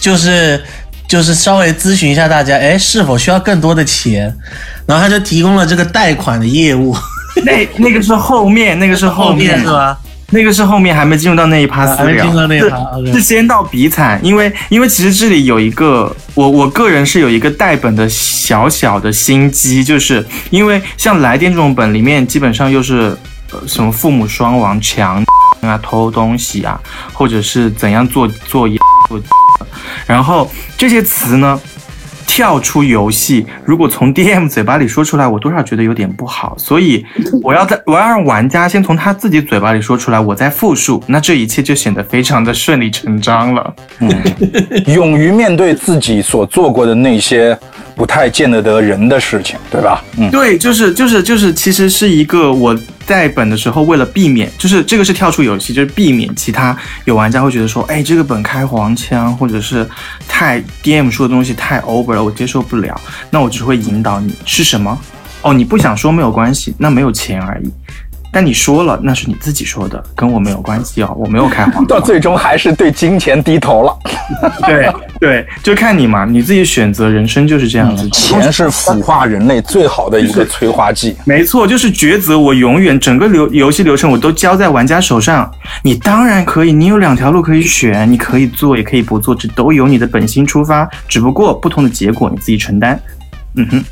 [0.00, 0.62] 就是
[1.08, 4.32] 就是稍微咨询一下大家，哎，是否需要更多的钱？
[4.86, 6.96] 然后他就提供了这个贷款的业务，
[7.44, 9.98] 那那个是后面，那个是后面是吧？
[10.30, 12.76] 那个是后面还没进入到那一趴私还没，进入到那一趴
[13.06, 23.16] 是是先到比惨，因为因为其实这里有一个我我个人是有一个带本的小小的心机，就是因为像来电这种本里面基本上又是
[23.52, 25.24] 呃什么父母双亡、强
[25.62, 26.80] 啊、偷东西啊，
[27.12, 28.76] 或者是怎样做作业
[29.08, 29.20] 做，
[30.06, 31.60] 然后这些词呢。
[32.26, 37.04] 跳出游戏，如果从 DM 嘴巴里说出来，我多少觉得有点不好，所以
[37.42, 43.74] 我要在我要让玩家先从他自己嘴巴里说出来，我再复述，那这一切就显得非常的顺理成章了。
[44.00, 44.10] 嗯
[44.92, 47.56] 勇于面对自己所做过的那些
[47.96, 50.04] 不太见得得人的事情，对吧？
[50.18, 59.88] 嗯，对，就是就是就是，其实是一个我在本的时候，为了避免，就是这个是跳出游戏，就是避免其他有玩家会觉得说，哎，这个本开黄腔，或者是
[60.28, 63.00] 太 DM 说的东西太 over 了，我接受不了。
[63.30, 64.96] 那我只会引导你是什么？
[65.42, 67.70] 哦，你不想说没有关系，那没有钱而已。
[68.36, 71.98] 但你说了，那是你自己说的，跟我没有关系哦，我没有开黄 到。
[71.98, 73.98] 最终还是对金钱低头了。
[74.66, 78.06] 对对，就看你嘛，你自己选择，人生就是这样子。
[78.10, 81.16] 钱是腐化人类最好的一个催化剂。
[81.24, 82.38] 没错，就是抉择。
[82.38, 85.50] 我永远整个流游戏流程我都交在玩家手上。
[85.82, 90.86] 你当然可以，你有两条路可以选，你可以做，也可以不做，这都由你的本心出发。
[91.08, 93.00] 只不过不同的结果你自己承担。
[93.54, 93.84] 嗯哼，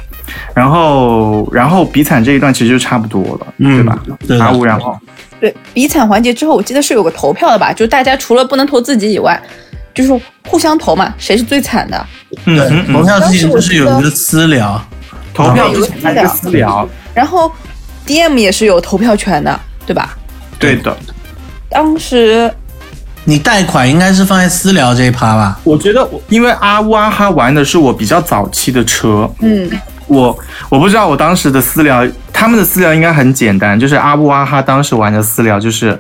[0.55, 3.99] 然后然后比惨这一段其实就差不多了，嗯对吧？
[4.27, 4.99] 对的阿五，然后
[5.41, 7.73] 对比惨环节之后，我记得是有个投票的吧？
[7.73, 9.41] 就大家除了不能投自己以外，
[9.93, 12.07] 就是互相投嘛，谁是最惨的？
[12.45, 14.81] 对，嗯嗯，投票之前就是有一个私聊，
[15.33, 17.51] 投票有之前一个私聊，然后
[18.07, 20.17] DM 也是有投票权的，对吧？
[20.59, 20.97] 对的。
[21.69, 22.53] 当时
[23.25, 25.59] 你贷款应该是放在私聊这一趴吧？
[25.65, 29.69] 我觉得我，因为阿乌阿哈玩的是我比较早期的车，嗯，
[30.07, 30.37] 我
[30.69, 35.99] 我不知道我当时的私聊，他们的私聊应该很简单，就是阿布阿哈当时玩的私聊就是，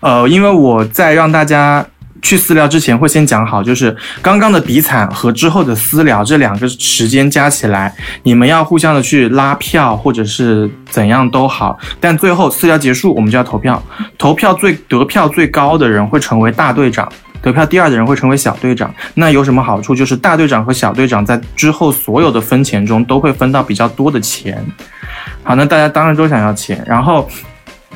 [0.00, 1.84] 呃，因为我在让大家
[2.22, 13.82] 去私聊之前会先讲好，就是刚刚的比惨和之后的私聊这两个时间加起来，你们要互相的去拉票或者是怎样都好，但最后私聊结束我们就要投票，
[14.18, 17.10] 投票最得票最高的人会成为大队长。
[17.42, 19.94] 得票第二的人会成为小队长，那有什么好处？
[19.94, 24.62] 就是大队长和小队长在之后所有的分钱中都会分到比较多的钱。
[25.42, 26.82] 好，那大家当然都想要钱。
[26.86, 27.28] 然后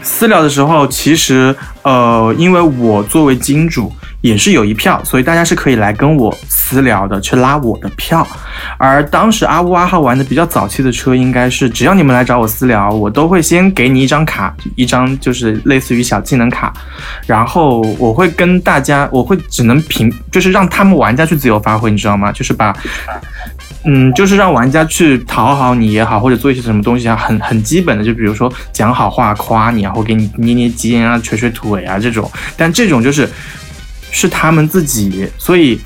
[0.05, 3.91] 私聊的时候，其实呃，因为我作为金主，
[4.21, 8.27] 也是有一票，所以大家是可以来跟我私聊的，去拉我的票。
[8.79, 16.73] 而当时阿乌阿号玩的比较早期的车，应该是只要你们来找我私聊，我都会先给你一张卡，一张就是类似于小技能卡，
[17.27, 22.31] 然后我会跟大家，我会只能凭，就是让他们玩家去自由发挥，你知道吗？
[22.31, 22.77] 就是把。
[23.87, 32.31] 嗯，就是让玩家去讨好你也好，或者做一些什么东西啊，很很基本的，就比如说讲好话、夸你啊，或给你捏捏肩啊、捶捶腿啊这种。
[32.57, 33.29] 但这种就是
[34.11, 35.79] 是他们自己，所以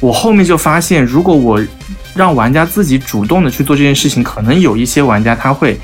[0.00, 1.64] 我后面就发现，如果我
[2.12, 5.78] 让玩家自己主动的去做这件事情，可能有一些玩家他会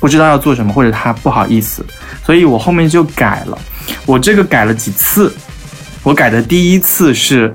[0.00, 1.86] 不知道要做什么，或者他不好意思，
[2.24, 3.56] 所以我后面就改了。
[4.04, 5.32] 我这个改了几次，
[6.02, 7.54] 我改的第一次是。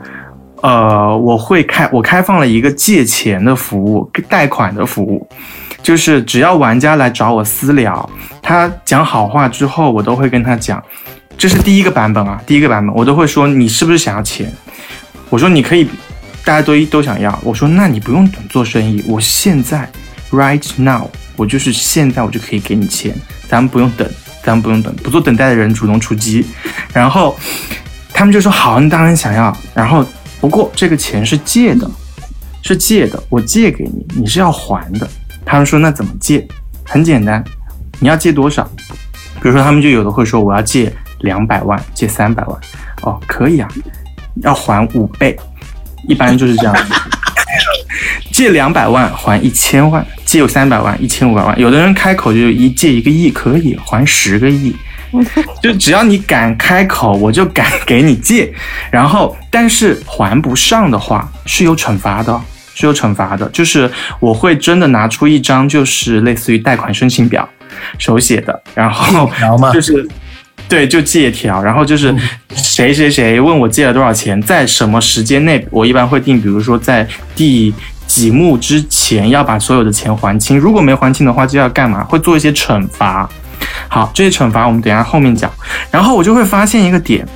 [0.62, 5.26] 呃，我会开，我开放了一个借钱的服务，贷款的服务，
[5.82, 8.10] 就是只要玩家来找我私聊，
[8.42, 10.84] 他讲好话之后，我都会跟他讲，
[11.38, 14.52] 这是第一个版本啊，第一个版本，我都会说你是不是想要钱？
[15.30, 15.88] 我说你可以，
[16.44, 19.90] 大家都都想要，我说那你不用等做生意，我现在
[20.32, 21.08] right now，
[21.38, 23.16] 我就是现在我就可以给你钱，
[23.48, 24.06] 咱们不用等，
[24.44, 26.46] 咱们不用等，不做等待的人主动出击，
[26.92, 27.38] 然后
[28.12, 30.06] 他们就说好，你当然想要，然后。
[30.40, 31.90] 不过这个钱是借的，
[32.62, 35.08] 是借的，我借给你，你是要还的。
[35.46, 36.48] 他们说那怎么借？
[36.86, 37.44] 很简单，
[38.00, 38.64] 你要借多少？
[39.42, 42.60] 比如说他们就有的会说我要借两百万，借三百万，
[43.04, 43.68] 哦，可以啊，
[44.38, 45.38] 要还五倍，
[46.08, 46.76] 一般就是这样。
[48.32, 54.74] 借两百万还一千万，借有三百万一千五百万，有的人开口就一借一个亿，可以还十个亿。
[55.62, 58.52] 就只要你敢开口，我就敢给你借。
[58.92, 62.40] 然后，但是还不上的话是有惩罚的，
[62.76, 63.48] 是有惩罚的。
[63.50, 67.48] 就是我会真的拿出一张，就是类似于贷款申请表，
[67.98, 69.30] 手写的，然后
[69.74, 70.08] 就是
[70.68, 72.16] 对，就借条，然后就是
[72.54, 77.74] 谁谁谁问我借了多少钱，在什么时间内，我一般会定，比如说在第
[78.06, 80.60] 几幕之前要把所有的钱还清。
[80.60, 82.04] 如果没还清的话，就要干嘛？
[82.04, 83.28] 会做一些惩罚。
[83.88, 85.52] 好，这些惩罚我们等下后面讲。
[85.92, 87.28] 然后我就会发现一个点，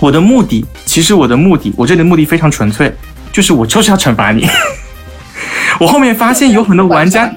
[0.00, 2.92] 我的目的其实我的目的，我这里的目的非常纯粹，
[3.32, 4.48] 就是我就是要惩罚你。
[5.80, 7.30] 我后面发现有很多玩家，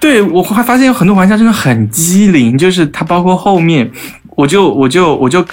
[0.00, 3.90] 对我还发现有很多玩家真的很机灵，就是他包括后面，
[4.30, 5.44] 我就我就我就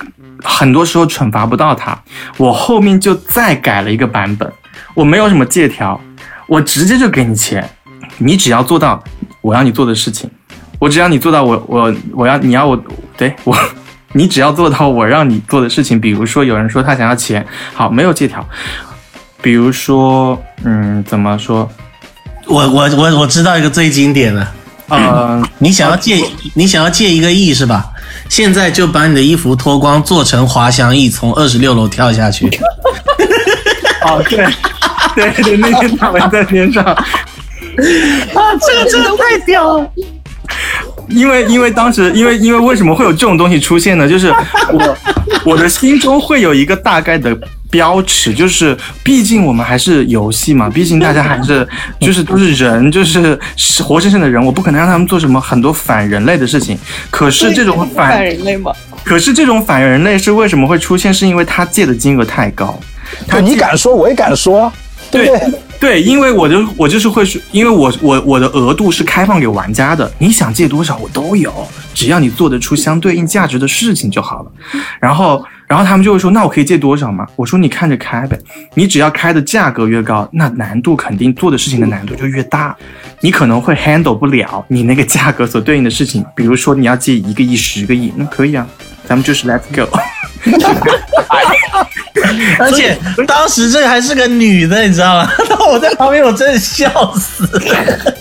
[0.43, 1.97] 很多时候惩罚不到他，
[2.37, 4.51] 我后面就再改了一个版本，
[4.93, 5.99] 我没有什么借条，
[6.47, 7.69] 我直接就给你钱，
[8.17, 9.03] 你只要做到
[9.41, 10.29] 我让你做的事情。
[10.83, 12.77] 我只要你做到我我我要你要我
[13.15, 13.57] 对我，
[14.11, 15.97] 你只要做到我让你做的事情。
[15.97, 18.45] 比如说有人说他想要钱，好没有借条。
[19.41, 21.69] 比如说嗯怎么说？
[22.47, 24.45] 我我我我知道一个最经典的，
[24.89, 26.21] 呃，你想要借
[26.53, 27.85] 你想要借一个亿是吧？
[28.27, 32.49] 现在就把你的衣服脱光，做成滑翔翼，从二十六楼跳下去。
[34.05, 34.45] 哦对
[35.15, 37.01] 对对，那天他们在天上啊，
[38.67, 39.89] 这个真的太屌了。
[41.09, 44.07] 因为因为当时 因为因为为什么会有这种东西出现呢？
[44.07, 44.33] 就是
[44.71, 44.97] 我
[45.45, 47.37] 我的心中会有一个大概的
[47.69, 51.67] 标尺，就是毕竟我们还是游戏嘛，毕竟大家还是
[51.99, 53.37] 就是都是人，就是
[53.83, 56.77] 活生生的人，我不可能让他们做什么很多反人类的事情。
[57.09, 58.71] 可是这种反人类吗？
[59.03, 61.13] 可是这种反人类是为什么会出现？
[61.13, 62.79] 是因为他借的金额太高。
[63.27, 64.71] 他你敢说，我也敢说，
[65.13, 65.59] 对对？
[65.79, 71.51] 对，因为我就我就是会说，因为我我我的额度是开放给玩家的，你想借多少我都有，
[71.93, 74.51] 只要你做得出相对应价值的事情就好了。
[74.99, 77.27] 然后，然后他们就会说，那我可以借多少吗？
[77.35, 78.39] 我说你看着开呗，
[78.75, 82.73] 你只要开的价格越高，那难度肯定做的事情的难度就越大，
[83.19, 86.23] 你可能会 handle 不了你那个价格所对应的事情。
[86.33, 88.65] 比如说你要借一个亿、十个亿，那可以啊，
[89.07, 89.87] 咱们就是 let's go。
[92.59, 92.97] 而且
[93.27, 95.29] 当时这个还是个女的，你知道吗？
[95.71, 97.61] 我在旁边，我真的笑死了。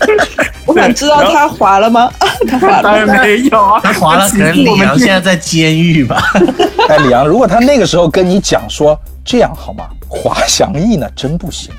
[0.64, 2.10] 我想知道她滑了吗？
[2.48, 2.82] 她滑了？
[2.82, 4.28] 当然没有啊，她滑了。
[4.30, 6.22] 可能李阳现在在监狱吧？
[6.88, 9.84] 哎，李阳，如果他那个时候跟你讲说这样好吗？
[10.08, 11.70] 滑翔翼呢真不行，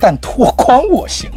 [0.00, 1.30] 但脱光我行。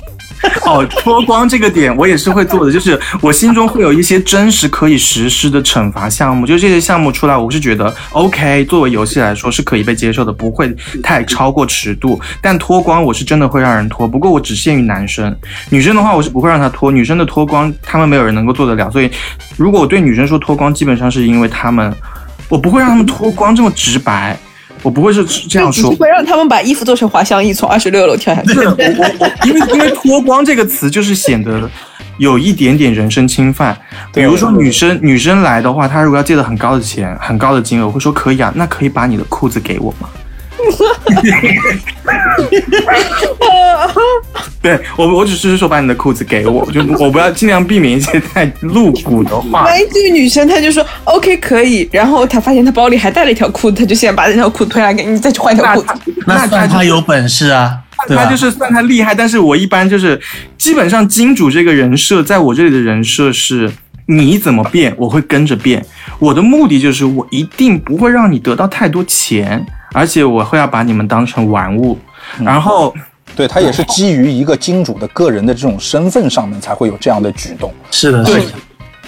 [0.66, 12.20] 哦，脱光这个点我也是会做的，就是我心中会有一些真实可以实施的惩罚项目，就这些项目出来，我是觉得 OK，作为游戏来说是可以被接受的，不会太超过尺度。
[12.42, 15.36] 但脱光我是真的会让人脱，不过我只限于男生，
[15.70, 19.10] 女生的话我是不会让她脱，女生的脱光他们没有人能够做得了，所以
[19.58, 21.94] 如果我对女生说脱光，基本上是因为他们，
[22.50, 24.38] 我不会让他们脱光这么直白。
[24.84, 28.60] 我不会是这样说，会让他们把衣服做成滑翔翼，从二十六楼跳下去。
[28.60, 31.70] 我我我，因为因为脱光这个词就是显得
[32.18, 33.76] 有一点点人身侵犯。
[34.14, 40.10] 比如说女生女生来的话，她如果要借的很高的钱，很高的金额，我会说可以啊，那可以把你的裤子给我吗？
[44.62, 49.66] 对我，我只是说把你的裤子给我，就 我不要尽量避免一些太露骨的话。
[49.66, 55.88] 万一这个女生她就说 OK 可以，然后她发现她包里还带了一条裤子，她就先把那条裤子推来给你，再去换一条裤子。
[56.26, 57.80] 那算他有本事啊？
[58.08, 60.20] 他就是算他厉害，但是我一般就是
[60.58, 63.72] 基本上金主这个人设，在我这里的人设是，
[64.08, 65.86] 你怎么变，我会跟着变。
[66.20, 71.98] 我的目的就是，我一定不会让你得到太多钱，而且我会要把你们当成玩物，
[72.40, 72.94] 然后。
[73.36, 77.74] 对他也是基于一个金主的个人的这种身份上面才会有这样的举动。
[77.90, 78.54] 是的，对是的，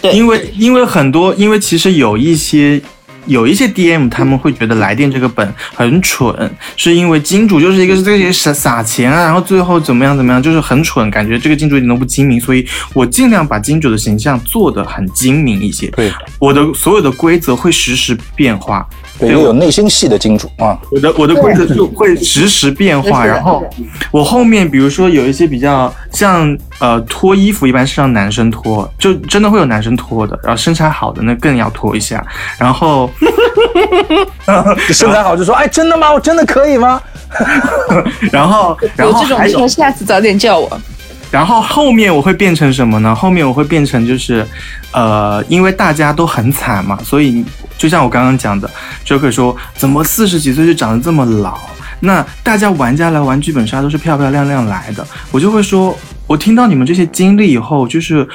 [0.01, 2.81] 对因为因为很多，因为其实有一些
[3.27, 15.85] 有一些 DM 他们会觉得来电这个本很蠢，是因为金主就是一个是这些撒撒钱啊，然后最后怎么样怎么样，就是很蠢，感觉这个金主一点都不精明，所以我尽量把金主的形象做得很精明一些。
[15.91, 18.87] 对，我的所有的规则会实时变化。
[19.17, 20.77] 对，一个有内心戏的金主啊。
[20.91, 23.63] 我的我的规则就会实时变化，然后
[24.11, 32.25] 我后面比如说有一些比较像呃脱衣服，一般是让男生脱，就真的会有男生脱的，然后身材好的那更要脱一下，
[32.57, 33.09] 然后
[34.91, 36.11] 身材好就说，哎，真的吗？
[36.11, 37.01] 我真的可以吗？
[38.31, 40.81] 然后然有这种后还有，下次早点叫我。
[41.31, 43.13] 然后后面我会变成什么呢？
[43.13, 44.45] 后面我会变成就是，
[44.93, 47.43] 呃，因为大家都很惨嘛，所以
[47.77, 48.69] 就像我刚刚讲的
[49.05, 51.57] ，Joker 说怎么四十几岁就长得这么老？
[52.01, 55.97] 那大家玩家来玩剧本杀都是漂漂亮亮来的，我就会说，
[56.27, 58.27] 我听到你们这些经历以后，就是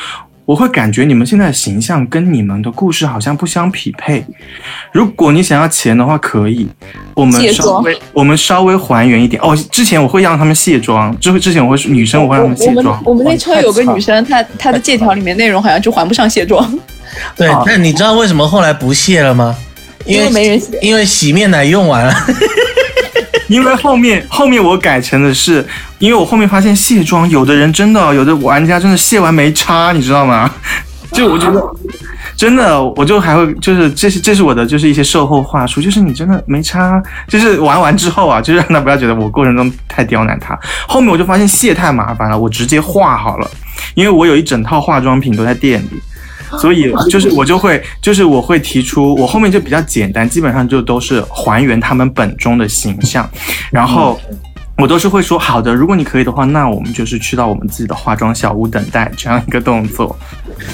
[0.46, 4.24] 我会感觉你们现在的形象跟你们的故事好像不相匹配。
[4.92, 6.66] 如果你想要钱的话，可以，
[7.14, 9.54] 我们稍微我们稍微还原一点哦。
[9.70, 13.02] 之前我会让他们卸妆，之后之前我会女生我会让他们我们卸妆。
[13.04, 16.66] 我们那车有个女生，她她的借条里面内容好像就还不上卸妆，
[17.36, 17.62] 对啊。
[17.64, 19.56] 但你知道为什么后来不卸了吗？
[20.06, 22.14] 因因为没人卸因为洗面奶用完了。
[23.48, 25.66] 因为后面后面我改成的是，
[25.98, 30.48] 因为我后面发现卸妆，有的人真的，有的玩家真的卸完没擦，你知道吗？
[31.12, 31.60] 就我觉得
[32.36, 40.56] 真的，我就还会就是这是这是我的就是一些售后话术，就是你真的没擦，就是玩完之后啊，就是让他不要觉得我过程中太刁难他。
[40.86, 43.50] 后面我就发现卸太麻烦了，我直接画好了，
[43.94, 46.00] 因为我有一整套化妆品都在店里。
[46.58, 53.28] 所以就是我就会，就是我会提出，我后面就比较简单，基本上就都是还原他们本中的形象，
[53.70, 54.20] 然后
[54.76, 60.16] 我都是会说好的，如果你可以的话，那我们就是去到我们自己的化妆小屋等待这样一个动作，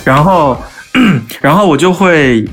[0.05, 0.57] 然后
[1.41, 2.45] 然后我就会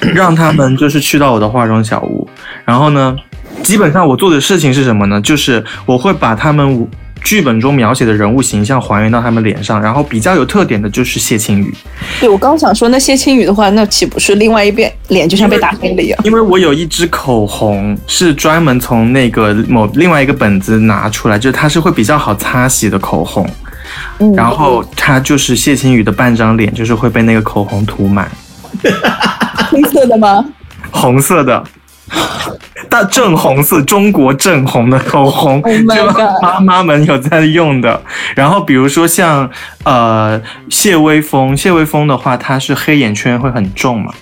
[0.14, 2.28] 让他们就是去到我的化妆小屋，
[2.64, 3.16] 然后呢，
[3.62, 5.20] 基本上我做的事情是什么呢？
[5.20, 6.88] 就是我会把他们。
[7.22, 11.74] 剧本中描写的人物形象还原到他们脸上，然后比较有特点的就是谢青雨，
[12.20, 16.18] 对我刚想说，那谢青雨的话，那岂不是另外一边脸就像被打黑了一样？
[16.24, 23.48] 因为我有一支口红是专门从那个某另外一个本子拿出来，就是它是会比较好擦洗的口红，
[24.18, 28.30] 嗯然后它就是谢青雨的半张脸就是会被那个口红涂满，
[29.70, 30.44] 黑色的吗？
[30.90, 31.62] 红色的。
[32.88, 38.00] 大正红色，中国正红的口红 Oh 就妈妈们有在用的。
[38.34, 39.50] 然后比如说像
[39.84, 40.40] 呃
[40.70, 44.12] 谢微风，谢微风的话，它是黑眼圈会很重嘛，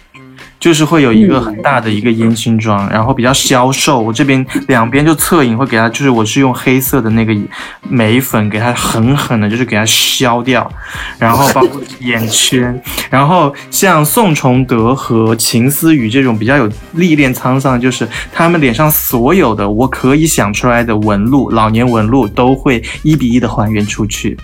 [0.67, 4.01] 就是会有一个很大的一个烟熏妆，然后比较消瘦。
[4.01, 7.33] 我这边两边就侧影会给它，就是我是用黑色的那个
[7.89, 10.69] 眉粉给它狠狠的，就是给它削掉，
[11.21, 24.37] 然后包括眼圈，然后像宋崇德和秦思雨这种比较有历练沧桑，就是他们脸上所有的我可以想出来的纹路，老年纹路都会一比一的还原出去。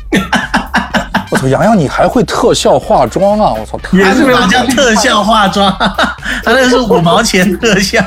[1.33, 3.55] 我操，洋洋你还会特效化妆啊！
[3.59, 5.75] 我操，太也是没有那叫特效化妆，
[6.45, 8.05] 他那个是五毛钱特效。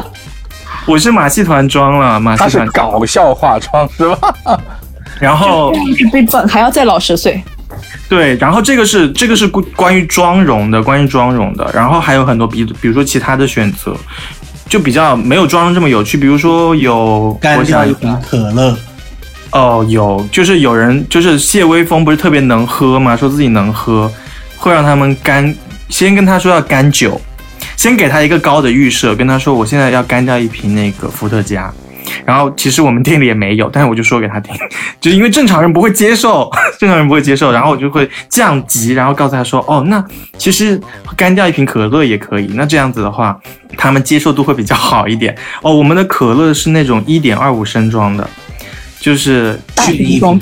[0.84, 4.60] 我是马戏团装了，马戏团妆，搞笑化妆是吧？
[5.18, 5.72] 然后。
[6.12, 7.42] 被笨还要再老十岁。
[8.06, 13.96] 对，然后这个是这个是关关于妆容的，关于妆容的，然后还有很多比比如说其他的选择，
[14.68, 18.76] 就比较没有妆容这么有趣，比如说有干我想掉一瓶可乐，
[19.52, 24.10] 哦，有就是有人就是谢微风不是特别能喝嘛，说自己能喝，
[24.56, 25.54] 会让他们干，
[25.88, 27.20] 先跟他说要干酒，
[27.76, 31.72] 先给他一个高的预设，跟他说我现在要干掉一瓶那个伏特加。
[32.26, 34.54] 然后其实我们店里也没有，但是我就说给他听，
[35.00, 40.04] 就是因为正常人不会接受，正常人不会接受，然后我就会降级，然后告诉他说，哦，那
[40.36, 40.80] 其实
[41.16, 43.38] 干掉一瓶可乐也可以，那这样子的话，
[43.76, 45.34] 他们接受度会比较好一点。
[45.62, 48.28] 哦，我们的可乐是那种一点二五升装的，
[49.02, 50.40] 就是大瓶装，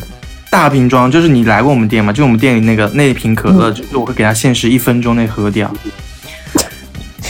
[0.50, 2.12] 大瓶装，就是你来过我们店吗？
[2.12, 5.74] 就我们店里那个那一瓶可乐，就是我会给他限时一分钟内喝掉。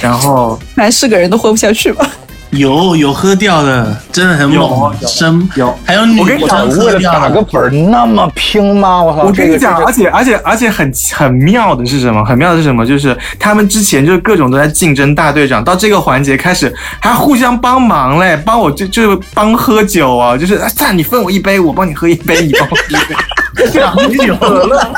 [0.02, 2.11] 然后 反正是个人都活不下去吧。
[2.51, 9.01] 有有喝掉的，真的很猛，有生有还有女我跟你讲生为了喝掉打个，本那么拼吗？
[9.01, 9.22] 我操！
[9.22, 12.24] 我跟你讲，而且而且而且很很妙的是什么？
[12.24, 12.85] 很妙的是什么？
[12.85, 23.16] 就是他们之前就是各种都在竞争大队长，到这个环节开始还互相帮忙嘞，帮我就就帮喝酒啊，就是啊，算你分我一杯，我帮你喝一杯，你帮我喝一杯，
[23.72, 24.93] 这样酒可乐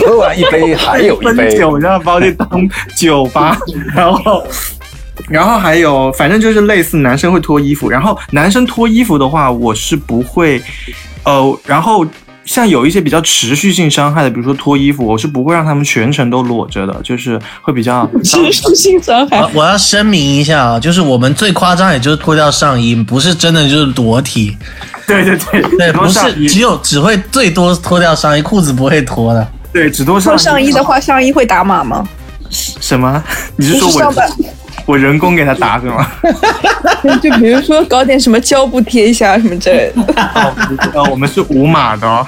[0.00, 2.48] 喝完一杯还有一分杯，酒，然后把我这当
[2.96, 3.56] 酒吧，
[3.94, 4.44] 然后。
[5.28, 10.62] 然后还有，反正就是类似男生会脱衣服，然后男生脱衣服的话，我是不会，
[11.24, 12.06] 呃，然后
[12.44, 19.50] 像有一些比较持续性伤害的，比如说脱衣服，我是不会让他们全程都裸着的，就是会比较 持续性伤害我。
[19.54, 24.56] 我要声明一下啊，就是我们最夸张，也就是脱掉上衣，不是真的就是裸体，
[25.06, 29.46] 对对对对，不是只有只会最多脱掉上衣，裤子不会脱的。
[29.70, 32.08] 对只脱上脱上衣的话，上衣会打码吗？
[32.50, 33.22] 什么？
[33.56, 34.26] 你是说我是上半，
[34.88, 36.10] 我人工给他打是吗？
[37.20, 40.02] 就比如说搞点什么胶布贴一下什么之类的。
[40.94, 42.26] 哦，我们是无码的哦，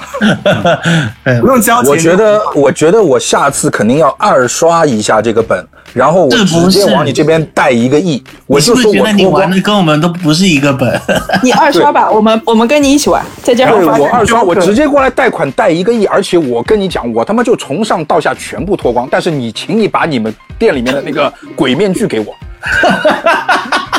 [1.41, 1.89] 不用交钱。
[1.89, 9.59] 我觉得，我觉得我下次肯定要二刷一下这个本，然后我直接往你这边贷一个亿，我就说我是觉得你玩的。
[9.61, 10.99] 跟我们都不是一个本？
[11.43, 19.07] 你二刷吧，我们我们跟你一起玩，再加上我二刷，我直接过来贷款贷一个亿，而且我跟你讲，我他妈就从上到下全部脱光。
[19.11, 22.35] 但是你，请你把你们店里面的那个鬼面具给我。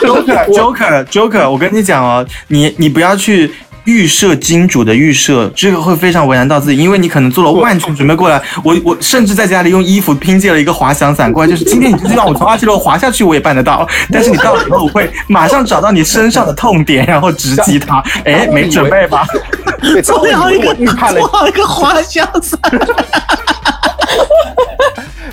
[0.00, 3.52] Joker Joker Joker，我跟你讲哦，你你不要去
[3.84, 8.40] 预设金主的预设，这个会非常为难到自己，因为你可能做了万全准备过来。
[8.62, 13.88] 我我甚至在家里用衣服拼接了一个滑翔伞过来，就是今天你就是让我从二七楼滑下去，我也办得到。
[14.10, 18.02] 但是你到了以后，我会马上找到你身上的痛点，然后直击它。
[18.24, 19.26] 哎，没准备吧？
[19.82, 22.58] 对， 当我以为我预判了做好一个滑翔伞，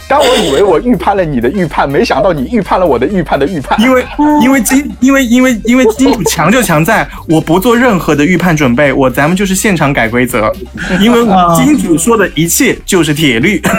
[0.09, 3.79] 当我以为我预判了你的预判，没想到你预判了我的预判的预判。
[3.79, 4.03] 因为
[4.41, 10.51] 因为金因为因为因为金主强就强在我不做任何的预判准备，我咱们就是现场改规则，
[10.99, 11.19] 因为
[11.55, 13.61] 金主说的一切就是铁律。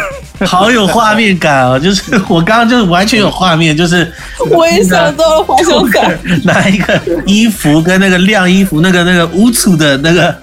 [0.46, 1.78] 好有画面感哦！
[1.78, 4.10] 就是我刚刚就是完全有画面，就是
[4.50, 10.34] 我也想到了滑翔伞，拿一个衣服跟那个晾衣服那个那个乌醋的那个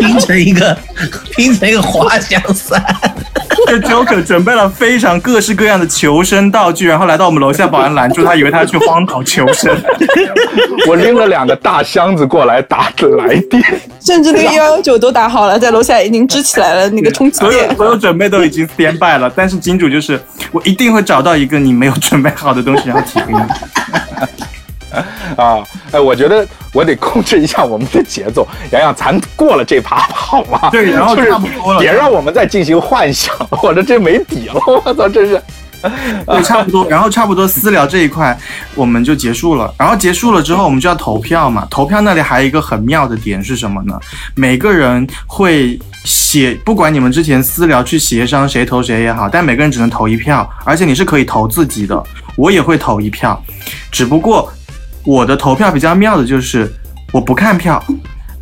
[0.00, 0.76] 拼成一个
[1.36, 2.84] 拼成一个滑翔伞。
[3.66, 9.76] 这 Joker 准备了非常各式各样的求生道具，然后来到我们楼下，保安拦住他，以为他要去荒岛求生。
[10.88, 13.62] 我拎了两个大箱子过来打的来电，
[14.00, 17.76] 甚至那个幺幺九都打好了，在楼下已经支起来了那个充气所有垫。
[17.76, 20.20] 所有准备都已经 stand by 了，但是金主就是
[20.50, 23.40] 我一定会找到一个你没有准备好的东西，然后提给你。
[25.36, 25.62] 啊，
[25.92, 28.46] 哎，我觉得我得控制一下我们的节奏。
[28.72, 30.68] 洋洋，咱过了这趴好吗？
[30.70, 35.40] 对然后就是差不多了别让我们再进行幻想，我这这没底了，我操，真是。
[36.26, 38.38] 对，差不多，然后差不多私聊这一块
[38.74, 39.72] 我们就结束了。
[39.78, 41.66] 然后结束了之后，我们就要投票嘛。
[41.70, 43.98] 投票那里还有一个很妙的点是什么呢？
[44.34, 52.02] 每个人会写，不管你们之前私聊去协商谁投谁也好，但每个人只能投一票，而且你是可以投自己的。
[52.36, 53.42] 我也会投一票，
[53.90, 54.52] 只不过
[55.04, 56.70] 我的投票比较妙的就是
[57.12, 57.82] 我不看票。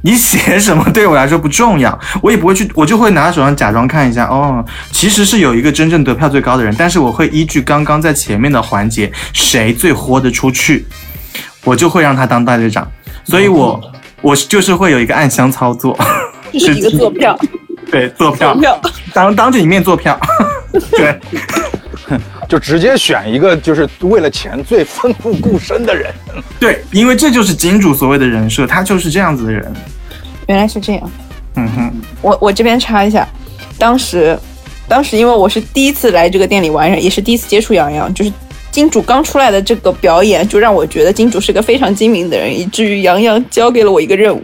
[0.01, 10.87] 你写什么对我来说不重要，我也不会去，我就会拿在手上假装看一下，哦，其实是有一个真正得票最高的人，但是我会依据刚刚在前面的环节谁最豁得出去，
[11.65, 12.89] 我就会让他当大队长，
[13.25, 13.81] 所以我
[14.23, 15.99] 我就是会有一个暗箱操作，
[16.53, 17.37] 就是一个 坐票，
[17.91, 18.53] 对，做票。
[18.53, 18.81] 坐，票。
[19.13, 20.19] 当当着你面做票，
[20.97, 21.21] 对，
[22.49, 26.13] 就直接选一个就是为了钱最奋不顾身的人。
[26.59, 29.73] 对，因为这就是金主所谓的人设，他就是这样子的人，
[30.47, 31.11] 原来是这样。
[31.57, 31.93] 嗯哼，
[32.23, 33.29] 我我这边插一下，
[33.79, 34.39] 当时，
[34.89, 38.33] 当时因为我是第一次来这个店里玩，也是第一次接触杨洋，就是
[38.71, 44.43] 金主刚出来的这个表演，就让我觉得金主是个非常精明的人，以至于杨洋交给了我一个任务，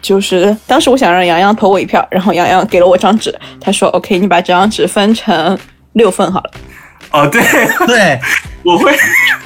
[0.00, 5.58] 就是当时我想让杨洋投我一票，然后杨洋给了我张纸，他说 OK，你把这张纸分成
[5.92, 6.50] 六份好了。
[7.14, 7.40] 哦，对，
[7.86, 8.18] 对，
[8.64, 8.92] 我会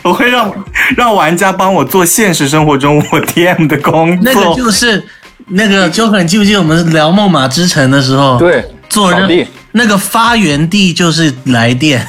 [0.02, 0.50] 我会让
[0.96, 5.06] 让玩家帮我做现实生活中我 DM 的工作，那个就是
[5.48, 12.04] 那个 Joker，你记不记得我们聊梦马之城的时候？，对，做任那个发源地就是来电。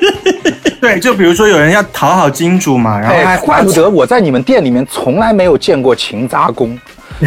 [0.78, 6.78] 对，就比如说有人要讨好金主嘛，然后哎，怪不得我在你们店里面从来没有见过勤杂工。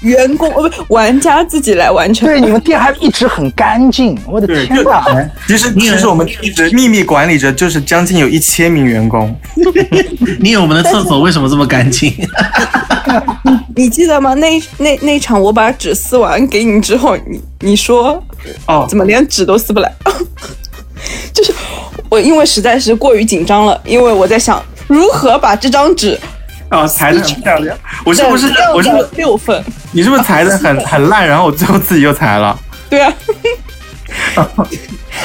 [0.00, 2.28] 员工呃不玩家自己来完成。
[2.28, 5.04] 对，你们店还一直很干净， 我的，天就哪！
[5.46, 9.34] 其实其实我们一直秘密管理着，就是将近有一千名员工。
[10.40, 12.12] 你以为我们的厕所为什么这么干净？
[13.76, 14.34] 你记得吗？
[14.34, 18.22] 那那那场我把纸撕完给你之后，你你说
[18.66, 19.92] 哦，怎么连纸都撕不来？
[21.32, 21.52] 就是
[22.10, 26.18] 我因为实在是过于紧张了，因为我在想如何把这张纸
[26.70, 27.76] 哦，裁的很漂亮。
[28.04, 29.62] 我是不是我是不是六份？
[29.92, 32.58] 你是不是裁的很很烂，然后我最后自己又裁了？
[32.88, 33.12] 对啊。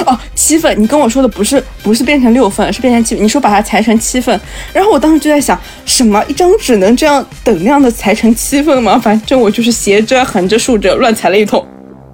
[0.06, 3.24] 哦，七份，你跟我说的不是不是变成六份，是变成七份。
[3.24, 4.40] 你说把它裁成七份，
[4.74, 9.00] 然后我当时就在想，什么一张纸能这样等量的裁成七份吗？
[9.00, 11.66] 反正我就是斜着、横着、竖着乱裁了一通。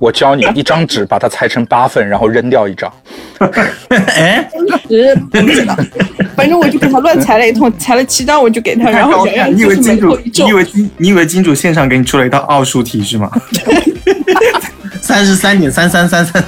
[0.02, 2.91] 我教你一张纸把它裁成八份，然后扔掉一张。
[4.18, 4.49] 哎，
[4.90, 5.78] 纸我不知道，
[6.36, 10.53] 反正我就给他乱裁了一通，裁了七张我就给他，然后你以为金主你以。
[10.53, 13.30] 为金你以为金主现场给你出了一道奥数题是吗？
[14.99, 16.44] 三十三点三三三三，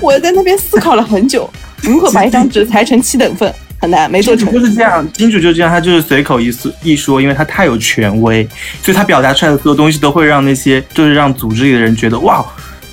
[0.00, 1.48] 我在那边思考了很久，
[1.82, 4.50] 如何把一张纸裁成七等份，很难，没做成。
[4.52, 8.46] 就是这样，金主就是这样，他就是随口一说一说，因为他太有权威，
[8.82, 12.44] 所以他表达出来的所有东西都会让那些就是让组织里的人觉得哇，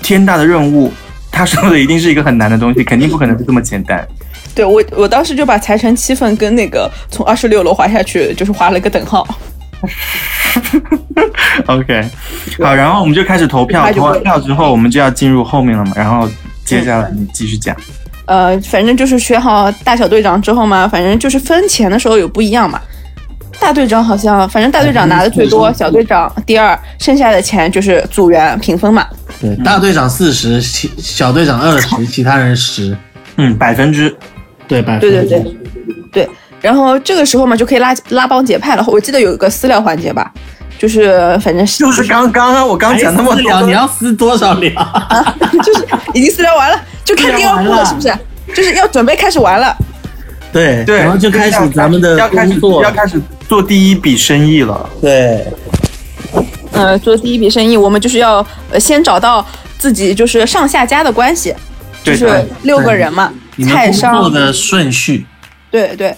[0.07, 0.89] 天大的任务，
[1.29, 4.07] 他说的一定是一个很难的东西，肯定不可能是这么简单。
[4.55, 9.27] 对我，我当时就把财神七份跟那个从二十六楼滑下去，就是划了个等号。
[11.67, 12.09] OK，
[12.63, 16.25] 好，然后我们就开始投票，投完票之后，我们就要进入后面了嘛，然后
[16.63, 17.75] 接下来你继续讲。
[18.27, 22.79] 呃，反正就是选好大小队长之后嘛，反正就是分钱的时候有不一样嘛。
[23.59, 29.05] 大队长好像，反正大队长拿的最多，小队长第二，剩下的钱就是组员平分嘛。
[29.41, 32.95] 对，大队长四十，其小队长二十，其他人十，
[33.35, 34.15] 嗯，百分之
[34.67, 35.57] 对，百分对对对，
[36.11, 36.29] 对。
[36.61, 38.84] 然后这个时候嘛，就可以拉拉帮结派了。
[38.88, 40.31] 我记得有一个私聊环节吧，
[40.79, 44.71] 就是反正是就是刚刚啊，我刚讲那么，多你，要撕多少聊？
[45.63, 48.11] 就是已经私聊完了，就看第二部了，是不是？
[48.55, 49.75] 就是要准备开始玩了。
[50.51, 52.83] 对对，然后就开始咱们的要开始工作。
[52.83, 54.89] 要，开始做第一笔生意了。
[55.01, 55.45] 对，
[56.71, 59.45] 呃，做第一笔生意，我们就是要呃先找到
[59.77, 61.53] 自己就是上下家的关系，
[62.03, 65.25] 就是六个人嘛，你们工菜商作的顺序，
[65.69, 66.15] 对对，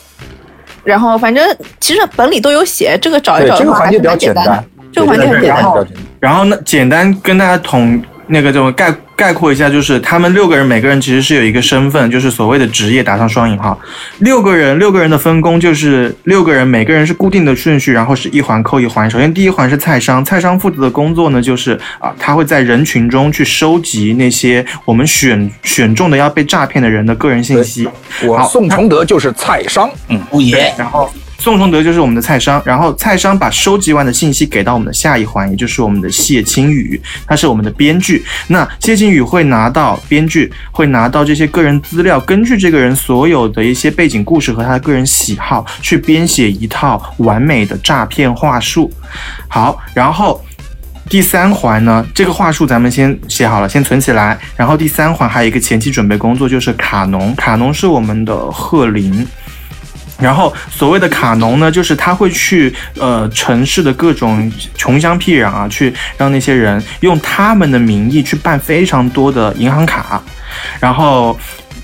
[0.84, 1.46] 然后反正
[1.80, 5.88] 其实本里都有写，这个找一找的话还是这个环节比较蛮简单的，这个环节很简单。
[6.20, 8.02] 然后呢，简单跟大家统
[8.32, 13.78] 那个这种概概括一下，就是他们六个人每个人其实是有一个身份，就是所谓的职业，打上双引号。
[14.20, 19.10] 六个人，六个人的分工就是六个人，每个人是固定的顺序，然后是一环扣一环。
[19.10, 27.86] 首先第一环是菜商，菜商负责的工作呢，就是啊，他会在人群中去收集那些我们选选中的要被诈骗的人的个人信息。
[27.86, 27.94] 好
[28.28, 31.12] 我宋崇德就是菜商，嗯，五爷，然后
[31.50, 38.24] 宋崇德就是我们的菜商，然后菜商把收集完的信息给到我们的下一环，也就是我们的谢青宇，他是我们的编剧。
[38.50, 48.92] 那谢青宇会拿到编剧会拿到这些个人资料，根据这个人所有的一些背景故事和他的个人喜好，去编写一套完美的诈骗话术。
[49.48, 50.40] 好，然后。
[51.10, 54.38] 第三环呢，这个话术咱们先写好了，先存起来。
[54.56, 57.36] 然后第三环还有一个前期准备工作，就是卡农。
[57.36, 59.28] 卡农是我们的贺林，
[60.20, 70.22] 然后所谓的卡农呢，就是他会去呃城市的各种穷乡僻壤啊，去让那些人用他们的名义去办非常多的银行卡，
[70.80, 71.38] 然后。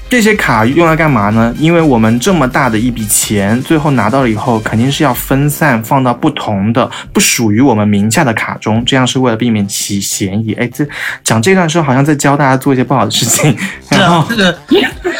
[0.07, 1.53] 这些卡用来干嘛呢？
[1.57, 10.53] 因为我们这么大的一笔钱，最后拿到了以后，肯定是要分散放到不同的不属于我们名下的卡中，这样是为了避免其嫌疑。
[10.53, 10.87] 哎，这
[11.23, 13.57] 讲这段时候好像在教大家做一些不好的事情，
[13.89, 14.55] 然后这个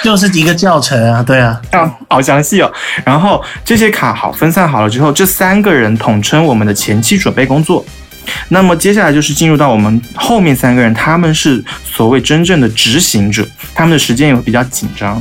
[0.06, 2.72] 就是一个教程啊，对啊，啊，好详细哦。
[3.04, 7.84] 然后这些卡好分散好了之后，这三个人统称我们的前期准备工作。
[8.50, 15.20] 那么接下来就是进入到我们后面三个人，他们是所谓真正的执行者，他们的时间也会比较紧张。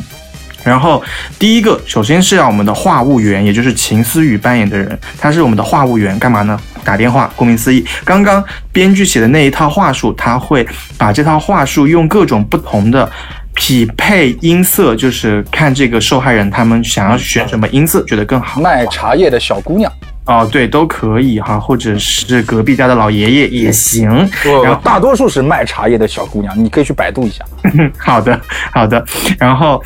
[0.62, 1.02] 然后
[1.38, 6.60] 第一个，首先是要我们的话务员，也就是秦思雨扮演的人，他是我们的话务员，干嘛呢？
[6.84, 7.32] 打电话。
[7.34, 10.66] 顾名思义，刚刚编剧写的那一套话术，他会
[10.98, 13.10] 把这套话术用各种不同的
[13.54, 18.60] 匹配音色，就是看这个受害人他们想要选什么音色，觉得更好。
[18.60, 19.90] 卖茶叶的小姑娘，
[20.26, 24.08] 哦，对，都可以哈，或者是隔壁家的老爷爷也行。
[24.08, 27.44] 然后呃大多数是卖茶叶的小姑娘，你可以去百度一下。
[27.96, 28.40] 好的，
[28.72, 29.04] 好的。
[29.38, 29.82] 然后，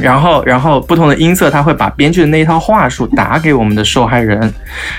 [0.00, 4.52] 然后，然后不同的音色，他会把编剧的那一套话术打给我们的受害人。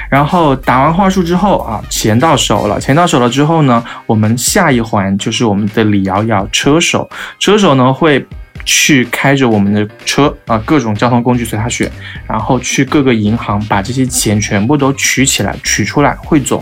[0.10, 2.80] 然后打完话术之后啊，钱到手了。
[2.80, 7.10] 钱到手了之后呢，我们下一环就是我们的李瑶瑶车手。
[7.40, 8.26] 车手呢会。
[8.66, 11.90] 去开着我们的车啊，各种交通工具随他选，
[12.28, 16.62] 然后去各个银行把这些钱全部都取起来、取出来汇总，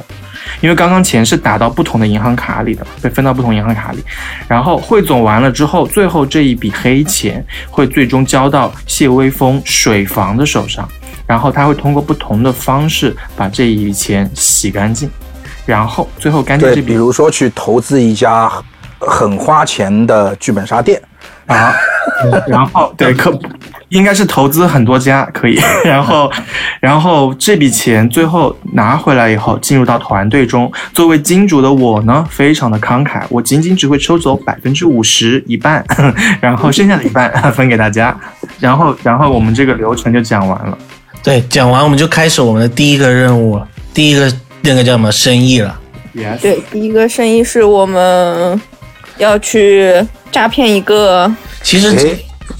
[0.61, 4.03] 因为刚刚钱是打到不同的银行卡里的，被分到不同银行卡里，
[4.47, 10.87] 然后汇总完了之后，最后这一笔黑钱会最终交到谢微风水房的手上，
[11.27, 15.09] 然后他会通过不同的方式把这一笔钱洗干净，
[15.65, 18.51] 然后最后干净，这笔比如说去投资一家
[18.99, 21.01] 很花钱的剧本杀店，
[21.45, 21.73] 啊，
[22.47, 23.37] 然后对可
[23.89, 26.29] 应该是投资很多家可以， 然后，
[26.81, 35.85] 然后这笔钱最后拿回来以后，进入到团队中，作为金主的我呢，非常的慷慨，我仅仅只会抽走百分之五十一半，
[36.41, 38.17] 然后剩下的一半分给大家，
[38.59, 40.77] 然后，然后我们这个流程就讲完了。
[41.21, 43.61] 对，讲完我们就开始我们的第一个任务，
[43.93, 44.31] 第一个
[44.61, 45.79] 那个叫什么生意了。
[46.15, 48.59] Yes，对，第一个生意是我们
[49.17, 49.93] 要去
[50.31, 51.31] 诈骗一个
[51.63, 52.15] 其实哎，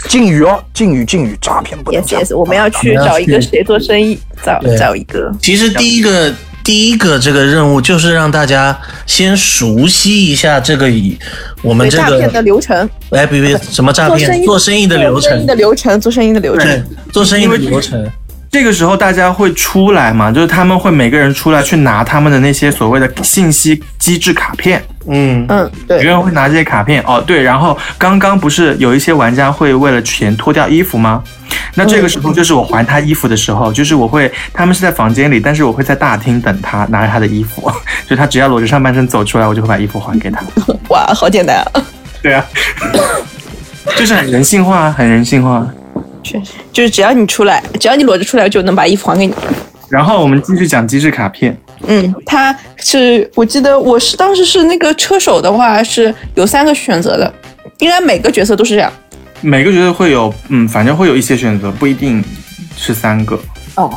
[0.08, 2.22] 禁语哦，禁语禁语，诈骗不能 yes 讲。
[2.22, 6.34] yes，我们要去找一个谁做生意，找找一个其实第一个
[6.64, 11.18] 第一个这个任务就是让大家先熟悉一下这个以
[11.62, 14.44] 我们这个诈骗的流程，哎，别别什么诈骗？
[14.44, 15.22] 做生意的流程。
[15.22, 18.12] 做生意的，流程，做生意的流程。，做生意的流程。
[18.56, 24.82] 这个时候大家会出来嘛，就是他们会每个人出来去拿他们的那些所谓的信息机制卡片。
[25.08, 31.22] 嗯，嗯，对，别，人会拿这些卡片哦，对，然后刚刚不是有一些玩家会为了钱脱掉衣服吗？
[31.74, 37.70] 那这个时候就是我还他衣服的时候，就是我会，他们是在房间里，但是我会在大厅等他，拿着他的衣服，
[38.08, 40.42] 就他只要裸着上半身走出来，我就会把衣服还给他。
[40.88, 41.84] 哇，好简单啊！
[42.24, 42.46] 对啊，
[43.98, 45.68] 就是很人性化，很人性化。
[46.26, 49.34] 确实，就是只要你出来，只要你裸着出来，就能把衣服还给你。
[49.88, 57.32] 然后我们继续讲机制卡片，嗯，他是我记得我是当时是那个车手的话是有三个选择的，
[57.78, 58.92] 应该每个角色都是这样。
[59.42, 62.24] 每个角色会有，嗯，反正会有一些选择，不一定
[62.76, 63.40] 是三个，
[63.76, 63.94] 哦，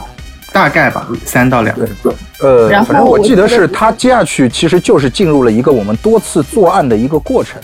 [0.53, 2.15] 大概吧，三到两个。
[2.41, 7.59] 呃然，后反正我记得是他接下去其实就是进入了一个我们多次作案的一个过程。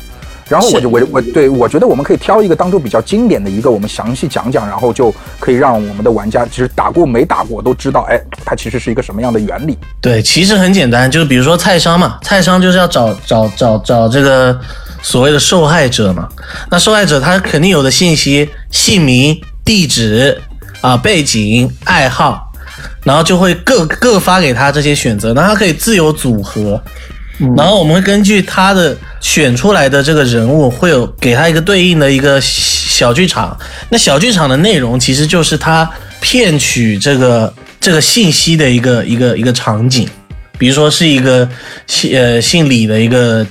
[0.49, 9.79] 然后我就我我对我觉得我们可以挑一个当中比较经典的一个，我们详细讲讲，然后就可以让我们的玩家其实打过没打过都知道，哎，它其实是一个什么样的原理。
[10.01, 14.59] 对，其实很简单，就是比如说菜商嘛，菜商就是要找找找找这个
[15.03, 16.29] 所谓的受害者嘛。
[16.71, 20.39] 那受害者他肯定有的信息，姓名、地址
[20.83, 22.53] 啊、背景、爱好，
[23.03, 26.79] 然后就会各各发给他这些选择，然后他可以自由组合。
[27.57, 33.57] 然后我们会根据他的选出来的这个人物，会有给他一个对应的一个小剧场。
[33.89, 35.91] 那小剧场的内容其实就是他
[36.21, 40.09] 骗取这个这个信息的一个一个一个场景。
[40.57, 41.49] 比如说是一个
[41.89, 43.45] 姓呃姓李的一个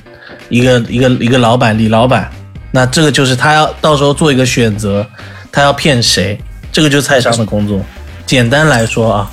[0.47, 2.31] 一个一个一个老板李老板，
[2.71, 5.05] 那这个就是他要到时候做一个选择，
[5.51, 6.39] 他要骗谁，
[6.71, 7.83] 这个就是菜商的工作。
[8.25, 9.31] 简单来说啊，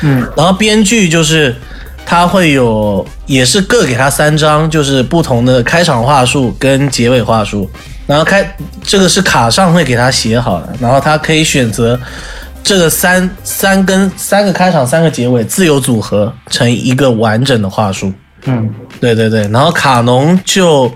[0.00, 1.54] 嗯，然后编剧就是
[2.04, 7.70] 他会有也是各给他三张，就是不同的开场话术跟结尾话术，
[8.06, 11.98] 然后开这个是卡上会给他写好的，然后他可以选择
[12.62, 18.12] 这个三三跟三个开场三个结尾自由组合成一个完整的话术。
[18.44, 18.68] 嗯，
[19.00, 20.92] 对对对，然后卡农就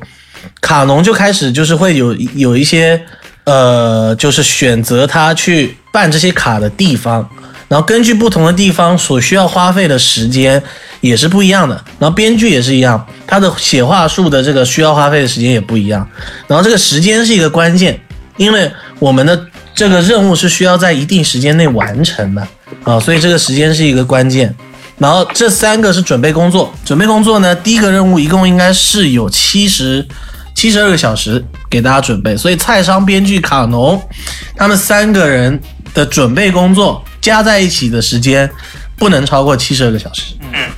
[0.61, 3.01] 卡农就开始就是会有有一些
[3.45, 7.29] 呃，就是选择他去办这些卡的地方，
[7.69, 10.63] 然后根据不同的地方所需要花费的时间
[11.01, 16.09] 也是不一样的，然后编剧也是一样，他的写话术的这个需要花费的时间也不一样，
[16.47, 18.01] 然后这个时间是一个关键，
[18.37, 22.47] 因为我们的这个任务是需要在一定时间内完成的。
[22.83, 24.53] 啊，所以这个时间是一个关键。
[24.99, 30.05] 然后这三个是准备工作，准备工作呢，第一个任务一共应该是有七十
[30.55, 34.01] 七十二个小时给大家准备，所以菜商、编剧、卡农
[34.57, 35.61] 他们三个人
[35.93, 38.49] 的准备工作加在一起的时间
[38.97, 40.23] 不能超过七十二个小时。
[40.41, 40.71] 嗯，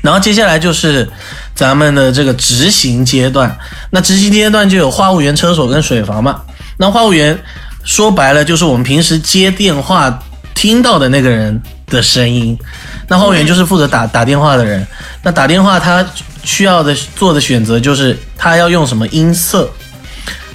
[0.00, 1.06] 然后接下来就是
[1.54, 3.54] 咱们的这个执行阶段，
[3.90, 6.40] 那执行阶段就有话务员、车手跟水房嘛。
[6.78, 7.38] 那话务员
[7.84, 10.18] 说白了就是我们平时接电话
[10.54, 12.58] 听到的那个人的声音。
[13.06, 14.86] 那话务员就是负责打打电话的人。
[15.22, 16.02] 那打电话他
[16.44, 19.70] 需要的做的选择就是他要用什么音色，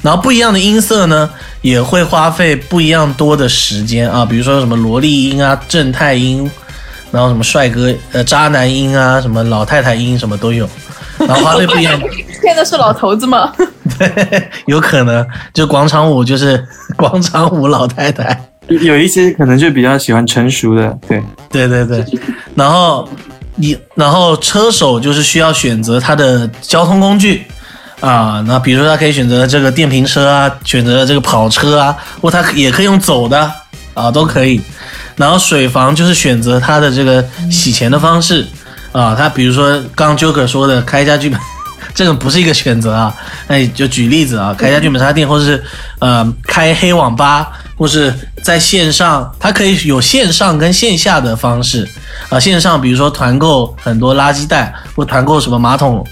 [0.05, 1.27] 然后不一样的音色呢
[1.61, 6.49] 也会花费不一样多的时间啊，比如说什么萝莉音啊、正太音，
[7.11, 10.69] 然后什么帅哥呃渣男音啊、什么老太太音什么都有，
[11.17, 11.99] 然后花费不一样。
[12.43, 13.51] 现在是老头子吗？
[13.97, 15.25] 对，有可能
[15.55, 16.63] 就广场舞就是
[16.95, 18.39] 广场舞老太太。
[18.67, 22.05] 有一些可能就比较喜欢成熟的，对，对对对，
[22.53, 23.09] 然后
[23.55, 27.45] 你然后车手就是需要选择他的交通工具
[28.01, 33.51] 啊，那比如说他可以选择这个电瓶车啊，选择这个跑车啊，或他也可以用走的
[33.93, 34.61] 啊，都可以。
[35.15, 38.45] 然后水房就是选择他的这个洗钱的方式
[38.91, 41.39] 啊，他比如说刚 Joker 说的开一家剧本。
[41.93, 43.15] 这个不是一个选择啊，
[43.47, 45.63] 那就举例子啊，开一家剧本杀店，或者是
[45.99, 48.13] 呃开黑网吧，或是
[48.43, 51.87] 在线上，它可以有线上跟线下的方式
[52.27, 52.37] 啊。
[52.37, 56.05] 线上比如说团购很多垃圾袋，或团购什么马桶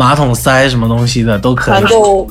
[0.00, 1.74] 马桶塞什么东西的都可以。
[1.74, 2.26] 团购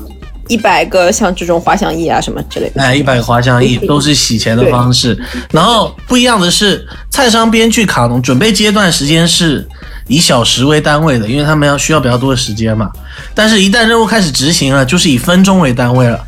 [0.48, 2.82] 一百个像这种滑翔翼啊什么之类的。
[2.82, 5.16] 哎，一百个滑翔翼都是洗钱的方式。
[5.52, 9.64] 然后不一样的是，菜商编剧卡农准备阶段时间是
[10.08, 12.90] 以小时为单位的，因为他们要需要比较多的时间嘛。
[13.32, 16.20] 但是，一旦任务开始执行了，就是以分钟为单位了。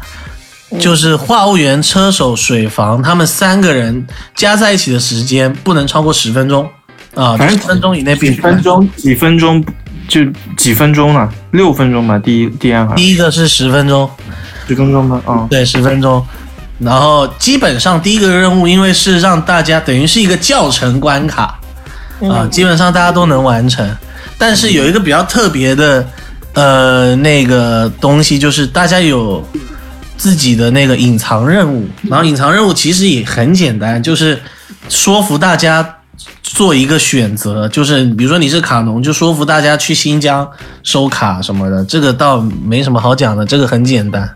[0.79, 4.07] 就是话务员、车手、水房，他们三个人
[4.37, 6.67] 加在一起的时间不能超过十分钟
[7.15, 9.63] 啊，十分钟以内必几须分钟，几分钟
[10.13, 10.21] 就
[10.59, 12.19] 几分钟了，六分钟吧。
[12.19, 14.11] 第一第二行第一个是十分钟，
[14.69, 15.23] 十分钟吗？
[15.25, 16.23] 啊、对，十分钟。
[16.79, 21.59] 然后基本上第一个任务，因为是让大家等于是一个教程关卡
[22.29, 23.89] 啊、基本上大家都能完成。
[24.37, 26.07] 但是有一个比较特别的
[26.53, 29.43] 呃那个东西，就是大家有
[30.19, 34.39] 自己的那个隐藏任务，然后隐藏任务其实也很简单，就是
[34.91, 35.97] 说服大家
[36.55, 40.47] 做一个选择，就是比如说你是卡农，就说服大家去新疆
[40.83, 44.29] 收卡什么的，这个倒没什么好讲的，这个很简单。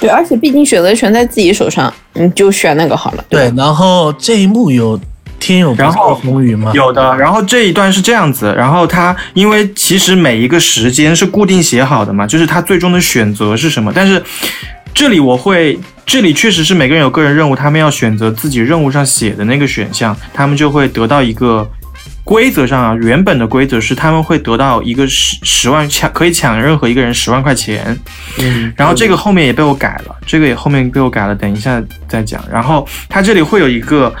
[0.00, 3.24] 对，而且毕竟选择权在自己手上，你就选那个好了。
[3.28, 4.98] 对，然后这一幕有
[5.38, 6.72] 天有不然后测风云吗？
[6.74, 14.22] 有的，然后这一段是这样子，然后他因为其实每一个时间是固定写好的嘛，就是他最终的选择是什么，但是
[15.00, 21.66] 这里我会，这里确实是每个人有个人任务，他们要选择自己任务上写的那个选项，他们就会得到一个。
[22.22, 27.98] 规则上啊，原本的规则是他们会得到一个十十万抢，可以抢任何一个人十万块钱。
[28.38, 32.44] 嗯，然后这个后面也被我改了，这个也后面被我改了，等一下再讲。
[32.52, 34.14] 然后它这里会有一个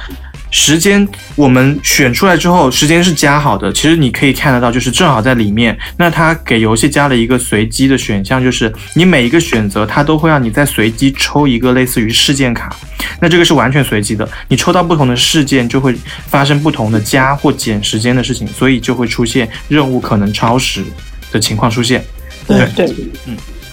[0.50, 1.06] 时间，
[1.36, 3.72] 我们选出来之后，时间是加好的。
[3.72, 5.76] 其实你可以看得到，就是正好在里面。
[5.96, 12.74] 那它给游戏加了一个随机的选项，就是你每一个选择，它都会让你再随机抽一个类似于事件卡。
[13.20, 15.94] 那这个是完全随机的，你抽到不同的事件，就会
[16.26, 20.82] 发生不同的加或减时间的事情，所以就会出现任务可能超时
[21.30, 22.04] 的情况出现。
[22.46, 22.86] 对对，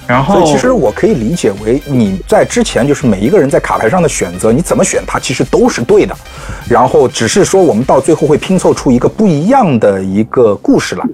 [0.07, 6.15] 然后所以其实我可以理解为你在之前就是每一个人在卡牌上的选择，你怎么选它其实都是对的，
[6.69, 11.05] 然后只是说我们到最后会拼凑出一个不一样的一个故事来。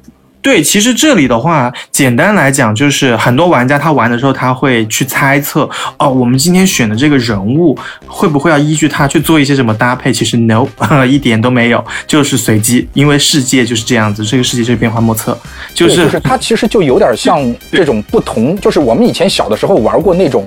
[0.43, 5.67] 对，其实这里的话，简单来讲就是很多玩家他玩的时候，他会去猜测
[5.97, 7.75] 哦，我们今天选的这个人物
[8.05, 10.11] 会不会要依据他去做一些什么搭配？
[10.11, 10.67] 其实 no，
[11.07, 15.35] 一点都没有，就是随机，因为世界就是这样子，这个世界就是变化莫测，
[15.73, 17.39] 就是就是它其实就有点像
[17.71, 20.45] 这种不同，就是我们以前小的时候玩过那种，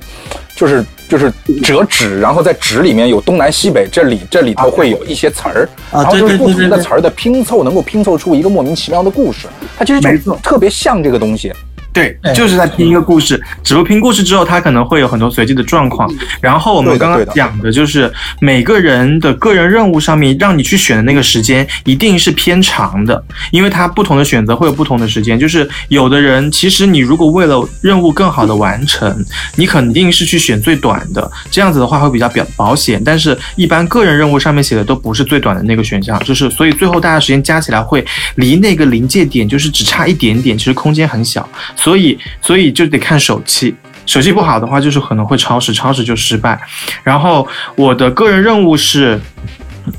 [0.55, 9.47] 就是就是折纸，然后在纸里面有东南西北，这里这里头会有一些词儿，啊然后就是不同的词儿的拼凑，能够拼凑出一个莫名其妙的故事。
[9.79, 11.53] 它其实就特别像这个东西。
[11.97, 13.43] 对对，就是在拼一个故事。
[13.65, 16.13] 只不过拼故事之后，它可能会有很多随机的状况。
[16.43, 25.39] 然后我们刚刚讲的就是每个人的个人任务上面，让你去选的那个时间一定是偏长的，因为它不同的选择会有不同的时间。
[25.39, 29.25] 就是有的人，其实你如果为了任务更好的完成，
[29.55, 33.03] 你肯定是去选最短的，这样子的话会比较表保险。
[33.03, 38.05] 但是，一般个人任务上面写的都不是最短的那个选项，就是所以最后大家时间加起来会
[38.35, 41.49] 离那个临界点就是只差一点点，其实空间很小。
[41.87, 43.73] 所以，所以就得看手气。
[44.07, 46.59] 手气不好的话，就是可能会超时，超时就失败。
[47.05, 47.47] 然后
[47.77, 49.17] 我的个人任务是，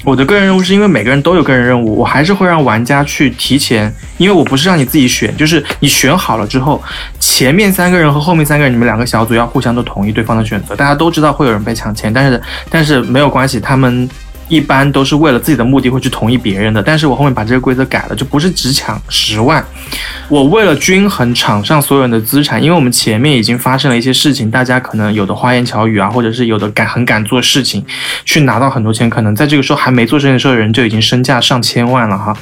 [0.04, 6.84] 我的个人任务是因为每个人都有个人任务，我还是会让玩家去提前，因为我不是让你自己选，就是你选好了之后，
[7.22, 10.76] 前面三个人和后面三个人，你们两个小组要互相都同意对方的选择。
[10.76, 14.10] 大家都知道会有人被抢钱，但是但是没有关系，他们。
[14.48, 19.64] 一般都是为了自己的目的会去同意别人的，但是我后面把这个规则改了，就不是只抢十万，
[20.30, 27.86] 我为了均衡场上所有人的资产，因为我们前面已经发生了一些事情，大家可能有的花言巧语啊，或者是有的敢很敢做事情，
[28.26, 32.36] 去拿到很多钱，可能在这个时候还没做这件事的人就已经身价上千万了哈，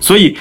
[0.00, 0.36] 所以。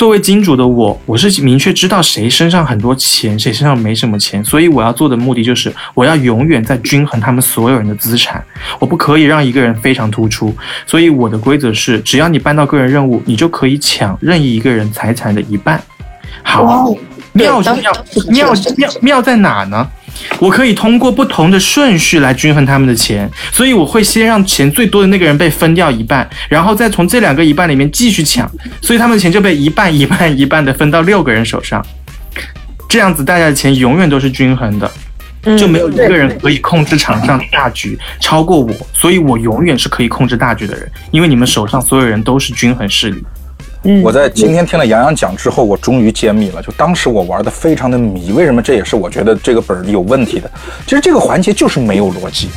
[0.00, 8.42] 作为金主的我，我是明确知道谁身上很多钱，谁身上没什么钱，所以我要做的目的就是，我要永远在均衡他们所有人的资产，
[8.78, 10.56] 我不可以让一个人非常突出。
[10.86, 15.78] 所以我的规则是，只要你办到个人任务，你就可以抢任意一个人财产的一半。
[16.42, 16.90] 好，
[17.34, 17.92] 妙就妙
[18.30, 19.86] 妙妙妙在哪呢？
[20.38, 28.50] 我可以通过不同的顺序来均衡他们的钱，所以我会先让钱最多的那个人被分掉一半，然后再从这两个一半里面继续抢，
[28.80, 31.84] 所以他们的钱就被一半一半一半的分到六个人手上，
[32.88, 34.90] 这样子大家的钱永远都是均衡的。
[35.56, 43.24] 就没有一个人可以控制场上大局超过我，所以我永远是可以控制大局的人，因为你们手上所有人都是均衡势力。
[44.02, 46.62] 我在今天听了杨洋讲之后，我终于揭秘了。
[46.62, 48.60] 就当时我玩的非常的迷，为什么？
[48.60, 50.50] 这也是我觉得这个本儿有问题的。
[50.86, 52.48] 其实这个环节就是没有逻辑，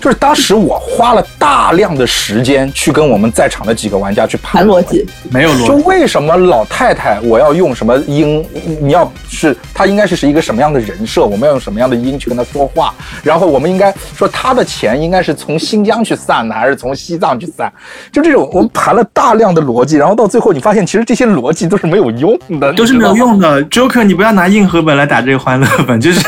[0.00, 5.66] 就是当时我花了大量的时间去跟我们在场的几个玩家去盘盘逻辑，没有逻辑。
[5.66, 8.44] 就为什么老太太我要用什么音？
[8.80, 11.24] 你要是她应该是是一个什么样的人设？
[11.24, 12.94] 我们要用什么样的音去跟她说话？
[13.22, 17.72] 然后我们应该说她的钱应该是从新疆去散的，还是从西藏去散？
[18.12, 23.14] 就这种我们盘了大量的逻辑，然后到最后你发现其实这些逻辑都是没有用的，都是没有。
[23.14, 26.20] 用的，Joker，你不要拿硬核本来打这个欢乐本，就是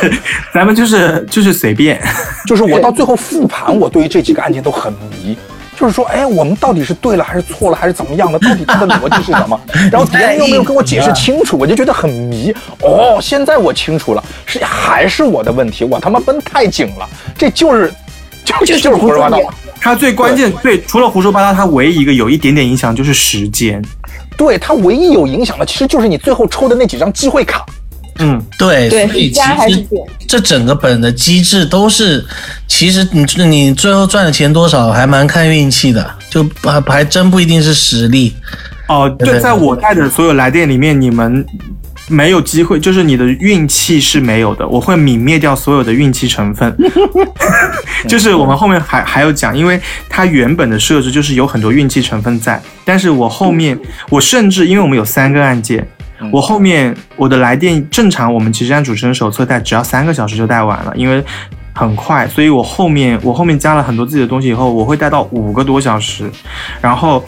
[0.54, 2.00] 咱们就是就是随便。
[2.46, 3.16] 就是我到最后
[3.46, 5.36] 复盘，我对于这几个案件都很迷。
[5.78, 8.38] 就是说，哎，我们到底是对了还是错了，还是怎么样的？
[8.38, 9.60] 到底它的逻辑是什么？
[9.92, 12.50] 然后别人又没有跟我解释清楚，我就觉得很迷。
[12.80, 17.06] 哦，现在我清楚了，是还是我的问题，我他妈绷太紧了，
[17.36, 17.92] 这就是
[18.42, 19.38] 就就是胡说八道。
[19.78, 23.80] 他最关键对，除了胡说八道，他唯一一个有一点点影响就是时间。
[24.34, 27.66] 对他唯一有影响的，其实就是你最后抽的那几张机会卡。
[28.18, 29.98] 嗯，对，对所以加还其实是减
[30.28, 32.24] 这整个本的机制都是，
[32.66, 38.34] 其实你你最后赚的钱多少还蛮看运气的，就还还真不一定是实力。
[38.88, 41.44] 哦，对就在我带的所有来电里面，你们
[42.08, 46.76] 没有机会，就是你的运气是没有的，我会泯灭掉所有的运气成分。
[48.06, 53.76] 就是我们后面还还有讲，因为它原本的设置就是有很多运气成分在，但是我后面
[54.08, 55.60] 我甚至因为我们有三个案
[56.32, 61.22] 我后面我的来电正常，我们其实按主持人手册带，只要三个小时就带完了，因为
[61.74, 66.30] 很快，所以我后面我后面加了很多自己的东西以后，我会带到五个多小时，
[66.80, 67.22] 然后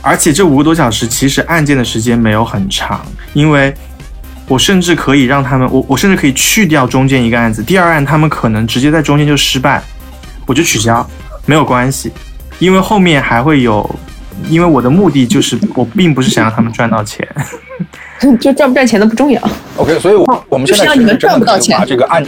[0.00, 3.04] 而且这五个多小时其实案件的时间没有很长，
[3.34, 3.72] 因为
[4.48, 9.82] 我甚至可以让他们，我我甚至可以去掉中间一个案子，第二案他们可能直接在中间就失败，
[10.46, 11.06] 我就取消，
[11.44, 12.10] 没有关系，
[12.58, 13.88] 因为后面还会有，
[14.48, 17.26] 因为我的目的就是我并不是想让他们赚到钱，
[18.40, 19.40] 就赚不赚钱都不重要。
[19.76, 22.24] OK，所以我我们现在你们其实真的可以赚不到钱把这个案，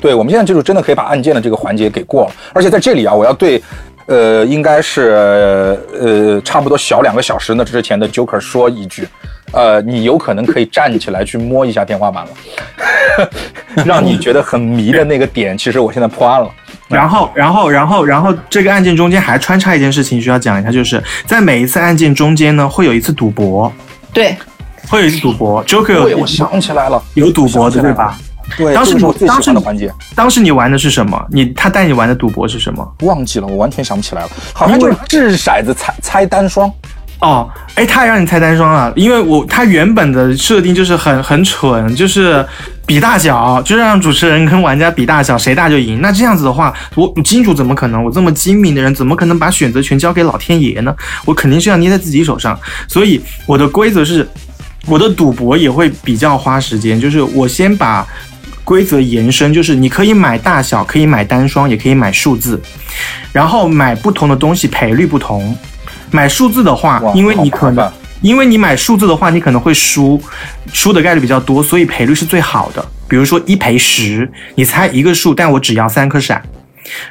[0.00, 2.32] 对我们现在就是真的可以把案件的这个环节给过了。
[2.52, 3.62] 而且在这里啊，我要对，
[4.06, 9.06] 呃，应该是呃差不多小两个小时呢之前的 Joker 说一句，
[9.52, 13.30] 呃，你有可能可以站起来去摸一下天花板了，
[13.84, 16.50] 让你觉得很迷的那个点，其实我现在破案了。
[16.88, 23.70] 然后，然后，然后，然后这个案件中间还穿插一件事情需要讲一下，就是在每一次案件中间呢，会有一次赌博，
[24.10, 24.34] 对，
[24.88, 28.18] 会有一次赌博，Joker 我想起来了，有赌博对吧？？
[28.56, 31.22] 对，当时这是我最喜当时的环节，当时你玩的是什么？
[31.30, 32.94] 你他带你玩的赌博是什么？
[33.00, 36.72] 忘记了，我完全想不起来了，好像就是掷骰子猜猜单双。
[37.20, 42.42] 哦，哎，他也让你猜单双啊，因为我他原本的设定就是很很蠢，就是
[42.86, 46.00] 比大小，就是让主持人跟玩家比大小，谁大就赢。
[46.00, 48.02] 那这样子的话，我金主怎么可能？
[48.02, 50.94] 我这么精明的人，怎么可能把选择权交给老天爷呢？
[51.24, 52.58] 我肯定是要捏在自己手上。
[52.86, 54.26] 所以我的规则是，
[54.88, 58.06] 我的赌博也会比较花时间，就是我先把。
[58.64, 62.60] 规则延伸就是你可以买大小，可以买单双，也可以买数字，
[63.32, 65.56] 然后买不同的东西赔率不同。
[66.10, 67.90] 买数字的话，因为你可能
[68.20, 70.20] 因为你买数字的话，你可能会输，
[70.70, 72.86] 输的概率比较多，所以赔率是最好的。
[73.08, 76.42] 比如说一赔十，你猜一个数，但我只要三颗闪。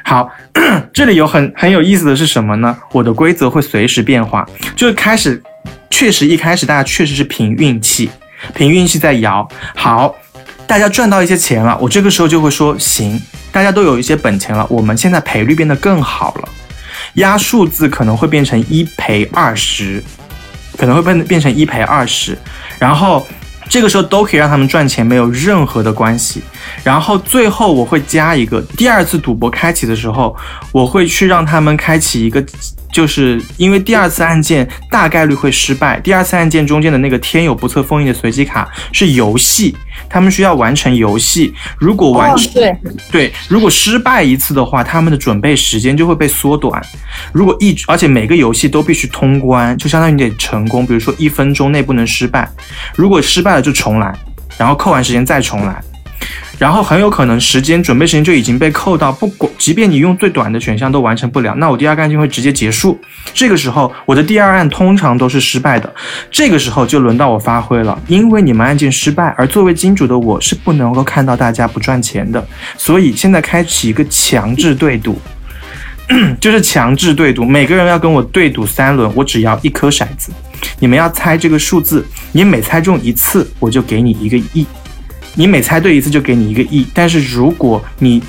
[0.04, 0.30] 好，
[0.92, 2.76] 这里有很很有意思的是什么呢？
[2.92, 4.46] 我的规则会随时变化，
[4.76, 5.42] 就是开始，
[5.90, 8.10] 确实一开始大家确实是凭运气，
[8.54, 9.46] 凭运气在摇。
[9.74, 10.14] 好，
[10.66, 16.48] 大家赚到一些钱了，我这个时候就会说行，大家都有一些本钱了，我们现在赔率变得更好了，
[17.14, 20.02] 压数字可能会变成一赔二十，
[20.76, 22.36] 可能会变变成一赔二十，
[22.78, 23.26] 然后
[23.68, 26.42] 这个时候都可以让他们赚钱，没有任何的关系。
[26.82, 30.34] 然后最后我会加一个，第二次赌博开启的时候，
[30.72, 32.42] 我会去让他们开启一个，
[32.92, 39.76] 就是因为第二次案件大概率会失败，第二次案件中间的那个天有不测风云的随机卡是游戏，
[40.08, 42.78] 他们需要完成游戏，如果完成、对，
[43.10, 46.82] 对，如果失败一次的话，他们的准备时间就会被缩短。
[47.32, 50.86] 如果一，而且每个游戏都必须通关，就相当于你得成功。
[50.86, 52.48] 比如说一分钟内不能失败，
[52.96, 54.14] 如果失败了就重来，
[54.56, 55.80] 然后扣完时间再重来。
[56.58, 62.98] 然后很有可能时间准备时间就已经被扣到，不管即便你用最短的选项都完成不了，那我第二个案件会直接结束。
[63.32, 65.94] 这个时候我的第二案通常都是失败的，
[66.30, 72.44] 这个时候就轮到我发挥了，因为你们案件失败，而作为金主的我是不能够看到大家不赚钱的，
[72.76, 75.18] 所以现在开启一个强制对赌。
[76.40, 80.32] 就是强制对赌，每个人要跟我对赌三轮，我只要一颗骰子，
[80.78, 82.02] 你们要猜这个数字，
[82.32, 84.66] 你每猜中一次，我就给你一个亿。
[85.38, 88.20] 你每猜对一次就给你一个亿，但是如果你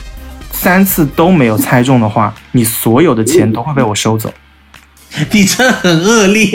[0.52, 4.32] 三次都没有猜中的话，你所有的钱都会被我收走。
[5.32, 6.48] 你这很恶劣。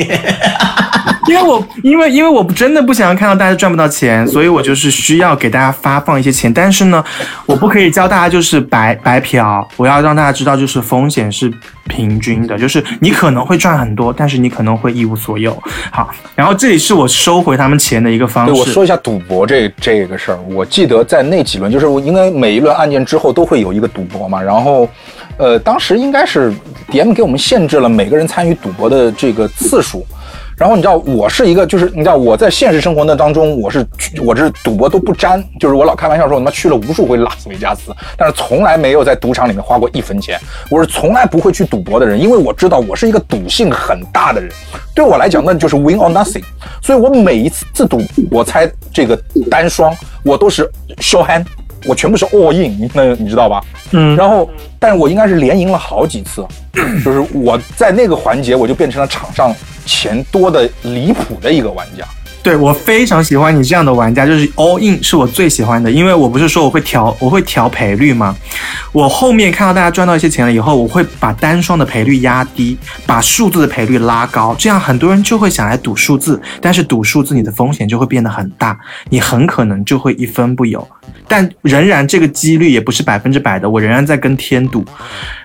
[1.29, 7.03] 因为我因为因为我真的不想要看到大家赚不到钱，所以我就是需要给大家发放一些钱，但是呢，
[7.47, 11.51] 我不可以教大家就是白白嫖，我要让大家知道就是风险是
[11.89, 15.57] 平均的，就是你可能会赚很多，但是你可能会一无所有。
[15.91, 18.65] 好，然后这里是我收回他们钱的一个方对，我。
[18.75, 20.39] 说一下赌博这这个事儿。
[20.51, 24.89] 我记得在那几轮，就是我应该每一轮案件之后都会有一个赌博嘛，然后，
[25.37, 26.53] 呃，当时应该是
[26.91, 30.05] DM 给我们限制了每个人参与赌博的这个次数。
[30.56, 33.86] 然后你知道我是一个，就是你知道我在现实生活那当中，我是
[34.22, 40.39] 我这赌博都不沾，就是我老开玩笑说我他妈去了无数回拉斯维加斯，但是从来没有在赌场里面花过一分钱。
[40.70, 44.51] 我是从来不会去赌博的人，因为我知道我是一个赌性很大的人，
[44.94, 46.44] 对我来讲那就是 win or nothing。
[46.81, 48.01] 所以我每一次赌，
[48.31, 49.18] 我猜这个
[49.51, 51.44] 单双，我都是 show hand，
[51.86, 53.62] 我全部是 all in，那你知道吧？
[53.93, 54.48] 嗯然后，
[54.78, 56.47] 但是我应该是连赢了好几次，
[57.05, 59.55] 就是我在那个环节，我就变成了场上
[59.86, 62.05] 钱多的离谱的一个玩家。
[62.45, 68.37] 对我非常喜欢你这样的玩家，就是 all in 是我最喜欢的，因为我不是说我会调我会调赔率吗？
[68.93, 72.77] 我后面看到大家赚到一些钱了以后，我会把单双的赔率压低，
[73.07, 80.87] 把数字的赔率拉高，这样很多人就会想来赌数字，但是赌数字你的风险就会变得很大，你很可能就会一分不有，
[81.27, 84.85] 但仍然这个几率也不是百分之百的，我仍然在跟天赌。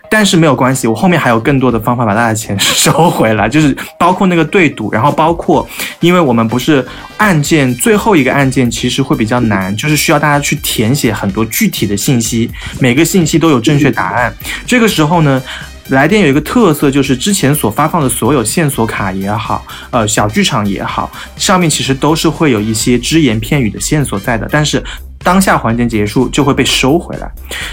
[0.09, 5.67] 但是没有关系，我后面还有更多的方法把大家的钱 收回来，就是包括那个对赌，然后包括，
[5.99, 6.85] 因为我们不是
[7.17, 12.49] 案件最后一个案件其实会比较难，就是需要大家去填写很多具体的信息，
[12.79, 14.33] 每个信息都有正确答案。
[14.65, 15.41] 这个时候呢。
[15.89, 24.83] 来电有一个特色，就是之前所发放的所有线索卡也好，呃，小剧场也好，上面其实都是会有一些只言片语的线索在的，但是
[25.23, 27.27] 当下环节结束就会被收回来，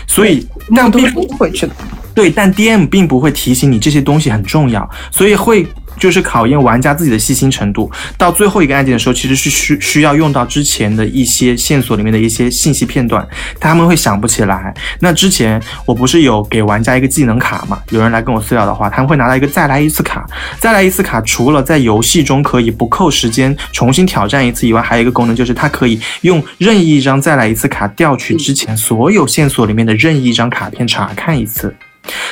[0.06, 1.74] 所以但并不回去的。
[2.16, 5.66] 对，但 DM 并不会提醒你这些东西很重要，所以会
[5.98, 7.90] 就是考验玩家自己的细心程度。
[8.16, 13.26] 到最后一个案件的时候，其实是需需要用到之前的一些线索里面的一些信息片段，
[13.60, 14.74] 他们会想不起来。
[15.00, 17.78] 那之前我不是有给玩家一个技能卡嘛？
[17.90, 20.26] 有人来跟我私聊的话，他们会拿到一个再来一次卡。
[20.58, 31.74] 再来一次卡，除了在游戏中可以不扣时间重新挑战一次以外，还有一个功能就是它可以用任意一张再来一次卡调取之前所有线索里面的任意一张卡片查看一次。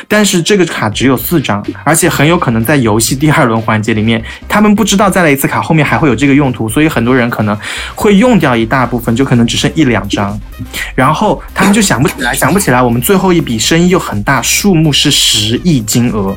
[0.08, 7.56] 但是这个卡只有四张，而且很有可能在游戏第二轮环节里面，他们不知道再来一次卡后面还会有这个用途，所以很多人可能
[7.94, 10.38] 会用掉一大部分，就可能只剩一两张，
[10.94, 16.36] 然后他们就想不起来，想不起来我们最后一笔生意又很大，数目是十亿金额，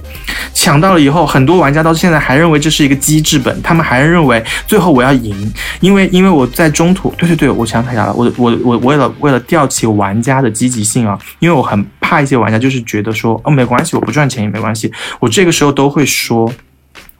[0.53, 16.51] 抢到了以后，很多玩家到现在还认为这是一个机制本，他们还认为最后我要赢，因为因为我在中途， 对对对，我想起来了，我我我为了为了吊起玩家的积极性啊，因为我很怕一些玩家就是觉得说说哦没关系，我不赚钱也没关系，我这个时候都会说。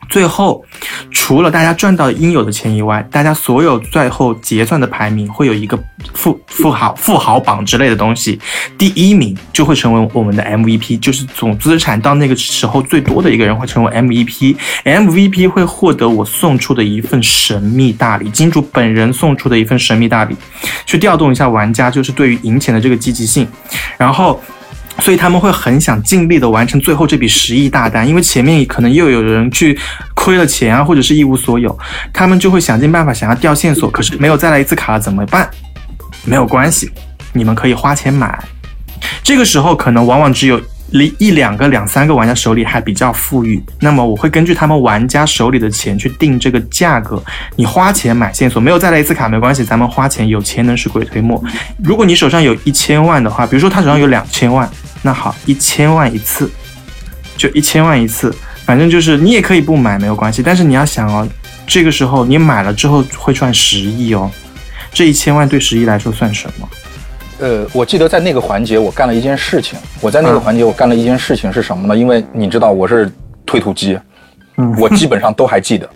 [0.08, 0.64] 最后，
[1.10, 5.78] 除了大家赚到应有的钱以外，大家所有最后结算的排名会有一个
[6.14, 8.40] 富富豪富豪榜之类的东西，
[8.78, 20.34] 第一名就会成为我们的 MVP，就是总资产到那个时候最多的一个人会成为 MVP，MVP 会获得我送出的一份神秘大礼，金主本人送出的一份神秘大礼，
[20.86, 23.46] 去调动一下玩家就是对于赢钱的这个积极性，
[23.98, 24.40] 然后。
[25.00, 29.78] 所以他们会很想尽力的完成最后这笔十亿大单，因为前面可能又有人去
[30.14, 31.76] 亏了钱啊，或者是一无所有，
[32.12, 35.48] 他们就会想尽办法想要掉线索，可是没有再来一次卡了怎么办？
[36.24, 36.90] 没有关系，
[37.32, 38.38] 你们可以花钱买。
[39.22, 40.60] 这个时候可能往往只有
[40.90, 47.22] 一一两个、两三个玩家手里还比较富裕，那么我会根据他们玩家手里的钱去定这个价格。
[47.56, 51.42] 你花钱买线索，没有再来一次卡没关系，咱们花钱有钱能使鬼推磨。
[51.84, 54.68] 如果你手上有一千万的话，比如说他手上有两千万。
[55.02, 56.50] 那好，一千万一次，
[57.36, 58.34] 就一千万一次，
[58.64, 61.26] 反正就是你也可以不买没有关系，但是你要想哦，
[61.66, 64.30] 这个时候你买了之后会赚十亿哦，
[64.92, 66.68] 这一千万对十亿来说算什么？
[67.40, 71.96] 呃，我记得在那个环节我干了一件事情，我在那个环节我干了一件事情是什么呢？
[71.96, 73.08] 因为你知道我是
[73.46, 73.96] 推土机，
[74.56, 75.88] 嗯我基本上都还记得，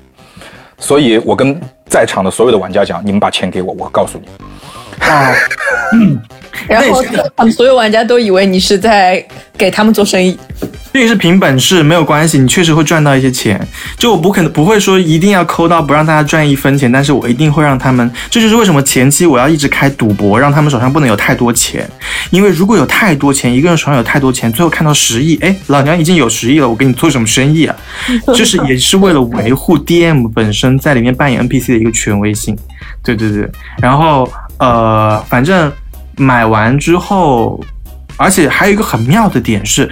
[0.79, 4.29] 所以我跟在场的所有的玩家讲，你们把钱给我，我告诉你。
[5.05, 5.33] 啊，
[6.69, 7.03] 然后
[7.37, 9.25] 他们所有玩家都以为你是在
[9.57, 10.39] 给他们做生意。
[10.93, 13.59] 这也是凭本事，没有关系，你确实会赚到一些钱。
[13.97, 18.11] 就我不可能不会说一定要抠到不让大家赚一分钱，但是我一定会让他们。
[18.29, 21.89] 这就是为什么前期我要一直开赌博，让他们手上不能有太多钱。
[22.31, 27.75] 因为如果有太多钱，一个人手上有太多钱，最后看到十亿，哎，老娘已经有十亿了，我给你做什么生意啊？
[28.35, 32.55] 就是也是为了维护 DM 本身在里面扮演 NPC 的一个权威性。
[33.03, 33.49] 对对对，
[33.81, 35.73] 然后呃，反正
[36.17, 37.61] 买完之后，
[38.17, 39.91] 而且还有一个很妙的点是。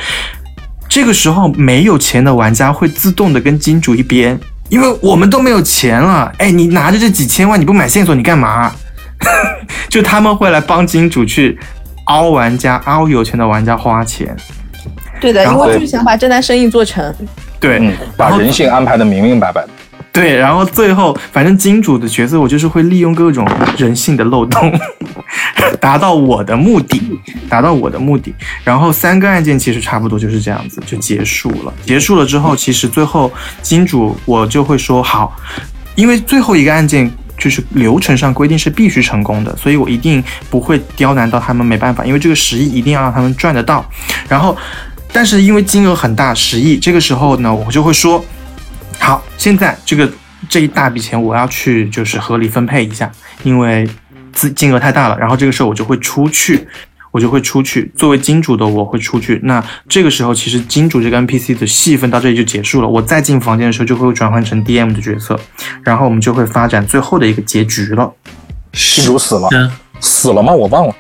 [0.88, 4.36] 这个时候没有钱的玩家会自动的跟金主一边，
[4.68, 6.32] 因为我们都没有钱了。
[6.38, 8.72] 哎，你拿着这几千万，你不买线索你干嘛？
[9.88, 11.56] 就他们会来帮金主去
[12.06, 14.36] 凹玩家、凹有钱的玩家花钱。
[15.20, 17.14] 对的，因为就是想把这单生意做成。
[17.60, 19.64] 对，嗯，把人性安排的明明白白。
[20.12, 24.76] 对，然后最后反正金主的角色，我就是会利用各种人性的漏洞，
[25.80, 27.00] 达到我的目的，
[27.48, 28.34] 达到我的目的。
[28.64, 31.72] 然后三个案件其实差不多就是这样子就结束了。
[31.84, 33.32] 结束了之后，其实最后
[33.62, 35.36] 金主我就会说好，
[35.94, 43.84] 因为最后一个案件就是流程上规定是必须成功的，所以我一定不会刁难到他们，没办法，因为这个十亿一定要让他们赚得到。
[44.28, 44.56] 然后，
[45.12, 48.24] 但是因为金额很大，十亿，这个时候呢，我就会说。
[49.02, 50.06] 好，现在这个
[50.46, 53.10] 这一大笔钱我要去就是合理分配一下，
[53.44, 53.88] 因为
[54.32, 55.18] 资金额太大了。
[55.18, 56.66] 然后这个时候我就会出去，
[57.10, 57.90] 我就会出去。
[57.96, 59.40] 作为金主的我会出去。
[59.44, 62.88] 那这个时候其实金主这个 NPC 的戏份到这里就结束了。
[62.88, 65.38] 我再进房间的时候就会转换成 DM 的角色，
[65.82, 68.12] 然后我们就会发展最后的一个结局了。
[68.72, 69.70] 金主死了，嗯，
[70.00, 70.52] 死了吗？
[70.52, 70.94] 我忘了，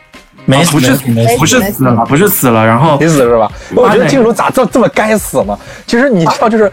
[0.46, 0.92] 没不是
[1.38, 3.50] 不是死了，不是死了，然后没死是吧？
[3.74, 5.56] 我觉得金主咋这这么该死呢？
[5.86, 6.70] 其实你知道，就是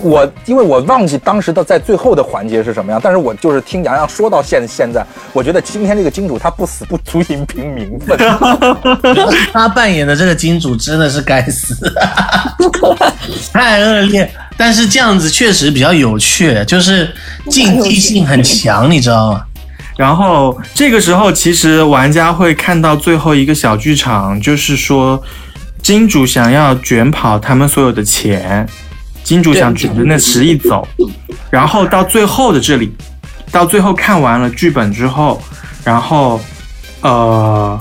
[0.00, 8.16] 我，因为我忘记当时的在最后的环节是什么样，但是我就是听洋洋说到现现在，我觉得今天这个金主他不死不足以平民愤。
[9.52, 11.76] 他扮演的这个金主真的是该死，
[13.52, 14.30] 太恶劣。
[14.56, 17.08] 但是这样子确实比较有趣，就是
[17.48, 19.44] 竞技性很强，你知道吗？
[19.98, 25.20] 然后这个时候，其实玩家会看到最后一个小剧场，就是说，
[25.82, 28.64] 金主想要卷跑他们所有的钱，
[29.24, 30.86] 金主想卷着那十亿走，
[31.50, 32.94] 然后到最后的这里，
[33.50, 35.42] 到最后看完了剧本之后，
[35.82, 36.40] 然后，
[37.00, 37.80] 呃，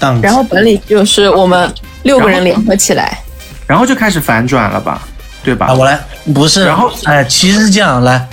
[0.00, 1.72] 当然后本里就是我们
[2.02, 3.22] 六个人联合起来，
[3.68, 5.00] 然后就开始反转了吧，
[5.44, 5.66] 对吧？
[5.66, 5.96] 啊，我来，
[6.34, 8.26] 不是，然后哎，其实是这样，来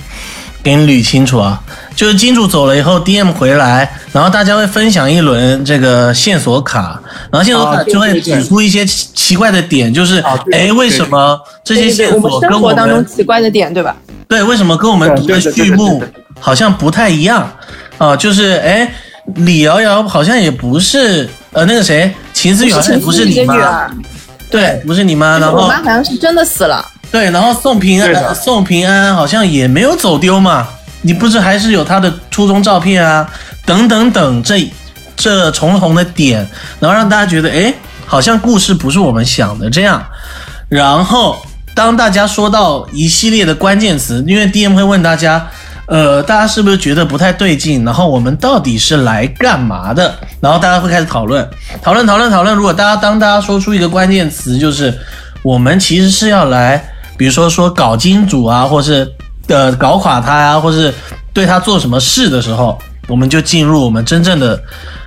[0.64, 1.62] 给你捋清楚啊，
[2.00, 6.98] 就是金主走了以后，DM 回来，然后大家会分享一轮这个线索卡，
[7.30, 10.16] 然后线索卡就会指出一些奇奇怪的点，就是
[10.50, 13.94] 哎，为什么这些线索跟我们生活当中们奇怪的点，对吧？
[14.26, 16.02] 对，为什么跟我们读的序幕
[16.40, 17.46] 好像不太一样
[17.98, 18.16] 啊？
[18.16, 18.90] 就是哎，
[19.34, 23.90] 李瑶瑶好像也不是，呃，那个谁，秦思雨好像也不是你的女妈，
[24.50, 26.82] 对，不是你妈，然后我妈好像是真的死了。
[27.12, 30.66] 对，然后宋平安，宋平安好像也没有走丢嘛，
[31.02, 33.28] 你不是还是有他的初中照片啊，
[33.64, 34.70] 等等等，这
[35.16, 36.46] 这重重的点，
[36.78, 37.72] 然后让大家觉得，哎，
[38.06, 40.04] 好像故事不是我们想的这样。
[40.68, 41.36] 然后
[41.74, 45.48] 当大家说到一系列的关键词，因为 DM 会问大家，
[45.86, 47.84] 呃，大家是不是觉得不太对劲？
[47.84, 50.14] 然后我们到底是来干嘛的？
[50.40, 51.48] 然后大家会开始讨论，
[51.82, 52.54] 讨论，讨论，讨论。
[52.54, 54.96] 如果大家当大家说出一个关键词，就是
[55.42, 56.82] 我们其实是要来，
[57.16, 59.10] 比如说说搞金主啊，或是
[59.50, 60.92] 呃搞垮他呀、或是
[61.32, 62.78] 对他做什么事的时候，
[63.08, 64.60] 我们就进入我们真正的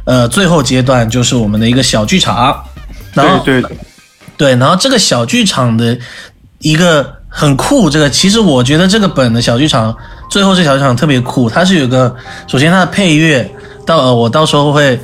[0.05, 2.63] 呃最后阶段，就是我们的一个小剧场。
[3.13, 3.77] 然后对对
[4.37, 5.97] 对，然后这个小剧场的
[6.59, 9.95] 一个很酷，这个其实我觉得这个本的小剧场，
[10.29, 12.15] 最后这小剧场特别酷，它是有个，
[12.47, 13.49] 首先它的配乐，
[13.85, 14.99] 到呃我到时候会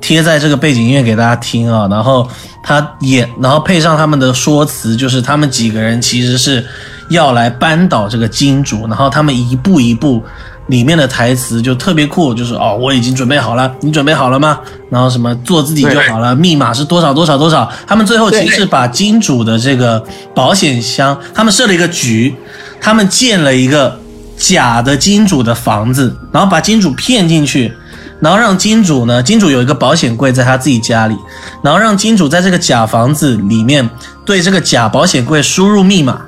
[0.00, 2.28] 贴在这个背景音乐给大家听啊，然后
[2.62, 6.64] 他演，然后配上他们的说辞，就是他们几个人其实是
[7.10, 10.22] 要来扳倒这个金主，然后他们一步一步。
[10.68, 14.58] 里面的台词就特别酷，就是哦，我已经准备好了，你准备好了吗？
[14.90, 17.70] 然后什么做自己就好了，密码是多少多少多少。
[17.86, 20.04] 他们最后其实是把金主的这个
[20.34, 22.34] 保险箱，他们设了一个局，
[22.80, 23.96] 他们建了一个
[24.36, 27.72] 假的金主的房子，然后把金主骗进去，
[28.20, 31.16] 然后让金主呢，金主有一个保险柜在他自己家里，
[31.62, 33.88] 然后让金主在这个假房子里面
[34.24, 36.20] 对这个假保险柜输入密码。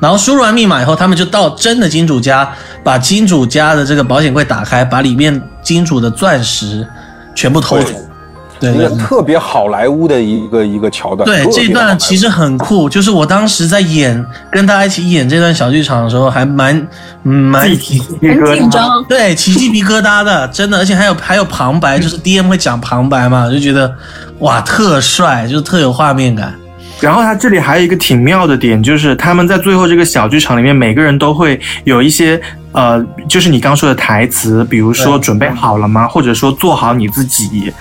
[0.00, 2.48] 然后输入完密码以后，他们就到真的金主家，
[2.84, 6.86] 把金主家的这个保险柜打开，把里面金主的钻石
[7.34, 8.07] 全部偷走。
[8.60, 11.24] 一个特别好莱坞的一个一个桥段。
[11.26, 16.76] 对这段其实很酷，就是我当时在演跟大家一起演这段小剧场的时候，还蛮
[17.24, 18.58] 嗯蛮起鸡皮很疙瘩。
[18.58, 19.04] 紧张。
[19.08, 23.92] 对起鸡皮疙瘩的，真的，而且还有还有旁白，就是 DM 会讲旁白嘛，就觉得
[24.40, 26.54] 哇特帅，就是特有画面感。
[27.00, 32.40] 然后它这里还有一个挺妙的点，就是他们在最后这个小剧场里面，每个人都会有一些
[32.72, 36.08] 呃，就是你刚说的台词，比如说准备好了吗？
[36.08, 37.72] 或者说做好你自己。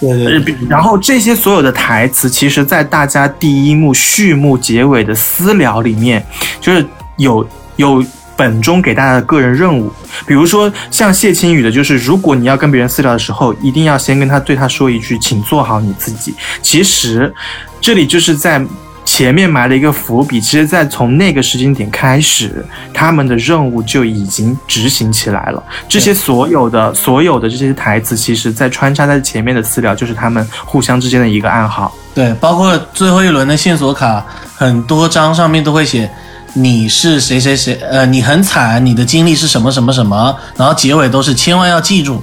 [0.00, 6.24] 对呃，然后这些所有的台词，其实在大家第一幕、序幕、结尾的私聊里面，
[6.60, 6.84] 就是
[7.16, 8.04] 有有。
[8.36, 9.90] 本中给大家的个人任务，
[10.26, 16.34] 比如说像谢青宇的，就是如果你要跟别人私聊的时候，一定要先跟他对他说一句，请做好你自己。
[16.60, 17.34] 其实
[17.80, 18.62] 这里就是在
[19.04, 25.62] 前面埋了一个伏笔，其实，在从那个时间点开始，他们的任务就已经执行起来了。
[25.88, 31.94] 这些所有的所有的这些台词，其实在穿插在前面的私聊，就是他们互相之间的一个暗号。
[32.14, 34.26] 对，包括最后一轮的线索卡，
[34.56, 36.10] 很多张上面都会写
[36.58, 42.22] 你是谁谁谁，呃，你很惨，你的经历是什么什么什么，然后结尾都是千万要记住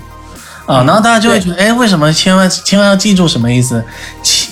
[0.66, 3.84] 啊，然后大家就会觉得，哎，为什么千万千万要记住什么意思？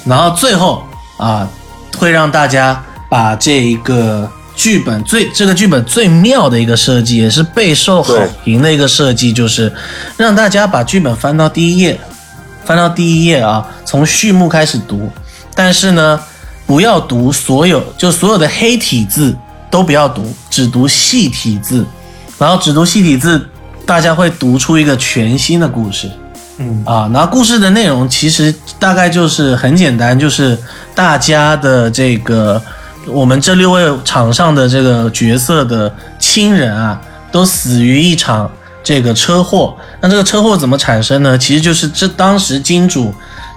[0.06, 0.84] 然后最后
[1.18, 1.50] 啊，
[1.98, 2.80] 会让大家
[3.10, 8.14] 把这一个剧本最这个剧本最妙的一个设计，也是备受好
[8.44, 9.74] 评的一个设计，就是
[10.16, 12.00] 让大家把剧本翻到第一页，
[12.64, 15.10] 翻到第一页啊，从序幕开始读。
[15.56, 16.20] 但是呢，
[16.68, 19.36] 不要读所有，就所有的黑体字
[19.72, 21.86] 都不要读，只读细体字，
[22.38, 23.50] 然后只读细体字，
[23.86, 26.12] 大家会读出一个全新的故事。
[26.58, 30.56] 嗯啊，然后故事的内容其实大概就是很简单，就是
[30.94, 32.62] 大家的这个
[33.08, 38.52] 我们这六位场上的这个角色的亲人啊，都死于一场
[38.84, 39.76] 这个车祸。
[40.02, 41.36] 那这个车祸怎么产生呢？
[41.38, 43.12] 其实就是这当时金主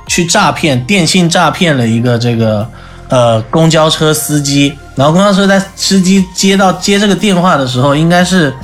[0.06, 2.66] 去诈骗电信诈骗了一个这个
[3.08, 8.54] 呃公交车司机，然后公交车在司机接到接这个电话的时候，应该是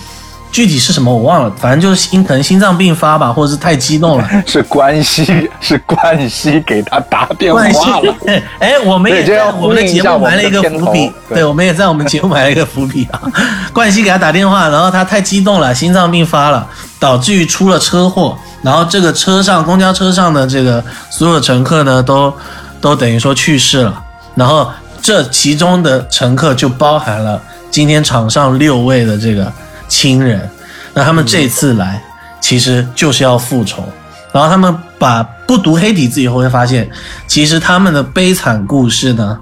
[0.53, 4.29] 具体是什么我忘了，反正就是心可能心脏病发吧，或者是太激动了。
[4.47, 7.61] 是关西，是冠希给他打电话
[8.01, 8.15] 了。，
[8.59, 13.21] 哎，我们也在我们的节目埋了一个伏笔，对对，我们也在我们节目埋了一个伏笔啊。
[13.73, 16.67] 冠希给他打电话，然后他太激动了，心脏病发了，
[16.99, 22.33] 导致于出了车祸，然后这个车上公交车上的这个所有乘客呢，都
[22.81, 24.03] 都等于说去世了，
[24.35, 24.69] 然后
[25.03, 29.53] 这其中的乘客就包含了今天场上六位的这个
[29.89, 30.49] 亲人，
[30.95, 32.03] 那他们这次来
[32.41, 33.85] 其实就是要复仇。
[34.33, 36.89] 然后他们把不读黑体字以后会发现，
[37.27, 39.39] 其实他们的悲惨故事呢，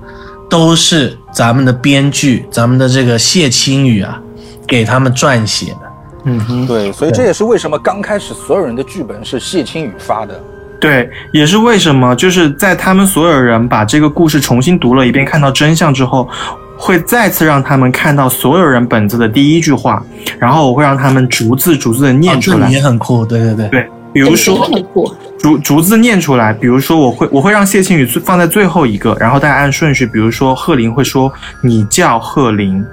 [0.48, 4.18] 都是咱们的编剧，咱们的这个谢青宇啊，
[4.66, 5.80] 给他们撰写的。
[6.24, 10.40] 嗯哼，对，所以这也是为什么刚开始所有人的剧本是谢青宇发的。
[10.80, 16.28] 对，也是为什么就是在他们所有人把这个故事重新读了一遍，看到真相之后，
[16.76, 20.02] 会再次让他们看到所有人本子的第一句话，
[20.38, 22.58] 然后我会让他们逐字逐字的念出来。
[22.58, 23.68] 啊这里也很酷，对对对。
[23.68, 31.32] 对，比如说很酷，逐逐字念出来，比如说我会我会让谢青宇放在最后一个，然后大家按顺序，比如说贺林会说
[31.62, 32.84] 你叫贺林，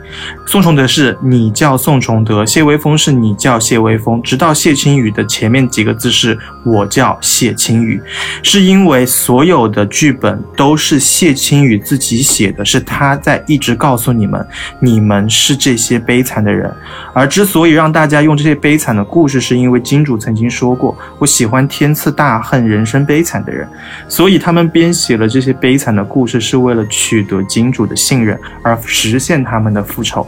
[0.45, 7.99] 宋崇德是你叫宋崇德，谢微风是你叫谢微风，直到谢青宇的前面几个字是我叫谢青宇，
[8.43, 14.47] 是因为所有的剧本都是谢青宇自己写的，是他在一直告诉你们，
[14.79, 16.71] 你们是这些悲惨的人，
[17.13, 23.67] 而之所以让大家用这些悲惨的故事，是因为金主曾经说过，我喜欢天赐大恨、人生悲惨的人，
[24.07, 30.27] 所以他们编写了这些悲惨的故事，是为了取得金主的信任，而实现他们的复仇。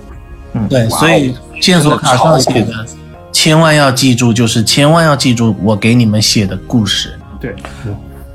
[0.53, 2.73] 嗯对，所以线索卡上写的，
[3.31, 7.13] 千万要记住，就是千万要记住我给你们写的故事。
[7.39, 7.53] 对，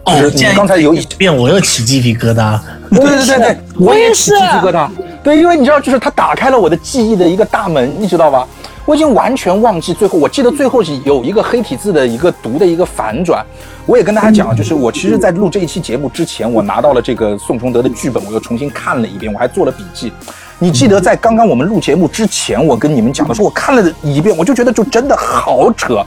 [0.05, 2.63] 哦就是，你刚才有一遍我又起鸡皮疙瘩了。
[2.91, 4.89] 对对对对，我也起是鸡皮疙瘩。
[5.23, 8.47] 对，因为你知道，就是他打开了我的记忆的一个大门，你知道吧？
[8.85, 13.45] 我已经完全忘记最后，我记得最后是有一个黑体字的一个读的一个反转。
[13.87, 20.13] 我也跟大家讲，就是我其实，在录这一期节目之前，我拿到了这个宋崇德的剧本，我又重新看了一遍，我还做了笔记。
[20.59, 26.05] 你记得在刚刚我们录节目之前，我跟你们讲的时候，我看了一遍，我就觉得就真的好扯。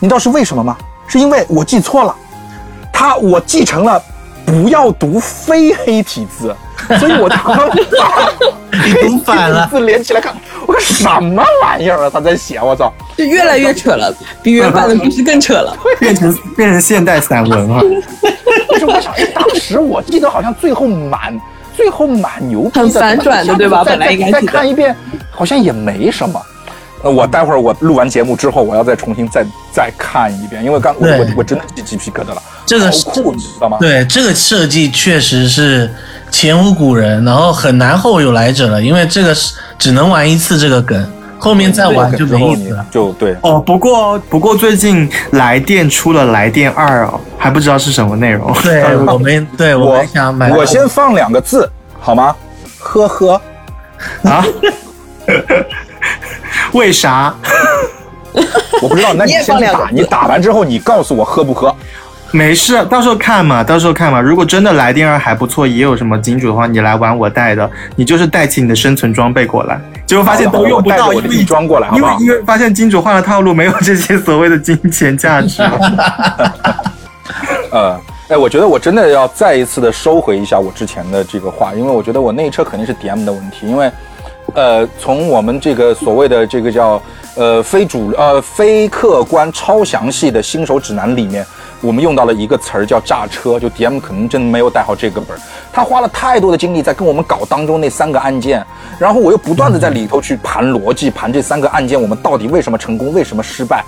[0.00, 0.76] 你知道是为什么吗？
[1.06, 2.14] 是因为我记错了。
[2.92, 4.02] 他我继承了
[4.50, 6.54] 不要读非黑体字，
[6.98, 10.34] 所以我他妈把你读反了黑体字连起来看，
[10.66, 12.10] 我说什么玩意儿啊？
[12.12, 12.92] 他在写，我操！
[13.16, 15.76] 就越来越扯了，比原版的故事更扯了。
[16.00, 17.82] 变成变成现代散文了！
[18.70, 21.38] 但是我想，哎，当时我记得好像最后满
[21.76, 24.96] 最后蛮牛逼的，很反转的对吧再本来应该再看一遍，
[25.30, 26.40] 好像也没什么。
[27.02, 32.42] 呃，我待会儿我录完节目之后，我要再重新再再看一遍，因为刚我我我真的起鸡皮疙瘩了。
[32.66, 33.78] 这个好酷，你知道吗？
[33.80, 35.88] 对，这个设计确实是
[36.30, 42.84] 前无古人，然后很难后有来者了，因为这个是只能玩一次这个梗，后面再玩就没意思了。
[42.90, 48.52] 就对，哦，不过不过最近来电出了来电二哦，还不知道是什么内容。
[48.62, 51.70] 对， 我们对我我们想买，我先放两个字
[52.00, 52.34] 好吗？
[52.80, 53.40] 呵呵，
[54.24, 54.44] 啊？
[56.72, 57.34] 为啥？
[58.82, 61.74] 我不知道，那你先打，你打完之后你告诉我喝不喝？
[62.30, 64.20] 没事，到时候看嘛，到时候看嘛。
[64.20, 75.62] 如果真的来电二还不错，也有什么金主的话，你来玩我带的，你就是带起你的生存装备过来，结果发现都用不到，因为装过来好不好因为因为发现金主换了套路，没有这些所谓的金钱价值。
[77.72, 83.90] 呃，哎，我觉得我真的要再一次的收回一下我之前的这个话，因为我觉得我那一车肯定是 DM 的问题，因为，
[84.54, 87.00] 呃，从我们这个所谓的这个叫
[87.36, 91.46] 呃非主呃非客观超详细的新手指南里面，
[91.80, 95.40] 我们用到了一个词儿叫炸车，就 DM 可能真的没有带好这个本儿，
[95.72, 98.64] 他花了太多的精力在跟我们搞当中那三个案件，
[98.98, 103.84] 然后我又不断的在里头去盘逻辑，盘这三个案件我们到底为什么成功，为什么失败。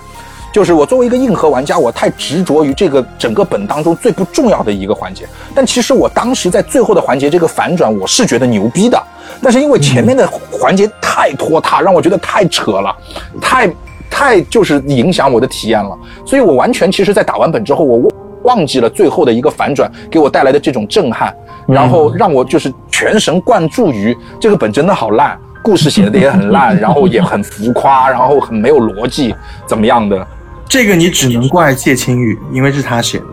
[0.51, 5.25] 就是我作为一个硬核玩家，我太执着于这个整个本当中最不重要的一个环节。
[5.55, 9.01] 但其实我当时在最后的环节这个反转，我是觉得牛逼的。
[9.41, 12.95] 但是因为前面的环节太拖沓，让我觉得太扯了，
[13.39, 13.73] 太
[14.09, 15.97] 太就是影响我的体验了。
[16.25, 18.11] 所以我完全其实，在打完本之后，我
[18.43, 21.33] 忘记了最后的一个反转给我带来的这种震撼，
[21.65, 29.33] 然后让我就是全神贯注于这个本真的好烂，故事写的也很烂，然后也很浮夸，然后很没有逻辑，
[29.65, 30.27] 怎么样的？
[30.71, 33.25] 这个你只能怪谢青玉，因为是他写的。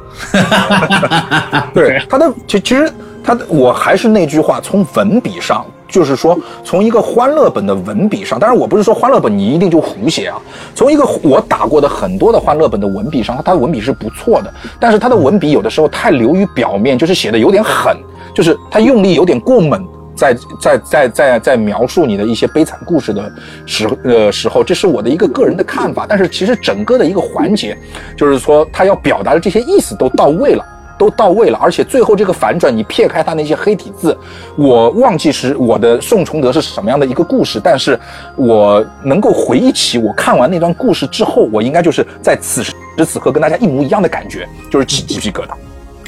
[1.72, 2.92] 对他的，其其实
[3.22, 10.36] 他的，我还是那句话，从文笔上，就是说，从一个欢乐本的文笔上，当然我不是说欢乐本你一定就胡写啊。
[10.74, 17.96] 从一个我打过的很多的欢乐本的文笔上，他的文笔是不错的，但是他的文笔有的时候太流于表面，就是写的有点狠，
[18.34, 19.86] 就是他用力有点过猛。
[20.18, 23.32] 在在在在在描述你的一些悲惨故事的
[23.64, 26.04] 时呃时候，这是我的一个个人的看法。
[26.08, 27.78] 但是其实整个的一个环节，
[28.16, 30.64] 就是说他要表达的这些意思都到位了，
[30.98, 31.58] 都到位了。
[31.62, 34.16] 而且最后这个反转，你撇开他那些黑体字，
[34.56, 37.98] 我忘记是我的宋崇德是什么样的一个故事，但是
[38.34, 42.72] 我能够回忆起我看完那段故事之后，我应该就是在此时
[43.06, 45.50] 此刻跟大家一模一样的感觉，就是起鸡皮疙瘩。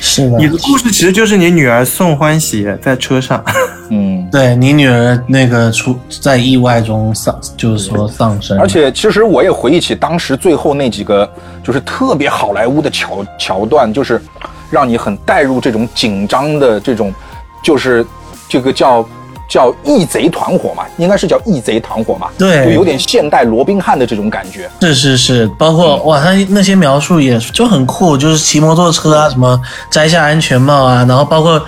[0.01, 3.45] 是的，你的故事其实就是你女儿宋欢喜在车上，
[3.91, 4.19] 嗯。
[4.31, 11.29] 对你女儿那个出在意外中丧，就是说丧生，而且其实我也回忆起当时最后那几个
[11.65, 14.23] 就是特别好莱坞的桥桥段，就是
[14.71, 17.13] 让你很带入这种紧张的这种，
[17.61, 18.07] 就是
[18.49, 19.05] 这个叫
[19.51, 24.71] 叫义贼团伙嘛，应该是叫义贼团伙嘛，对就有点现代罗宾汉的这种感觉。
[24.81, 29.61] 是是是，包括哇，他那些描述也就很酷，就是骑摩托车啊，什么
[29.91, 31.61] 摘下安全帽啊，然后包括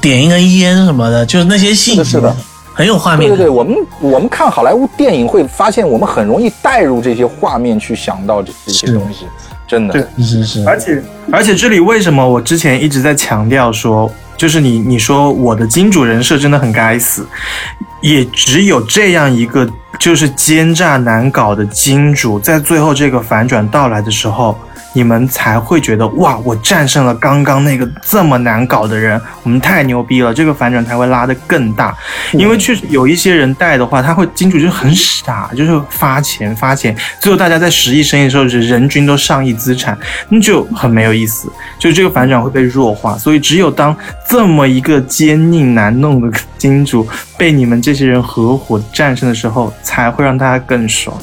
[0.00, 2.34] 点一根烟什么的，就是那些细节，是的
[2.72, 3.36] 很有画面感。
[3.36, 9.26] 对对对，我们我们看好莱坞电影会发现，我们很容易带入这些画面去想到这这些东西，
[9.66, 9.92] 真的。
[9.92, 17.28] 对是是是，而且而且这里为什么我之前一直在强调说，就是你你说我的金主人设真的很该死，
[18.00, 24.58] 也只有这样一个就是奸诈难搞的金主，在最后这个反转到来的时候。
[24.94, 31.96] 你们才会觉得哇，我战胜了刚刚那个这么难搞的人，我们太牛逼了，这个反转才会拉得更大。
[32.32, 39.96] 因为确实有一些人带的话，他会金主就很傻，就是发钱发钱，最后大家在十亿生意的时候，是人均都上亿资产，
[40.28, 43.16] 那就很没有意思，就这个反转会被弱化。
[43.18, 43.96] 所以只有当
[44.28, 47.06] 这么一个坚硬难弄的金主
[47.36, 51.16] 被你们这些人合伙战胜的时候，才会让大家更爽。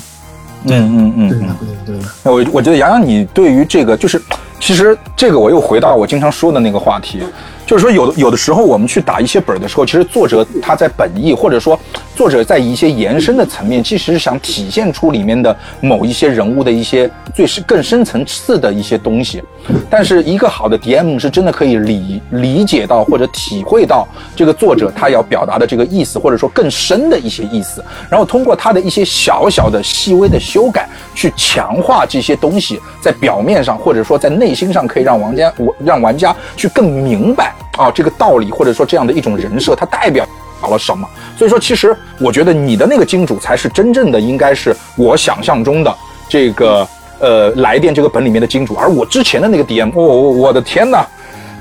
[0.70, 1.98] 嗯嗯嗯嗯对的，对的对。
[1.98, 4.22] 的，那我我觉得洋洋，你对于这个就是，
[4.60, 7.22] 其实这个我又回到我经常说的那个话题，
[7.66, 11.80] 就是说有的有的时候我们去打一些本的时候，其实作者他在本意或者说
[12.16, 19.42] 作者在一些延伸的层面，其实是想体现出里面的某一些人物的一些最是更深层次的一些东西。
[19.90, 40.28] 但是一个好的 DM 是真的可以理理解到或者体会到这个作者他要表达的这个意思，或者说更深的一些意思，然后通过他的一些小小的细微的修改，去强化这些东西，在表面上或者说在内心上，可以让玩家我让玩家去更明白啊这个道理，或者说这样的一种人设，它代表。
[40.68, 41.08] 了什么？
[41.38, 45.96] 所以说，其实我觉得你的那个金主才是真正的，应该是我想象中的
[46.28, 46.88] 这个
[47.20, 51.06] 呃来电这个本里面的金主，而我之前的那个 DM，哦，我我的天呐，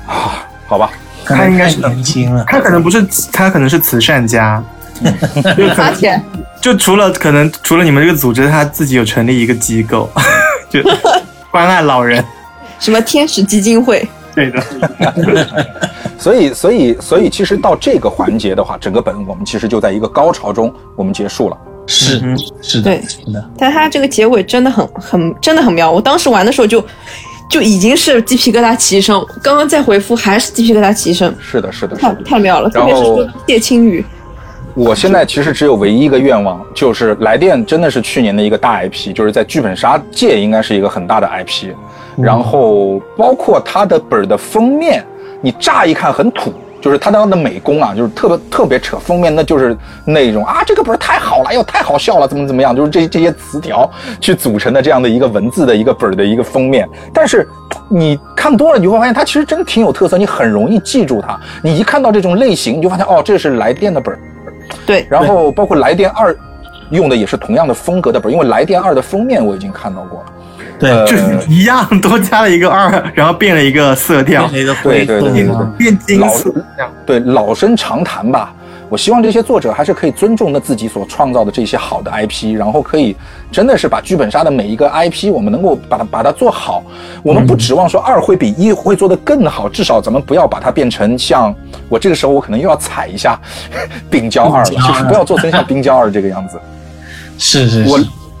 [0.07, 0.89] 啊，好吧，
[1.23, 4.63] 他应该是太年轻了，他可能不是，他可能是慈善家，
[5.55, 6.23] 就发钱，
[6.59, 10.09] 就除了可能除了你们这个组织，他自己有成立一个机构，
[10.67, 10.81] 就
[11.51, 12.25] 关爱老人。
[12.79, 14.61] 什么天使基金会，对的，
[16.19, 21.57] 所以所以所以，其实到这个环节的话，整个本我们其实就在一个高潮中，我们结束了。
[21.87, 25.91] 是嗯是的，对是的，但它这个结尾真的很很真的很妙。
[25.91, 26.83] 我当时玩的时候就
[27.47, 32.11] 就已经是鸡皮疙瘩齐身，刚刚再回复还是鸡皮疙瘩齐身，是的，是的，太。
[32.23, 32.69] 太妙了。
[32.71, 33.03] 特别是
[33.47, 34.03] 谢青雨，
[34.75, 41.69] 我现在其实只有唯一一个愿望，就是来电真的是去年的一个大 IP，就是在剧本杀界应该是一个很大的 IP。
[42.17, 45.01] 然后包括它的本儿的封面，
[45.39, 53.89] 你乍一看很土，就是它当的美工啊，就是特别特别扯，封面那就是那种啊，这个本儿太好了，哎呦太好笑了，怎么怎么样，就是这这些词条
[54.19, 56.85] 去组成的这样的一个文字的一个本儿的一个封面。
[57.13, 57.47] 但是
[57.87, 61.39] 你看多了，你就会发现它其实真的挺有特色，你很容易记住它。
[61.63, 64.19] 你一看到这种类型，你就发现哦，这是来电的本儿。
[64.85, 66.35] 对，然后包括来电二
[66.91, 70.25] 用的也是同样的风格的本儿，因为来电二的封面我已经看到过了。
[70.77, 71.15] 对，呃就
[71.47, 76.53] 一样，多加了一个二，然后变了一个色调变，成一个灰对对对色变金老色。
[77.05, 78.53] 对老生常谈吧。
[78.89, 83.15] 我希望这些作者还是可以尊重那自己所创造的这些好的 IP，然后可以
[83.51, 86.83] 真的是把剧本杀的每一个 IP，我们能够把它把它做好。
[87.23, 91.53] 我们不指望说二会比一会做得更好，至少咱们不要把它变成像
[91.89, 93.39] 我这个时候我可能又要踩一下
[94.09, 96.57] 冰胶二了，就是不要做成像冰胶二这个样子。
[96.57, 96.61] 我
[97.39, 97.99] 是是我，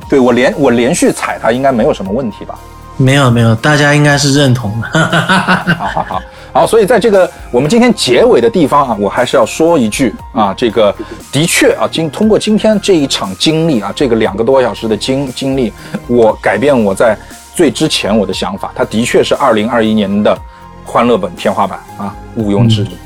[0.09, 2.55] 对我连我连续踩它应该没有什么问题吧？
[2.97, 4.87] 没有没有，大家应该是认同的。
[5.75, 6.21] 好好好
[6.55, 10.95] 好，所以在这个我们今天结尾的地方啊，我还是要说一句啊，这个
[11.29, 15.73] 的确啊，经通过今天这一场经历啊，这个两个多小时的经经历，
[16.07, 17.17] 我改变我在
[17.53, 20.33] 最之前我的想法，它的确是二零二一年的
[20.85, 22.97] 欢乐本天花板啊，毋庸置疑。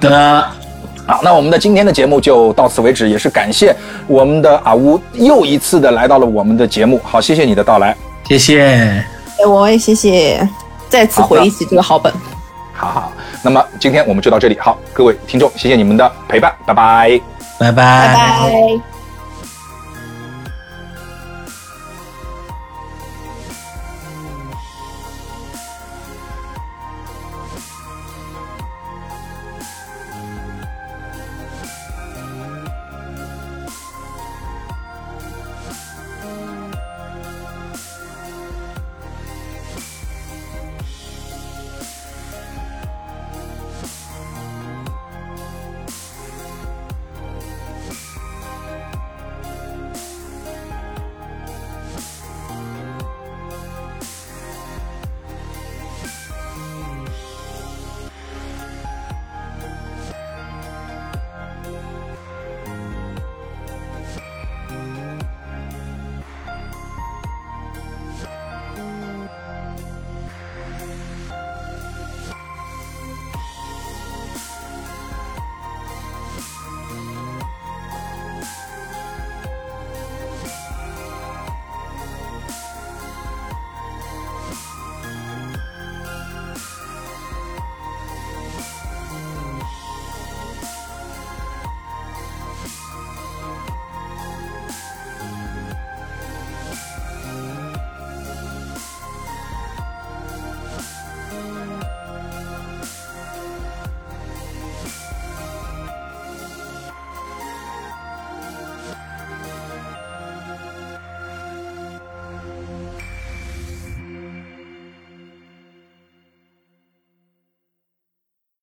[0.00, 0.40] 的，
[1.06, 3.76] 好，那我们的今天的节目就到此为止，也是感谢
[4.06, 7.94] 我们的阿乌又一次的来到了我们的节目，好，谢谢你的到来，
[8.26, 8.62] 谢谢，
[9.38, 10.48] 哎我也谢谢，
[10.94, 12.12] 再次回忆起这个好本。
[12.72, 13.12] 好好，
[13.42, 17.20] 那么今天我们就到这里，好，各位听众，谢谢你们的陪伴，拜拜。
[17.58, 18.93] 拜拜拜拜。